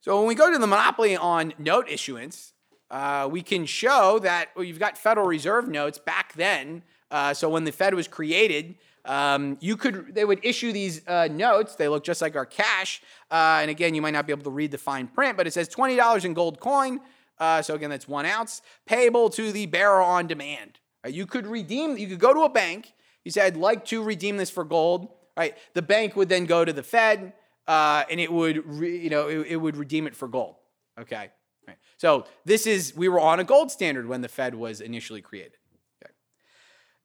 So 0.00 0.18
when 0.18 0.26
we 0.26 0.34
go 0.34 0.50
to 0.50 0.58
the 0.58 0.66
monopoly 0.66 1.16
on 1.16 1.52
note 1.58 1.90
issuance, 1.90 2.54
uh, 2.90 3.28
we 3.30 3.42
can 3.42 3.66
show 3.66 4.18
that 4.20 4.48
well, 4.56 4.64
you've 4.64 4.78
got 4.78 4.96
Federal 4.96 5.26
Reserve 5.26 5.68
notes 5.68 5.98
back 5.98 6.32
then 6.34 6.82
uh, 7.14 7.32
so 7.32 7.48
when 7.48 7.62
the 7.62 7.70
Fed 7.70 7.94
was 7.94 8.08
created, 8.08 8.74
um, 9.04 9.56
you 9.60 9.76
could 9.76 10.16
they 10.16 10.24
would 10.24 10.40
issue 10.42 10.72
these 10.72 11.06
uh, 11.06 11.28
notes. 11.30 11.76
They 11.76 11.86
look 11.86 12.02
just 12.02 12.20
like 12.20 12.34
our 12.34 12.44
cash. 12.44 13.00
Uh, 13.30 13.58
and 13.60 13.70
again, 13.70 13.94
you 13.94 14.02
might 14.02 14.12
not 14.12 14.26
be 14.26 14.32
able 14.32 14.42
to 14.42 14.50
read 14.50 14.72
the 14.72 14.78
fine 14.78 15.06
print, 15.06 15.36
but 15.36 15.46
it 15.46 15.52
says 15.52 15.68
twenty 15.68 15.94
dollars 15.94 16.24
in 16.24 16.34
gold 16.34 16.58
coin. 16.58 16.98
Uh, 17.38 17.62
so 17.62 17.74
again, 17.74 17.90
that's 17.90 18.08
one 18.08 18.26
ounce 18.26 18.62
payable 18.84 19.30
to 19.30 19.52
the 19.52 19.66
bearer 19.66 20.02
on 20.02 20.26
demand. 20.26 20.80
You 21.06 21.24
could 21.24 21.46
redeem. 21.46 21.96
You 21.96 22.08
could 22.08 22.18
go 22.18 22.34
to 22.34 22.40
a 22.40 22.48
bank. 22.48 22.94
You 23.24 23.30
say, 23.30 23.42
"I'd 23.42 23.56
like 23.56 23.84
to 23.86 24.02
redeem 24.02 24.36
this 24.36 24.50
for 24.50 24.64
gold." 24.64 25.08
Right? 25.36 25.56
The 25.74 25.82
bank 25.82 26.16
would 26.16 26.28
then 26.28 26.46
go 26.46 26.64
to 26.64 26.72
the 26.72 26.82
Fed, 26.82 27.32
uh, 27.66 28.04
and 28.10 28.20
it 28.20 28.32
would 28.32 28.62
re, 28.66 28.98
you 28.98 29.10
know 29.10 29.28
it, 29.28 29.46
it 29.48 29.56
would 29.56 29.76
redeem 29.76 30.06
it 30.06 30.14
for 30.14 30.28
gold. 30.28 30.56
Okay. 31.00 31.30
Right. 31.66 31.78
So 31.96 32.26
this 32.44 32.66
is 32.66 32.94
we 32.94 33.08
were 33.08 33.20
on 33.20 33.40
a 33.40 33.44
gold 33.44 33.70
standard 33.70 34.06
when 34.06 34.20
the 34.20 34.28
Fed 34.28 34.54
was 34.54 34.80
initially 34.80 35.22
created. 35.22 35.56
Okay. 36.02 36.12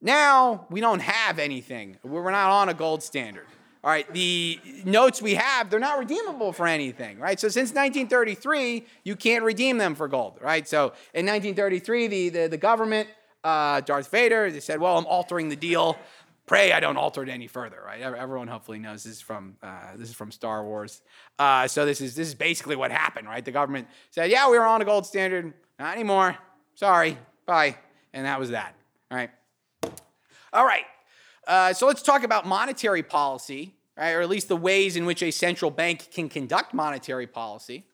Now 0.00 0.66
we 0.70 0.80
don't 0.80 1.00
have 1.00 1.38
anything. 1.38 1.96
We're 2.02 2.30
not 2.30 2.50
on 2.50 2.68
a 2.68 2.74
gold 2.74 3.02
standard. 3.02 3.46
All 3.82 3.90
right, 3.90 4.12
the 4.12 4.60
notes 4.84 5.22
we 5.22 5.36
have, 5.36 5.70
they're 5.70 5.80
not 5.80 5.98
redeemable 5.98 6.52
for 6.52 6.66
anything, 6.66 7.18
right? 7.18 7.40
So 7.40 7.48
since 7.48 7.70
1933, 7.70 8.84
you 9.04 9.16
can't 9.16 9.42
redeem 9.42 9.78
them 9.78 9.94
for 9.94 10.06
gold, 10.06 10.38
right? 10.42 10.68
So 10.68 10.92
in 11.14 11.24
1933, 11.24 12.06
the, 12.06 12.28
the, 12.28 12.48
the 12.48 12.58
government, 12.58 13.08
uh, 13.42 13.80
Darth 13.80 14.10
Vader, 14.10 14.50
they 14.50 14.60
said, 14.60 14.80
well, 14.80 14.98
I'm 14.98 15.06
altering 15.06 15.48
the 15.48 15.56
deal. 15.56 15.96
Pray 16.50 16.72
I 16.72 16.80
don't 16.80 16.96
alter 16.96 17.22
it 17.22 17.28
any 17.28 17.46
further, 17.46 17.80
right? 17.86 18.00
Everyone 18.00 18.48
hopefully 18.48 18.80
knows 18.80 19.04
this 19.04 19.12
is 19.12 19.20
from 19.20 19.54
uh, 19.62 19.94
this 19.94 20.08
is 20.08 20.16
from 20.16 20.32
Star 20.32 20.64
Wars. 20.64 21.00
Uh, 21.38 21.68
so 21.68 21.86
this 21.86 22.00
is 22.00 22.16
this 22.16 22.26
is 22.26 22.34
basically 22.34 22.74
what 22.74 22.90
happened, 22.90 23.28
right? 23.28 23.44
The 23.44 23.52
government 23.52 23.86
said, 24.10 24.32
yeah, 24.32 24.50
we 24.50 24.58
were 24.58 24.64
on 24.64 24.82
a 24.82 24.84
gold 24.84 25.06
standard, 25.06 25.54
not 25.78 25.94
anymore. 25.94 26.36
Sorry, 26.74 27.16
bye, 27.46 27.76
and 28.12 28.26
that 28.26 28.40
was 28.40 28.50
that, 28.50 28.74
all 29.12 29.18
right? 29.18 29.30
All 30.52 30.64
right. 30.64 30.82
Uh, 31.46 31.72
so 31.72 31.86
let's 31.86 32.02
talk 32.02 32.24
about 32.24 32.48
monetary 32.48 33.04
policy, 33.04 33.76
right, 33.96 34.10
or 34.10 34.20
at 34.20 34.28
least 34.28 34.48
the 34.48 34.56
ways 34.56 34.96
in 34.96 35.06
which 35.06 35.22
a 35.22 35.30
central 35.30 35.70
bank 35.70 36.08
can 36.10 36.28
conduct 36.28 36.74
monetary 36.74 37.28
policy. 37.28 37.86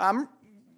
I'm 0.00 0.28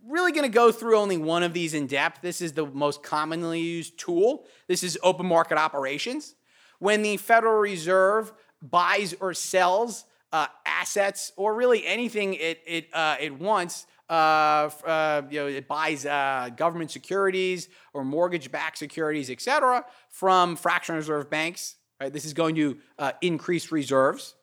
really 0.07 0.33
going 0.33 0.45
to 0.45 0.55
go 0.55 0.71
through 0.71 0.99
only 0.99 1.17
one 1.17 1.43
of 1.43 1.55
these 1.55 1.73
in 1.73 1.87
depth. 1.87 2.21
This 2.21 2.43
is 2.43 2.53
the 2.53 2.67
most 2.67 3.03
commonly 3.03 3.61
used 3.61 3.97
tool. 3.97 4.45
This 4.69 4.83
is 4.83 4.99
open 5.03 5.25
market 5.25 5.57
operations. 5.57 6.35
When 6.79 7.03
the 7.03 7.17
Federal 7.17 7.59
Reserve 7.59 8.33
buys 8.63 9.15
or 9.21 9.35
sells 9.35 10.05
uh, 10.33 10.47
assets 10.67 11.33
or 11.37 11.55
really 11.55 11.87
anything 11.87 12.35
it, 12.35 12.61
it, 12.67 12.89
uh, 12.93 13.17
it 13.21 13.39
wants, 13.39 13.87
uh, 14.11 14.71
uh, 14.85 15.23
you 15.31 15.41
know, 15.41 15.47
it 15.47 15.69
buys 15.69 16.07
uh, 16.07 16.51
government 16.57 16.91
securities 16.91 17.69
or 17.93 18.05
mortgage-backed 18.05 18.79
securities, 18.79 19.31
et 19.31 19.41
cetera, 19.41 19.85
from 20.11 20.57
fractional 20.57 20.99
reserve 20.99 21.31
banks. 21.31 21.77
Right, 22.01 22.13
this 22.13 22.25
is 22.25 22.35
going 22.35 22.57
to 22.57 22.79
uh, 22.99 23.13
increase 23.21 23.71
reserves. 23.71 24.35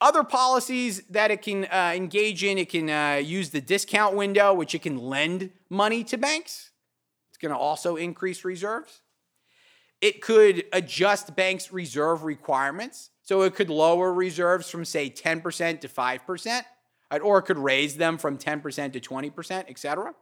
Other 0.00 0.24
policies 0.24 1.02
that 1.10 1.30
it 1.30 1.40
can 1.40 1.64
engage 1.64 2.44
in, 2.44 2.58
it 2.58 2.68
can 2.68 3.24
use 3.24 3.50
the 3.50 3.60
discount 3.60 4.14
window, 4.14 4.52
which 4.52 4.74
it 4.74 4.82
can 4.82 4.98
lend 4.98 5.50
money 5.70 6.04
to 6.04 6.18
banks. 6.18 6.72
It's 7.30 7.38
going 7.38 7.52
to 7.52 7.58
also 7.58 7.96
increase 7.96 8.44
reserves. 8.44 9.00
It 10.04 10.20
could 10.20 10.66
adjust 10.74 11.34
banks' 11.34 11.72
reserve 11.72 12.24
requirements. 12.24 13.08
So 13.22 13.40
it 13.40 13.54
could 13.54 13.70
lower 13.70 14.12
reserves 14.12 14.68
from, 14.68 14.84
say, 14.84 15.08
10% 15.08 15.80
to 15.80 15.88
5%, 15.88 16.62
or 17.22 17.38
it 17.38 17.42
could 17.44 17.56
raise 17.56 17.96
them 17.96 18.18
from 18.18 18.36
10% 18.36 18.92
to 18.92 19.00
20%, 19.00 19.64
et 19.66 19.78
cetera. 19.78 20.14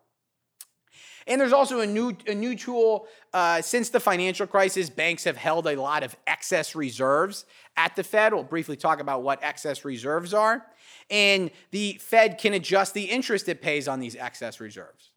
And 1.26 1.40
there's 1.40 1.52
also 1.52 1.80
a 1.80 1.86
new, 1.86 2.16
a 2.28 2.34
new 2.34 2.54
tool. 2.54 3.08
Uh, 3.34 3.60
since 3.60 3.88
the 3.88 3.98
financial 3.98 4.46
crisis, 4.46 4.88
banks 4.88 5.24
have 5.24 5.36
held 5.36 5.66
a 5.66 5.74
lot 5.74 6.04
of 6.04 6.14
excess 6.28 6.76
reserves 6.76 7.44
at 7.76 7.96
the 7.96 8.04
Fed. 8.04 8.32
We'll 8.32 8.44
briefly 8.44 8.76
talk 8.76 9.00
about 9.00 9.24
what 9.24 9.42
excess 9.42 9.84
reserves 9.84 10.32
are. 10.32 10.64
And 11.10 11.50
the 11.72 11.94
Fed 11.94 12.38
can 12.38 12.54
adjust 12.54 12.94
the 12.94 13.06
interest 13.06 13.48
it 13.48 13.60
pays 13.60 13.88
on 13.88 13.98
these 13.98 14.14
excess 14.14 14.60
reserves. 14.60 15.10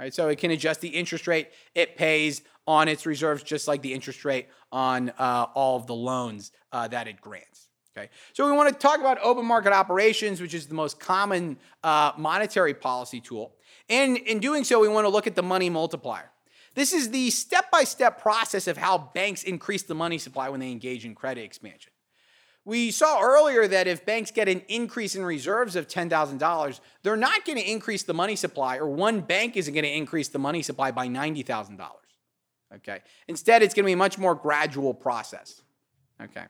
Right? 0.00 0.14
So 0.14 0.28
it 0.28 0.38
can 0.38 0.52
adjust 0.52 0.80
the 0.80 0.88
interest 0.88 1.26
rate 1.26 1.48
it 1.74 1.96
pays 1.96 2.42
on 2.68 2.86
its 2.86 3.06
reserves, 3.06 3.42
just 3.42 3.66
like 3.66 3.80
the 3.80 3.94
interest 3.94 4.26
rate 4.26 4.46
on 4.70 5.08
uh, 5.18 5.46
all 5.54 5.76
of 5.76 5.86
the 5.86 5.94
loans 5.94 6.52
uh, 6.70 6.86
that 6.86 7.08
it 7.08 7.18
grants. 7.18 7.68
Okay, 7.96 8.10
so 8.34 8.44
we 8.44 8.52
want 8.52 8.68
to 8.68 8.78
talk 8.78 9.00
about 9.00 9.18
open 9.22 9.46
market 9.46 9.72
operations, 9.72 10.38
which 10.38 10.52
is 10.52 10.66
the 10.66 10.74
most 10.74 11.00
common 11.00 11.56
uh, 11.82 12.12
monetary 12.18 12.74
policy 12.74 13.20
tool. 13.20 13.54
And 13.88 14.18
in 14.18 14.38
doing 14.38 14.64
so, 14.64 14.80
we 14.80 14.86
want 14.86 15.06
to 15.06 15.08
look 15.08 15.26
at 15.26 15.34
the 15.34 15.42
money 15.42 15.70
multiplier. 15.70 16.30
This 16.74 16.92
is 16.92 17.10
the 17.10 17.30
step 17.30 17.70
by 17.70 17.84
step 17.84 18.20
process 18.20 18.68
of 18.68 18.76
how 18.76 19.10
banks 19.14 19.42
increase 19.42 19.82
the 19.82 19.94
money 19.94 20.18
supply 20.18 20.50
when 20.50 20.60
they 20.60 20.70
engage 20.70 21.06
in 21.06 21.14
credit 21.14 21.44
expansion. 21.44 21.90
We 22.66 22.90
saw 22.90 23.22
earlier 23.22 23.66
that 23.66 23.86
if 23.86 24.04
banks 24.04 24.30
get 24.30 24.46
an 24.46 24.60
increase 24.68 25.16
in 25.16 25.24
reserves 25.24 25.74
of 25.74 25.88
$10,000, 25.88 26.80
they're 27.02 27.16
not 27.16 27.46
going 27.46 27.58
to 27.58 27.68
increase 27.68 28.02
the 28.02 28.12
money 28.12 28.36
supply, 28.36 28.76
or 28.76 28.86
one 28.86 29.22
bank 29.22 29.56
isn't 29.56 29.72
going 29.72 29.84
to 29.84 29.90
increase 29.90 30.28
the 30.28 30.38
money 30.38 30.62
supply 30.62 30.90
by 30.90 31.08
$90,000. 31.08 31.78
Okay. 32.74 33.00
Instead, 33.28 33.62
it's 33.62 33.74
going 33.74 33.84
to 33.84 33.88
be 33.88 33.92
a 33.92 33.96
much 33.96 34.18
more 34.18 34.34
gradual 34.34 34.92
process. 34.92 35.62
Okay. 36.22 36.44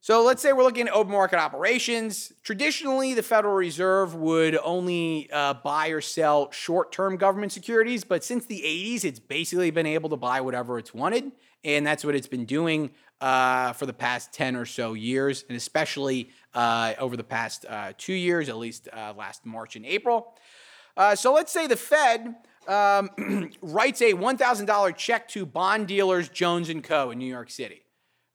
So 0.00 0.22
let's 0.22 0.42
say 0.42 0.52
we're 0.52 0.64
looking 0.64 0.86
at 0.86 0.92
open 0.92 1.12
market 1.12 1.38
operations. 1.38 2.30
Traditionally, 2.42 3.14
the 3.14 3.22
Federal 3.22 3.54
Reserve 3.54 4.14
would 4.14 4.54
only 4.62 5.30
uh, 5.32 5.54
buy 5.54 5.88
or 5.88 6.02
sell 6.02 6.50
short 6.50 6.92
term 6.92 7.16
government 7.16 7.52
securities, 7.52 8.04
but 8.04 8.22
since 8.22 8.44
the 8.44 8.60
80s, 8.60 9.04
it's 9.04 9.18
basically 9.18 9.70
been 9.70 9.86
able 9.86 10.10
to 10.10 10.16
buy 10.16 10.42
whatever 10.42 10.78
it's 10.78 10.92
wanted. 10.92 11.32
And 11.64 11.86
that's 11.86 12.04
what 12.04 12.14
it's 12.14 12.26
been 12.26 12.44
doing 12.44 12.90
uh, 13.22 13.72
for 13.72 13.86
the 13.86 13.94
past 13.94 14.34
10 14.34 14.56
or 14.56 14.66
so 14.66 14.92
years, 14.92 15.46
and 15.48 15.56
especially 15.56 16.28
uh, 16.52 16.92
over 16.98 17.16
the 17.16 17.24
past 17.24 17.64
uh, 17.66 17.94
two 17.96 18.12
years, 18.12 18.50
at 18.50 18.58
least 18.58 18.88
uh, 18.92 19.14
last 19.16 19.46
March 19.46 19.74
and 19.74 19.86
April. 19.86 20.34
Uh, 20.98 21.14
so 21.14 21.32
let's 21.32 21.50
say 21.50 21.66
the 21.66 21.76
Fed 21.76 22.34
um, 22.68 23.10
writes 23.62 24.00
a 24.00 24.12
$1,000 24.12 24.96
check 24.96 25.28
to 25.28 25.46
bond 25.46 25.88
dealers 25.88 26.28
Jones 26.28 26.68
and 26.68 26.82
Co. 26.82 27.10
in 27.10 27.18
New 27.18 27.26
York 27.26 27.50
City. 27.50 27.84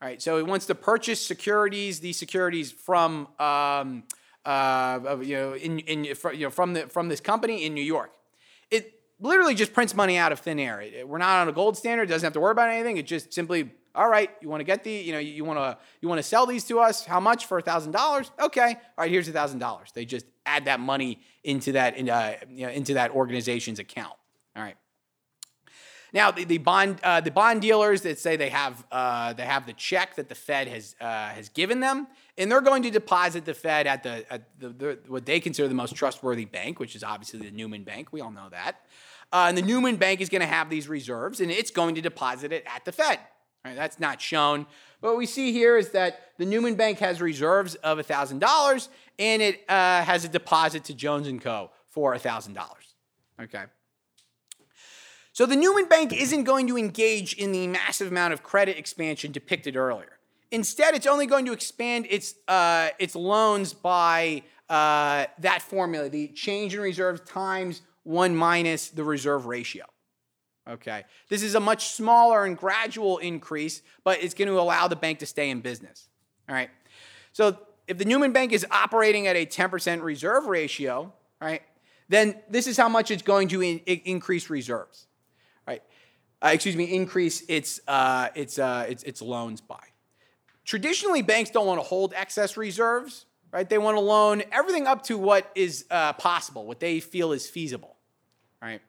All 0.01 0.07
right, 0.07 0.21
so 0.21 0.37
he 0.37 0.43
wants 0.43 0.65
to 0.67 0.75
purchase 0.75 1.19
securities, 1.19 1.99
these 1.99 2.15
securities 2.15 2.71
from 2.71 3.27
um, 3.37 4.03
uh, 4.45 5.17
you 5.21 5.35
know 5.35 5.53
in, 5.53 5.79
in 5.79 6.05
you 6.05 6.15
know 6.33 6.49
from 6.49 6.73
the 6.73 6.87
from 6.87 7.09
this 7.09 7.19
company 7.19 7.65
in 7.65 7.73
New 7.73 7.83
York. 7.83 8.11
It 8.71 8.93
literally 9.19 9.55
just 9.55 9.73
prints 9.73 9.93
money 9.93 10.17
out 10.17 10.31
of 10.31 10.39
thin 10.39 10.57
air. 10.57 10.79
It, 10.79 11.05
we're 11.05 11.17
not 11.17 11.41
on 11.41 11.49
a 11.49 11.51
gold 11.51 11.75
standard; 11.75 12.07
doesn't 12.07 12.25
have 12.25 12.31
to 12.31 12.39
worry 12.39 12.53
about 12.53 12.69
anything. 12.69 12.95
It 12.95 13.07
just 13.07 13.33
simply, 13.33 13.71
all 13.93 14.07
right, 14.07 14.29
you 14.39 14.47
want 14.47 14.61
to 14.61 14.63
get 14.63 14.85
the, 14.85 14.91
you 14.91 15.11
know, 15.11 15.19
you 15.19 15.43
want 15.43 15.59
to 15.59 15.77
you 15.99 16.07
want 16.07 16.19
to 16.19 16.23
sell 16.23 16.45
these 16.45 16.63
to 16.65 16.79
us? 16.79 17.03
How 17.03 17.19
much 17.19 17.47
for 17.47 17.57
a 17.57 17.61
thousand 17.61 17.91
dollars? 17.91 18.31
Okay, 18.39 18.69
all 18.69 18.79
right, 18.99 19.11
here's 19.11 19.27
a 19.27 19.33
thousand 19.33 19.59
dollars. 19.59 19.89
They 19.93 20.05
just 20.05 20.25
add 20.45 20.63
that 20.63 20.79
money 20.79 21.19
into 21.43 21.73
that 21.73 21.95
uh, 21.95 22.35
you 22.49 22.65
know, 22.65 22.71
into 22.71 22.93
that 22.93 23.11
organization's 23.11 23.79
account. 23.79 24.13
All 24.55 24.63
right. 24.63 24.75
Now, 26.11 26.31
the, 26.31 26.43
the 26.43 26.57
bond 26.57 26.99
uh, 27.03 27.21
the 27.21 27.31
bond 27.31 27.61
dealers 27.61 28.01
that 28.01 28.17
say 28.17 28.35
they 28.35 28.49
have 28.49 28.83
uh, 28.91 29.33
they 29.33 29.45
have 29.45 29.65
the 29.65 29.73
check 29.73 30.15
that 30.15 30.27
the 30.27 30.35
Fed 30.35 30.67
has 30.67 30.95
uh, 30.99 31.29
has 31.29 31.49
given 31.49 31.79
them, 31.79 32.07
and 32.37 32.51
they're 32.51 32.61
going 32.61 32.83
to 32.83 32.89
deposit 32.89 33.45
the 33.45 33.53
Fed 33.53 33.85
at 33.85 34.03
the 34.03 34.25
at 34.31 34.59
the, 34.59 34.69
the, 34.69 34.99
what 35.07 35.25
they 35.25 35.39
consider 35.39 35.67
the 35.67 35.75
most 35.75 35.95
trustworthy 35.95 36.45
bank, 36.45 36.79
which 36.79 36.95
is 36.95 37.03
obviously 37.03 37.39
the 37.39 37.51
Newman 37.51 37.83
Bank. 37.83 38.11
We 38.11 38.21
all 38.21 38.31
know 38.31 38.49
that, 38.49 38.77
uh, 39.31 39.45
and 39.49 39.57
the 39.57 39.61
Newman 39.61 39.97
Bank 39.97 40.19
is 40.19 40.29
going 40.29 40.41
to 40.41 40.47
have 40.47 40.69
these 40.69 40.87
reserves, 40.87 41.41
and 41.41 41.51
it's 41.51 41.71
going 41.71 41.95
to 41.95 42.01
deposit 42.01 42.51
it 42.51 42.63
at 42.65 42.85
the 42.85 42.91
Fed. 42.91 43.19
Right, 43.63 43.75
that's 43.75 43.99
not 43.99 44.21
shown. 44.21 44.65
But 45.01 45.09
what 45.09 45.17
we 45.17 45.25
see 45.25 45.51
here 45.51 45.77
is 45.77 45.89
that 45.89 46.31
the 46.37 46.45
Newman 46.45 46.75
Bank 46.75 46.99
has 46.99 47.21
reserves 47.21 47.75
of 47.75 47.97
$1,000 47.97 48.87
and 49.17 49.41
it 49.41 49.65
uh, 49.67 50.01
has 50.01 50.23
a 50.23 50.29
deposit 50.29 50.85
to 50.85 50.93
Jones 50.93 51.29
& 51.41 51.43
Co. 51.43 51.69
for 51.89 52.15
$1,000. 52.15 52.57
Okay. 53.41 53.63
So 55.39 55.45
the 55.45 55.55
Newman 55.55 55.85
Bank 55.85 56.11
isn't 56.11 56.43
going 56.43 56.67
to 56.67 56.77
engage 56.77 57.31
in 57.31 57.53
the 57.53 57.65
massive 57.65 58.09
amount 58.09 58.33
of 58.33 58.43
credit 58.43 58.77
expansion 58.77 59.31
depicted 59.31 59.77
earlier. 59.77 60.19
Instead, 60.51 60.95
it's 60.95 61.07
only 61.07 61.27
going 61.27 61.45
to 61.45 61.53
expand 61.53 62.07
its, 62.09 62.35
uh, 62.49 62.89
its 62.99 63.15
loans 63.15 63.73
by 63.73 64.43
uh, 64.67 65.27
that 65.37 65.61
formula, 65.61 66.09
the 66.09 66.27
change 66.27 66.75
in 66.75 66.81
reserves 66.81 67.21
times 67.21 67.83
1 68.03 68.35
minus 68.35 68.89
the 68.89 69.05
reserve 69.05 69.45
ratio. 69.45 69.85
Okay. 70.69 71.05
This 71.29 71.41
is 71.41 71.55
a 71.55 71.61
much 71.61 71.87
smaller 71.91 72.43
and 72.43 72.57
gradual 72.57 73.17
increase, 73.19 73.81
but 74.03 74.21
it's 74.21 74.33
going 74.33 74.49
to 74.49 74.59
allow 74.59 74.89
the 74.89 74.97
bank 74.97 75.19
to 75.19 75.25
stay 75.25 75.49
in 75.49 75.61
business. 75.61 76.09
All 76.49 76.55
right. 76.55 76.69
So 77.31 77.57
if 77.87 77.97
the 77.97 78.03
Newman 78.03 78.33
Bank 78.33 78.51
is 78.51 78.65
operating 78.71 79.25
at 79.27 79.37
a 79.37 79.45
10% 79.45 80.03
reserve 80.03 80.47
ratio, 80.47 81.13
right, 81.41 81.61
then 82.09 82.35
this 82.49 82.67
is 82.67 82.75
how 82.75 82.89
much 82.89 83.09
it's 83.09 83.23
going 83.23 83.47
to 83.47 83.63
in, 83.63 83.77
increase 84.03 84.49
reserves 84.49 85.05
uh, 86.41 86.51
excuse 86.53 86.75
me, 86.75 86.85
increase 86.85 87.43
its, 87.47 87.81
uh, 87.87 88.29
its, 88.35 88.59
uh, 88.59 88.85
its, 88.87 89.03
its 89.03 89.21
loans 89.21 89.61
by. 89.61 89.79
Traditionally, 90.63 91.21
banks 91.21 91.49
don't 91.49 91.65
want 91.65 91.79
to 91.79 91.85
hold 91.85 92.13
excess 92.13 92.55
reserves, 92.55 93.25
right? 93.51 93.67
They 93.67 93.77
want 93.77 93.97
to 93.97 94.01
loan 94.01 94.43
everything 94.51 94.87
up 94.87 95.03
to 95.03 95.17
what 95.17 95.51
is 95.55 95.85
uh, 95.89 96.13
possible, 96.13 96.65
what 96.65 96.79
they 96.79 96.99
feel 96.99 97.31
is 97.31 97.47
feasible, 97.49 97.97
right? 98.61 98.81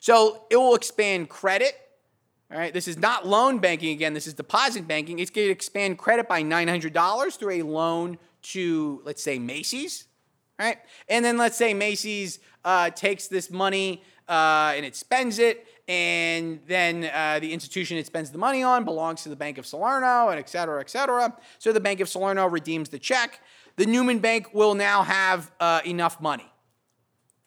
So 0.00 0.44
it 0.50 0.56
will 0.56 0.74
expand 0.74 1.28
credit. 1.28 1.74
All 2.50 2.58
right, 2.58 2.74
this 2.74 2.88
is 2.88 2.98
not 2.98 3.26
loan 3.26 3.58
banking 3.58 3.90
again. 3.90 4.12
This 4.12 4.26
is 4.26 4.34
deposit 4.34 4.88
banking. 4.88 5.20
It's 5.20 5.30
going 5.30 5.46
to 5.46 5.52
expand 5.52 5.98
credit 5.98 6.28
by 6.28 6.42
$900 6.42 7.36
through 7.38 7.50
a 7.50 7.62
loan 7.62 8.18
to, 8.42 9.00
let's 9.04 9.22
say, 9.22 9.38
Macy's. 9.38 10.06
Right, 10.58 10.76
and 11.08 11.24
then 11.24 11.38
let's 11.38 11.56
say 11.56 11.72
Macy's 11.72 12.38
uh, 12.66 12.90
takes 12.90 13.28
this 13.28 13.50
money 13.50 14.02
uh, 14.30 14.72
and 14.76 14.86
it 14.86 14.94
spends 14.94 15.38
it, 15.38 15.66
and 15.90 16.60
then 16.68 17.10
uh, 17.12 17.40
the 17.40 17.52
institution 17.52 17.96
it 17.96 18.06
spends 18.06 18.30
the 18.30 18.38
money 18.38 18.62
on 18.62 18.84
belongs 18.84 19.24
to 19.24 19.28
the 19.28 19.34
Bank 19.34 19.58
of 19.58 19.66
Salerno, 19.66 20.28
and 20.28 20.38
et 20.38 20.48
cetera, 20.48 20.78
et 20.80 20.88
cetera. 20.88 21.36
So 21.58 21.72
the 21.72 21.80
Bank 21.80 21.98
of 21.98 22.08
Salerno 22.08 22.46
redeems 22.46 22.90
the 22.90 22.98
check. 23.00 23.40
The 23.74 23.86
Newman 23.86 24.20
Bank 24.20 24.54
will 24.54 24.76
now 24.76 25.02
have 25.02 25.50
uh, 25.58 25.80
enough 25.84 26.20
money. 26.20 26.46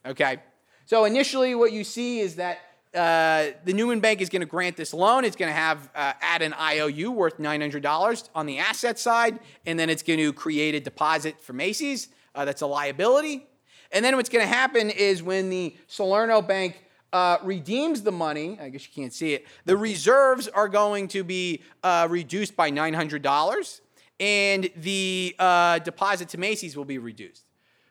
Okay? 0.05 0.41
So 0.83 1.05
initially, 1.05 1.55
what 1.55 1.71
you 1.71 1.85
see 1.85 2.19
is 2.19 2.35
that 2.35 2.57
uh, 2.93 3.55
the 3.63 3.71
Newman 3.71 4.01
Bank 4.01 4.19
is 4.19 4.27
going 4.27 4.41
to 4.41 4.45
grant 4.45 4.75
this 4.75 4.93
loan. 4.93 5.23
It's 5.23 5.37
going 5.37 5.49
to 5.49 5.55
have 5.55 5.89
uh, 5.95 6.11
add 6.19 6.41
an 6.41 6.53
IOU 6.53 7.13
worth 7.13 7.37
$900 7.37 8.29
on 8.35 8.45
the 8.45 8.59
asset 8.59 8.99
side, 8.99 9.39
and 9.65 9.79
then 9.79 9.89
it's 9.89 10.03
going 10.03 10.19
to 10.19 10.33
create 10.33 10.75
a 10.75 10.81
deposit 10.81 11.41
for 11.41 11.53
Macy's. 11.53 12.09
Uh, 12.35 12.43
that's 12.43 12.61
a 12.61 12.67
liability. 12.67 13.47
And 13.93 14.03
then 14.03 14.17
what's 14.17 14.27
going 14.27 14.43
to 14.43 14.53
happen 14.53 14.89
is 14.89 15.23
when 15.23 15.49
the 15.49 15.77
Salerno 15.87 16.41
Bank 16.41 16.82
uh, 17.13 17.37
redeems 17.43 18.01
the 18.01 18.11
money, 18.11 18.57
I 18.59 18.69
guess 18.69 18.85
you 18.85 18.93
can't 18.93 19.13
see 19.13 19.33
it, 19.33 19.45
the 19.65 19.77
reserves 19.77 20.47
are 20.49 20.67
going 20.67 21.07
to 21.09 21.23
be 21.23 21.61
uh, 21.83 22.07
reduced 22.09 22.55
by 22.55 22.71
$900 22.71 23.81
and 24.19 24.69
the 24.75 25.35
uh, 25.39 25.79
deposit 25.79 26.29
to 26.29 26.37
Macy's 26.37 26.75
will 26.75 26.85
be 26.85 26.97
reduced. 26.97 27.45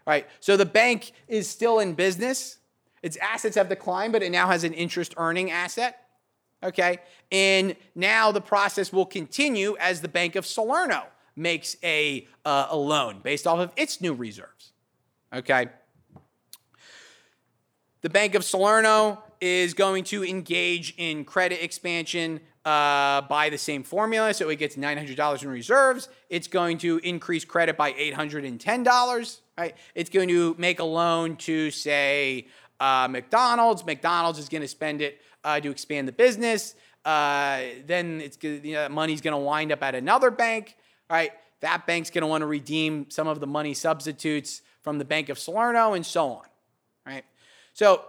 All 0.07 0.13
right, 0.13 0.27
so 0.41 0.57
the 0.57 0.67
bank 0.67 1.13
is 1.29 1.49
still 1.49 1.79
in 1.79 1.95
business. 1.95 2.59
Its 3.03 3.17
assets 3.19 3.57
have 3.57 3.69
declined, 3.69 4.13
but 4.13 4.23
it 4.23 4.31
now 4.31 4.49
has 4.49 4.65
an 4.65 4.73
interest 4.75 5.15
earning 5.17 5.51
asset. 5.51 5.99
Okay, 6.65 6.99
and 7.31 7.75
now 7.95 8.31
the 8.31 8.41
process 8.41 8.93
will 8.93 9.07
continue 9.07 9.77
as 9.81 10.01
the 10.01 10.09
Bank 10.09 10.37
of 10.37 10.47
Salerno 10.47 11.05
makes 11.35 11.77
a, 11.83 12.27
uh, 12.45 12.69
a 12.71 12.77
loan 12.77 13.21
based 13.21 13.47
off 13.47 13.59
of 13.59 13.73
its 13.77 14.01
new 14.01 14.15
reserves. 14.15 14.73
Okay. 15.33 15.67
The 18.03 18.11
Bank 18.11 18.35
of 18.35 18.45
Salerno 18.45 19.23
is 19.41 19.75
going 19.75 20.03
to 20.05 20.25
engage 20.25 20.93
in 20.97 21.25
credit 21.25 21.63
expansion 21.63 22.41
uh, 22.65 23.21
by 23.23 23.49
the 23.49 23.59
same 23.59 23.85
formula. 23.85 24.35
So 24.35 24.49
it 24.49 24.57
gets 24.57 24.75
$900 24.75 25.43
in 25.43 25.49
reserves. 25.49 26.09
It's 26.29 26.49
going 26.49 26.79
to 26.79 26.99
increase 27.05 27.45
credit 27.45 27.77
by 27.77 27.93
$810, 27.93 29.41
right? 29.57 29.77
It's 29.95 30.11
going 30.11 30.29
to 30.31 30.57
make 30.59 30.81
a 30.81 30.85
loan 30.85 31.37
to, 31.37 31.71
say, 31.71 32.49
uh, 32.81 33.07
McDonald's. 33.09 33.87
McDonald's 33.87 34.41
is 34.41 34.49
going 34.49 34.63
to 34.63 34.69
spend 34.69 35.01
it 35.01 35.21
uh, 35.45 35.61
to 35.61 35.71
expand 35.71 36.09
the 36.09 36.13
business. 36.13 36.75
Uh, 37.05 37.61
then 37.87 38.21
it's 38.21 38.37
you 38.43 38.75
know, 38.75 38.89
money's 38.89 39.21
going 39.21 39.33
to 39.33 39.39
wind 39.39 39.71
up 39.71 39.83
at 39.83 39.95
another 39.95 40.33
bank. 40.33 40.77
Right, 41.09 41.31
that 41.61 41.87
bank's 41.87 42.11
going 42.11 42.23
to 42.23 42.27
want 42.27 42.43
to 42.43 42.47
redeem 42.47 43.11
some 43.11 43.29
of 43.29 43.39
the 43.39 43.47
money 43.47 43.75
substitutes 43.75 44.63
from 44.81 44.99
the 44.99 45.05
Bank 45.05 45.29
of 45.29 45.39
Salerno 45.39 45.93
and 45.93 46.05
so 46.05 46.31
on. 46.31 46.45
So 47.73 48.05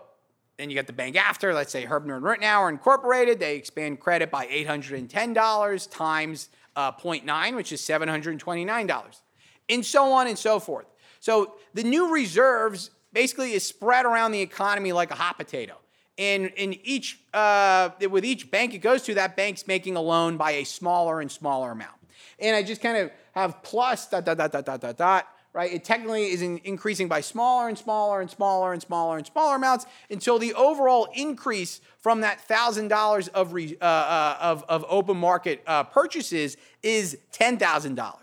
then 0.58 0.70
you 0.70 0.76
get 0.76 0.88
the 0.88 0.94
bank 0.94 1.16
after, 1.16 1.54
let's 1.54 1.72
say 1.72 1.86
Herbener 1.86 2.18
and 2.18 2.24
Ritenour 2.24 2.70
Incorporated, 2.70 3.40
they 3.40 3.56
expand 3.56 4.00
credit 4.00 4.30
by 4.30 4.46
$810 4.48 5.92
times 5.92 6.50
uh, 6.76 6.92
0.9, 6.92 7.56
which 7.56 7.72
is 7.72 7.82
$729, 7.82 9.22
and 9.70 9.86
so 9.86 10.12
on 10.12 10.28
and 10.28 10.38
so 10.38 10.60
forth. 10.60 10.86
So 11.20 11.56
the 11.74 11.84
new 11.84 12.14
reserves 12.14 12.92
basically 13.14 13.54
is 13.54 13.64
spread 13.66 14.06
around 14.06 14.32
the 14.32 14.42
economy 14.42 14.92
like 14.92 15.12
a 15.12 15.16
hot 15.16 15.38
potato. 15.38 15.78
And 16.18 16.48
in 16.56 16.78
each, 16.84 17.20
uh, 17.34 17.90
with 18.10 18.26
each 18.26 18.52
bank 18.52 18.74
it 18.74 18.80
goes 18.80 19.02
to, 19.04 19.16
that 19.16 19.36
bank's 19.36 19.66
making 19.66 19.96
a 19.96 20.02
loan 20.02 20.38
by 20.38 20.52
a 20.52 20.64
smaller 20.64 21.22
and 21.22 21.32
smaller 21.32 21.72
amount. 21.72 21.96
And 22.40 22.56
I 22.56 22.62
just 22.62 22.82
kind 22.82 22.98
of 22.98 23.12
have 23.34 23.64
plus 23.64 24.08
dot 24.10 24.26
dot 24.26 24.38
dot 24.38 24.52
dot 24.52 24.66
dot 24.66 24.82
dot 24.82 24.98
dot 24.98 25.28
right? 25.54 25.72
It 25.72 25.84
technically 25.84 26.32
is 26.32 26.42
in 26.42 26.60
increasing 26.64 27.08
by 27.08 27.22
smaller 27.22 27.70
and 27.70 27.78
smaller 27.78 28.22
and 28.22 28.30
smaller 28.30 28.74
and 28.74 28.82
smaller 28.82 29.18
and 29.18 29.26
smaller 29.26 29.56
amounts 29.56 29.86
until 30.10 30.40
the 30.40 30.54
overall 30.56 31.08
increase 31.16 31.80
from 32.00 32.22
that 32.22 32.42
thousand 32.42 32.88
dollars 32.88 33.28
of, 33.30 33.56
uh, 33.56 33.86
uh, 33.86 34.38
of 34.42 34.64
of 34.68 34.84
open 34.90 35.18
market 35.18 35.64
uh, 35.68 35.84
purchases 35.84 36.58
is 36.82 37.18
ten 37.32 37.58
thousand 37.58 37.96
dollars. 37.96 38.20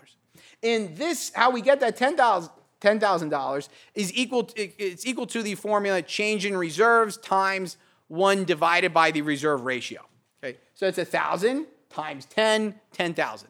And 0.61 0.95
this, 0.95 1.31
how 1.33 1.49
we 1.51 1.61
get 1.61 1.79
that 1.79 1.97
ten 1.97 2.15
thousand. 2.15 2.51
$10,000 2.81 3.69
is 3.93 4.11
equal 4.15 4.43
to, 4.45 4.59
it's 4.59 5.05
equal 5.05 5.27
to 5.27 5.43
the 5.43 5.53
formula 5.53 6.01
change 6.01 6.47
in 6.47 6.57
reserves 6.57 7.15
times 7.17 7.77
1 8.07 8.43
divided 8.43 8.91
by 8.91 9.11
the 9.11 9.21
reserve 9.21 9.61
ratio. 9.61 10.01
Okay? 10.43 10.57
So 10.73 10.87
it's 10.87 10.97
1,000 10.97 11.67
times 11.91 12.25
10, 12.25 12.73
10,000. 12.91 13.49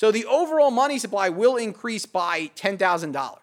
So 0.00 0.10
the 0.10 0.24
overall 0.24 0.70
money 0.70 0.98
supply 0.98 1.28
will 1.28 1.58
increase 1.58 2.06
by 2.06 2.50
$10,000. 2.56 3.36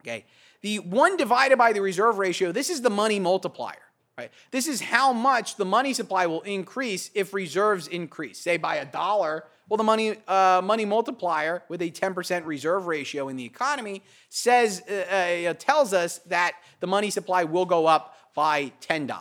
Okay. 0.00 0.24
The 0.62 0.78
1 0.78 1.18
divided 1.18 1.58
by 1.58 1.74
the 1.74 1.82
reserve 1.82 2.16
ratio, 2.16 2.50
this 2.50 2.70
is 2.70 2.80
the 2.80 2.88
money 2.88 3.20
multiplier. 3.20 3.82
Right? 4.16 4.30
This 4.52 4.66
is 4.66 4.80
how 4.80 5.12
much 5.12 5.56
the 5.56 5.66
money 5.66 5.92
supply 5.92 6.24
will 6.24 6.40
increase 6.40 7.10
if 7.14 7.34
reserves 7.34 7.88
increase. 7.88 8.38
Say 8.38 8.56
by 8.56 8.76
a 8.76 8.86
dollar, 8.86 9.44
well, 9.68 9.76
the 9.76 9.84
money 9.84 10.16
uh, 10.26 10.62
money 10.64 10.86
multiplier 10.86 11.62
with 11.68 11.82
a 11.82 11.90
10% 11.90 12.46
reserve 12.46 12.86
ratio 12.86 13.28
in 13.28 13.36
the 13.36 13.44
economy 13.44 14.02
says 14.30 14.82
uh, 14.88 15.50
uh, 15.50 15.54
tells 15.58 15.92
us 15.92 16.20
that 16.28 16.54
the 16.80 16.86
money 16.86 17.10
supply 17.10 17.44
will 17.44 17.66
go 17.66 17.84
up 17.84 18.16
by 18.34 18.72
$10. 18.80 19.14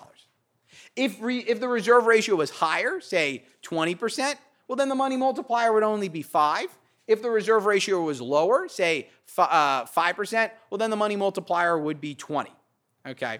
If 0.95 1.21
re, 1.21 1.39
if 1.39 1.59
the 1.59 1.67
reserve 1.67 2.05
ratio 2.05 2.35
was 2.35 2.49
higher, 2.49 3.01
say 3.01 3.43
20%, 3.63 4.35
well, 4.67 4.75
then 4.75 4.89
the 4.89 4.95
money 4.95 5.17
multiplier 5.17 5.71
would 5.73 5.83
only 5.83 6.09
be 6.09 6.21
five. 6.21 6.67
If 7.07 7.21
the 7.21 7.29
reserve 7.29 7.65
ratio 7.65 8.01
was 8.01 8.19
lower, 8.19 8.67
say 8.67 9.09
uh, 9.37 9.85
5%, 9.85 10.51
well, 10.69 10.77
then 10.77 10.89
the 10.89 10.97
money 10.97 11.15
multiplier 11.15 11.77
would 11.79 12.01
be 12.01 12.15
20. 12.15 12.51
Okay. 13.07 13.39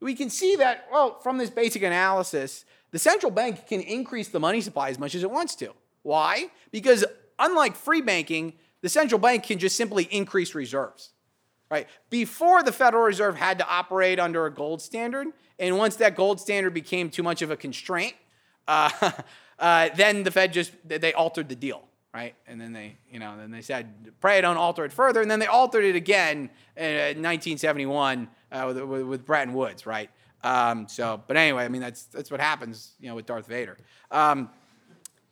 We 0.00 0.14
can 0.14 0.30
see 0.30 0.56
that, 0.56 0.86
well, 0.90 1.18
from 1.20 1.36
this 1.36 1.50
basic 1.50 1.82
analysis, 1.82 2.64
the 2.90 2.98
central 2.98 3.30
bank 3.30 3.66
can 3.66 3.80
increase 3.82 4.28
the 4.28 4.40
money 4.40 4.62
supply 4.62 4.88
as 4.88 4.98
much 4.98 5.14
as 5.14 5.22
it 5.22 5.30
wants 5.30 5.54
to. 5.56 5.74
Why? 6.02 6.46
Because 6.70 7.04
unlike 7.38 7.76
free 7.76 8.00
banking, 8.00 8.54
the 8.80 8.88
central 8.88 9.18
bank 9.18 9.44
can 9.44 9.58
just 9.58 9.76
simply 9.76 10.04
increase 10.04 10.54
reserves. 10.54 11.10
Right? 11.70 11.86
Before 12.08 12.62
the 12.62 12.72
Federal 12.72 13.04
Reserve 13.04 13.36
had 13.36 13.58
to 13.58 13.68
operate 13.68 14.18
under 14.18 14.44
a 14.46 14.52
gold 14.52 14.82
standard, 14.82 15.28
and 15.58 15.78
once 15.78 15.96
that 15.96 16.16
gold 16.16 16.40
standard 16.40 16.74
became 16.74 17.10
too 17.10 17.22
much 17.22 17.42
of 17.42 17.52
a 17.52 17.56
constraint, 17.56 18.14
uh, 18.66 18.90
uh, 19.60 19.90
then 19.94 20.24
the 20.24 20.30
Fed 20.30 20.52
just 20.52 20.72
they 20.84 21.12
altered 21.12 21.48
the 21.48 21.54
deal, 21.54 21.82
right? 22.14 22.34
And 22.46 22.60
then 22.60 22.72
they, 22.72 22.96
you 23.10 23.18
know, 23.18 23.36
then 23.36 23.50
they 23.50 23.60
said, 23.60 23.92
pray 24.20 24.40
don't 24.40 24.56
alter 24.56 24.84
it 24.86 24.92
further, 24.92 25.20
and 25.20 25.30
then 25.30 25.38
they 25.38 25.46
altered 25.46 25.84
it 25.84 25.96
again 25.96 26.50
in 26.76 27.22
1971 27.22 28.28
uh, 28.50 28.64
with, 28.66 28.80
with, 28.80 29.02
with, 29.02 29.26
Bretton 29.26 29.52
Woods, 29.52 29.84
right? 29.84 30.10
Um, 30.42 30.88
so, 30.88 31.22
but 31.26 31.36
anyway, 31.36 31.64
I 31.64 31.68
mean 31.68 31.82
that's 31.82 32.04
that's 32.04 32.30
what 32.30 32.40
happens, 32.40 32.94
you 32.98 33.08
know, 33.08 33.14
with 33.14 33.26
Darth 33.26 33.46
Vader. 33.46 33.76
Um, 34.10 34.48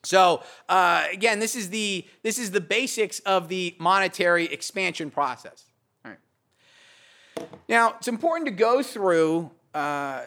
so 0.05 0.43
uh, 0.69 1.07
again, 1.11 1.39
this 1.39 1.57
is 1.57 1.71
the 1.71 2.07
this 2.23 2.39
is 2.39 2.51
the 2.51 2.61
basics 2.61 3.21
of 3.21 3.49
the 3.49 3.75
monetary 3.79 4.45
expansion 4.45 5.11
process. 5.11 5.65
All 6.05 6.13
right. 6.13 7.49
Now 7.67 7.95
it's 7.97 8.09
important 8.09 8.47
to 8.47 8.53
go 8.53 8.83
through 8.83 9.51
uh, 9.73 10.23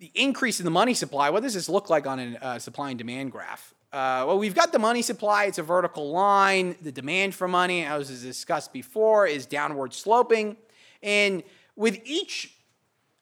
the 0.00 0.10
increase 0.14 0.58
in 0.58 0.64
the 0.64 0.70
money 0.70 0.94
supply, 0.94 1.28
what 1.28 1.42
does 1.42 1.54
this 1.54 1.68
look 1.68 1.90
like 1.90 2.06
on 2.06 2.18
a 2.18 2.38
uh, 2.40 2.58
supply 2.58 2.88
and 2.88 2.98
demand 2.98 3.30
graph? 3.30 3.74
Uh, 3.92 4.24
well, 4.26 4.38
we've 4.38 4.54
got 4.54 4.72
the 4.72 4.78
money 4.78 5.02
supply, 5.02 5.44
it's 5.44 5.58
a 5.58 5.62
vertical 5.62 6.10
line. 6.10 6.74
The 6.80 6.90
demand 6.90 7.34
for 7.34 7.46
money, 7.46 7.84
as 7.84 8.08
was 8.08 8.22
discussed 8.22 8.72
before, 8.72 9.26
is 9.26 9.46
downward 9.46 9.92
sloping. 9.92 10.56
And 11.02 11.42
with 11.76 12.00
each 12.04 12.56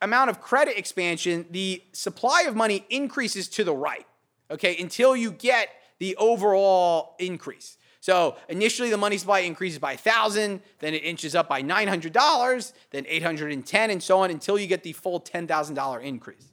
amount 0.01 0.29
of 0.29 0.39
credit 0.39 0.77
expansion, 0.77 1.45
the 1.51 1.83
supply 1.91 2.43
of 2.47 2.55
money 2.55 2.85
increases 2.89 3.49
to 3.49 3.63
the 3.65 3.73
right, 3.73 4.07
okay, 4.49 4.77
until 4.77 5.15
you 5.15 5.31
get 5.31 5.69
the 5.97 6.15
overall 6.15 7.15
increase. 7.19 7.77
So 7.99 8.37
initially 8.47 8.89
the 8.89 8.97
money 8.97 9.17
supply 9.17 9.39
increases 9.39 9.79
by 9.79 9.95
1000 9.95 10.61
then 10.79 10.93
it 10.93 11.03
inches 11.03 11.35
up 11.35 11.49
by 11.49 11.61
$900, 11.61 12.73
then 12.91 13.05
810 13.05 13.89
and 13.89 14.01
so 14.01 14.19
on 14.19 14.31
until 14.31 14.57
you 14.57 14.67
get 14.67 14.83
the 14.83 14.93
full 14.93 15.19
$10,000 15.19 16.03
increase. 16.03 16.49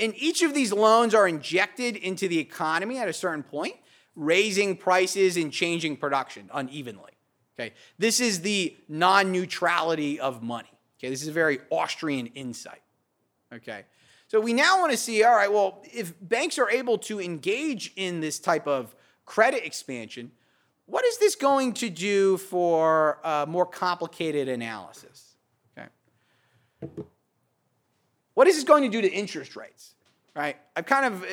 And 0.00 0.14
each 0.16 0.42
of 0.42 0.54
these 0.54 0.72
loans 0.72 1.14
are 1.14 1.28
injected 1.28 1.94
into 1.94 2.26
the 2.26 2.38
economy 2.38 2.98
at 2.98 3.08
a 3.08 3.12
certain 3.12 3.42
point, 3.42 3.76
raising 4.16 4.76
prices 4.76 5.36
and 5.36 5.52
changing 5.52 5.98
production 5.98 6.50
unevenly. 6.52 7.12
Okay, 7.58 7.74
this 7.98 8.20
is 8.20 8.40
the 8.40 8.74
non-neutrality 8.88 10.18
of 10.18 10.42
money. 10.42 10.72
Okay, 10.98 11.10
this 11.10 11.20
is 11.20 11.28
a 11.28 11.32
very 11.32 11.58
Austrian 11.70 12.28
insight. 12.28 12.80
Okay, 13.52 13.84
so 14.28 14.40
we 14.40 14.54
now 14.54 14.80
want 14.80 14.90
to 14.92 14.96
see. 14.96 15.22
All 15.22 15.34
right, 15.34 15.52
well, 15.52 15.82
if 15.92 16.14
banks 16.22 16.58
are 16.58 16.70
able 16.70 16.96
to 16.98 17.20
engage 17.20 17.92
in 17.96 18.20
this 18.20 18.38
type 18.38 18.66
of 18.66 18.94
credit 19.26 19.66
expansion, 19.66 20.32
what 20.86 21.04
is 21.04 21.18
this 21.18 21.36
going 21.36 21.74
to 21.74 21.90
do 21.90 22.38
for 22.38 23.18
a 23.22 23.44
more 23.46 23.66
complicated 23.66 24.48
analysis? 24.48 25.36
Okay. 25.76 25.88
What 28.40 28.48
is 28.48 28.54
this 28.54 28.64
going 28.64 28.84
to 28.84 28.88
do 28.88 29.02
to 29.02 29.12
interest 29.12 29.54
rates? 29.54 29.92
Right? 30.34 30.56
I've 30.74 30.86
kind 30.86 31.04
of 31.04 31.24
uh, 31.24 31.26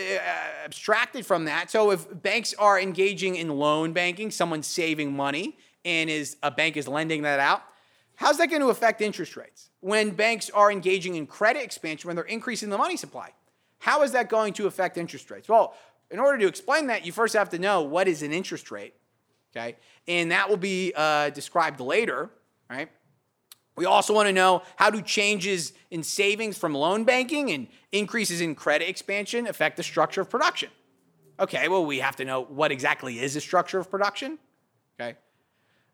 abstracted 0.66 1.26
from 1.26 1.46
that. 1.46 1.72
So 1.72 1.92
if 1.92 2.06
banks 2.22 2.54
are 2.60 2.78
engaging 2.78 3.38
in 3.38 3.48
loan 3.48 3.94
banking, 3.94 4.30
someone's 4.30 4.68
saving 4.68 5.16
money 5.16 5.58
and 5.86 6.10
is 6.10 6.36
a 6.44 6.52
bank 6.52 6.76
is 6.76 6.86
lending 6.86 7.22
that 7.22 7.40
out, 7.40 7.62
how's 8.16 8.38
that 8.40 8.50
going 8.50 8.62
to 8.62 8.68
affect 8.72 9.00
interest 9.00 9.38
rates? 9.38 9.70
When 9.80 10.10
banks 10.10 10.50
are 10.50 10.70
engaging 10.70 11.16
in 11.16 11.28
credit 11.28 11.64
expansion, 11.64 12.10
when 12.10 12.18
they're 12.18 12.26
increasing 12.26 12.70
the 12.70 12.78
money 12.78 12.98
supply, 12.98 13.30
how 13.80 14.04
is 14.04 14.12
that 14.12 14.28
going 14.28 14.52
to 14.56 14.68
affect 14.68 14.98
interest 14.98 15.32
rates? 15.32 15.48
Well, 15.48 15.76
in 16.12 16.20
order 16.20 16.38
to 16.40 16.48
explain 16.48 16.88
that, 16.88 17.06
you 17.06 17.14
first 17.14 17.36
have 17.36 17.50
to 17.52 17.58
know 17.58 17.84
what 17.84 18.10
is 18.10 18.22
an 18.22 18.34
interest 18.34 18.70
rate, 18.70 18.96
okay? 19.56 19.78
And 20.10 20.32
that 20.32 20.50
will 20.50 20.58
be 20.58 20.92
uh, 20.94 21.30
described 21.30 21.80
later, 21.80 22.30
right? 22.70 22.90
We 23.78 23.86
also 23.86 24.14
want 24.14 24.28
to 24.28 24.34
know 24.34 24.64
how 24.76 24.90
do 24.90 25.02
changes 25.02 25.72
in 25.92 26.04
savings 26.04 26.58
from 26.58 26.74
loan 26.74 27.04
banking 27.04 27.52
and 27.52 27.68
increases 27.92 28.42
in 28.42 28.56
credit 28.56 28.90
expansion 28.90 29.48
affect 29.48 29.78
the 29.78 29.84
structure 29.84 30.22
of 30.22 30.30
production? 30.30 30.70
Okay, 31.40 31.68
well, 31.68 31.86
we 31.86 32.00
have 32.00 32.16
to 32.16 32.26
know 32.26 32.44
what 32.44 32.72
exactly 32.72 33.20
is 33.20 33.36
the 33.36 33.42
structure 33.42 33.78
of 33.78 33.90
production. 33.90 34.40
Okay. 35.00 35.16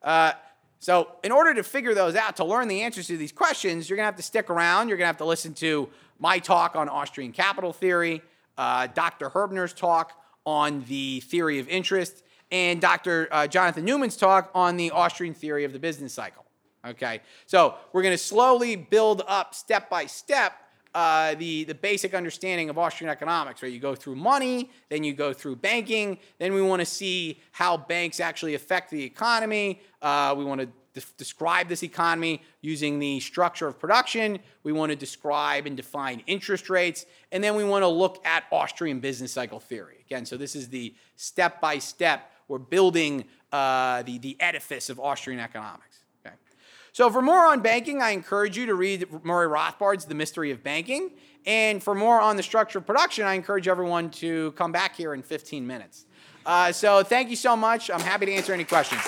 Uh, 0.01 0.31
so, 0.79 1.09
in 1.23 1.31
order 1.33 1.53
to 1.53 1.63
figure 1.63 1.93
those 1.93 2.15
out, 2.15 2.37
to 2.37 2.45
learn 2.45 2.69
the 2.69 2.81
answers 2.81 3.07
to 3.07 3.17
these 3.17 3.33
questions, 3.33 3.89
you're 3.89 3.97
going 3.97 4.03
to 4.03 4.07
have 4.07 4.15
to 4.15 4.23
stick 4.23 4.49
around. 4.49 4.87
You're 4.87 4.97
going 4.97 5.05
to 5.05 5.07
have 5.07 5.17
to 5.17 5.25
listen 5.25 5.53
to 5.55 5.89
my 6.19 6.39
talk 6.39 6.77
on 6.77 6.87
Austrian 6.87 7.33
capital 7.33 7.73
theory, 7.73 8.21
uh, 8.57 8.87
Dr. 8.87 9.29
Herbener's 9.29 9.73
talk 9.73 10.13
on 10.45 10.85
the 10.87 11.19
theory 11.21 11.59
of 11.59 11.67
interest, 11.67 12.23
and 12.49 12.79
Dr. 12.79 13.27
Uh, 13.29 13.47
Jonathan 13.47 13.83
Newman's 13.83 14.15
talk 14.15 14.51
on 14.55 14.77
the 14.77 14.91
Austrian 14.91 15.33
theory 15.33 15.65
of 15.65 15.73
the 15.73 15.79
business 15.79 16.13
cycle. 16.13 16.42
Okay, 16.85 17.21
so 17.45 17.75
we're 17.93 18.01
going 18.01 18.13
to 18.13 18.17
slowly 18.17 18.75
build 18.75 19.21
up 19.25 19.55
step 19.55 19.89
by 19.89 20.05
step 20.05 20.53
uh, 20.93 21.33
the, 21.35 21.63
the 21.63 21.73
basic 21.73 22.13
understanding 22.13 22.69
of 22.69 22.77
Austrian 22.77 23.09
economics, 23.09 23.63
right? 23.63 23.71
You 23.71 23.79
go 23.79 23.95
through 23.95 24.15
money, 24.15 24.69
then 24.89 25.03
you 25.03 25.13
go 25.13 25.33
through 25.33 25.55
banking, 25.55 26.19
then 26.37 26.53
we 26.53 26.61
want 26.61 26.81
to 26.81 26.85
see 26.85 27.39
how 27.51 27.77
banks 27.77 28.19
actually 28.19 28.53
affect 28.53 28.91
the 28.91 29.01
economy. 29.01 29.81
Uh, 30.01 30.35
we 30.37 30.45
want 30.45 30.61
to 30.61 30.67
de- 30.93 31.07
describe 31.17 31.67
this 31.67 31.83
economy 31.83 32.43
using 32.61 32.99
the 32.99 33.19
structure 33.21 33.67
of 33.67 33.79
production. 33.79 34.37
We 34.63 34.71
want 34.71 34.91
to 34.91 34.95
describe 34.95 35.65
and 35.65 35.75
define 35.75 36.21
interest 36.27 36.69
rates, 36.69 37.05
and 37.31 37.43
then 37.43 37.55
we 37.55 37.63
want 37.63 37.83
to 37.83 37.87
look 37.87 38.23
at 38.25 38.43
Austrian 38.51 38.99
business 38.99 39.31
cycle 39.31 39.59
theory. 39.59 40.03
Again, 40.05 40.25
so 40.25 40.37
this 40.37 40.55
is 40.55 40.69
the 40.69 40.93
step 41.15 41.59
by 41.59 41.79
step, 41.79 42.29
we're 42.47 42.59
building 42.59 43.23
uh, 43.51 44.03
the, 44.03 44.19
the 44.19 44.37
edifice 44.39 44.89
of 44.89 44.99
Austrian 44.99 45.39
economics. 45.39 45.92
So 46.93 47.09
for 47.09 47.23
more 47.23 47.47
on 47.47 47.61
banking, 47.61 48.03
I 48.03 48.11
encourage 48.11 48.55
you 48.55 48.67
to 48.67 48.75
read 48.75 49.07
Murray 49.23 49.47
Rothbard's 49.47 50.05
The 50.05 50.13
Mystery 50.13 50.51
of 50.51 50.61
Banking. 50.61 51.09
And 51.43 51.81
for 51.81 51.95
more 51.95 52.21
on 52.21 52.37
the 52.37 52.43
structure 52.43 52.77
of 52.77 52.85
production, 52.85 53.25
I 53.25 53.33
encourage 53.33 53.67
everyone 53.67 54.11
to 54.11 54.51
come 54.51 54.71
back 54.71 54.95
here 54.95 55.15
in 55.15 55.23
15 55.23 55.65
minutes. 55.65 56.05
Uh, 56.45 56.71
so 56.71 57.01
thank 57.01 57.31
you 57.31 57.35
so 57.35 57.55
much. 57.55 57.89
I'm 57.89 57.99
happy 57.99 58.27
to 58.27 58.33
answer 58.33 58.53
any 58.53 58.63
questions. 58.63 59.01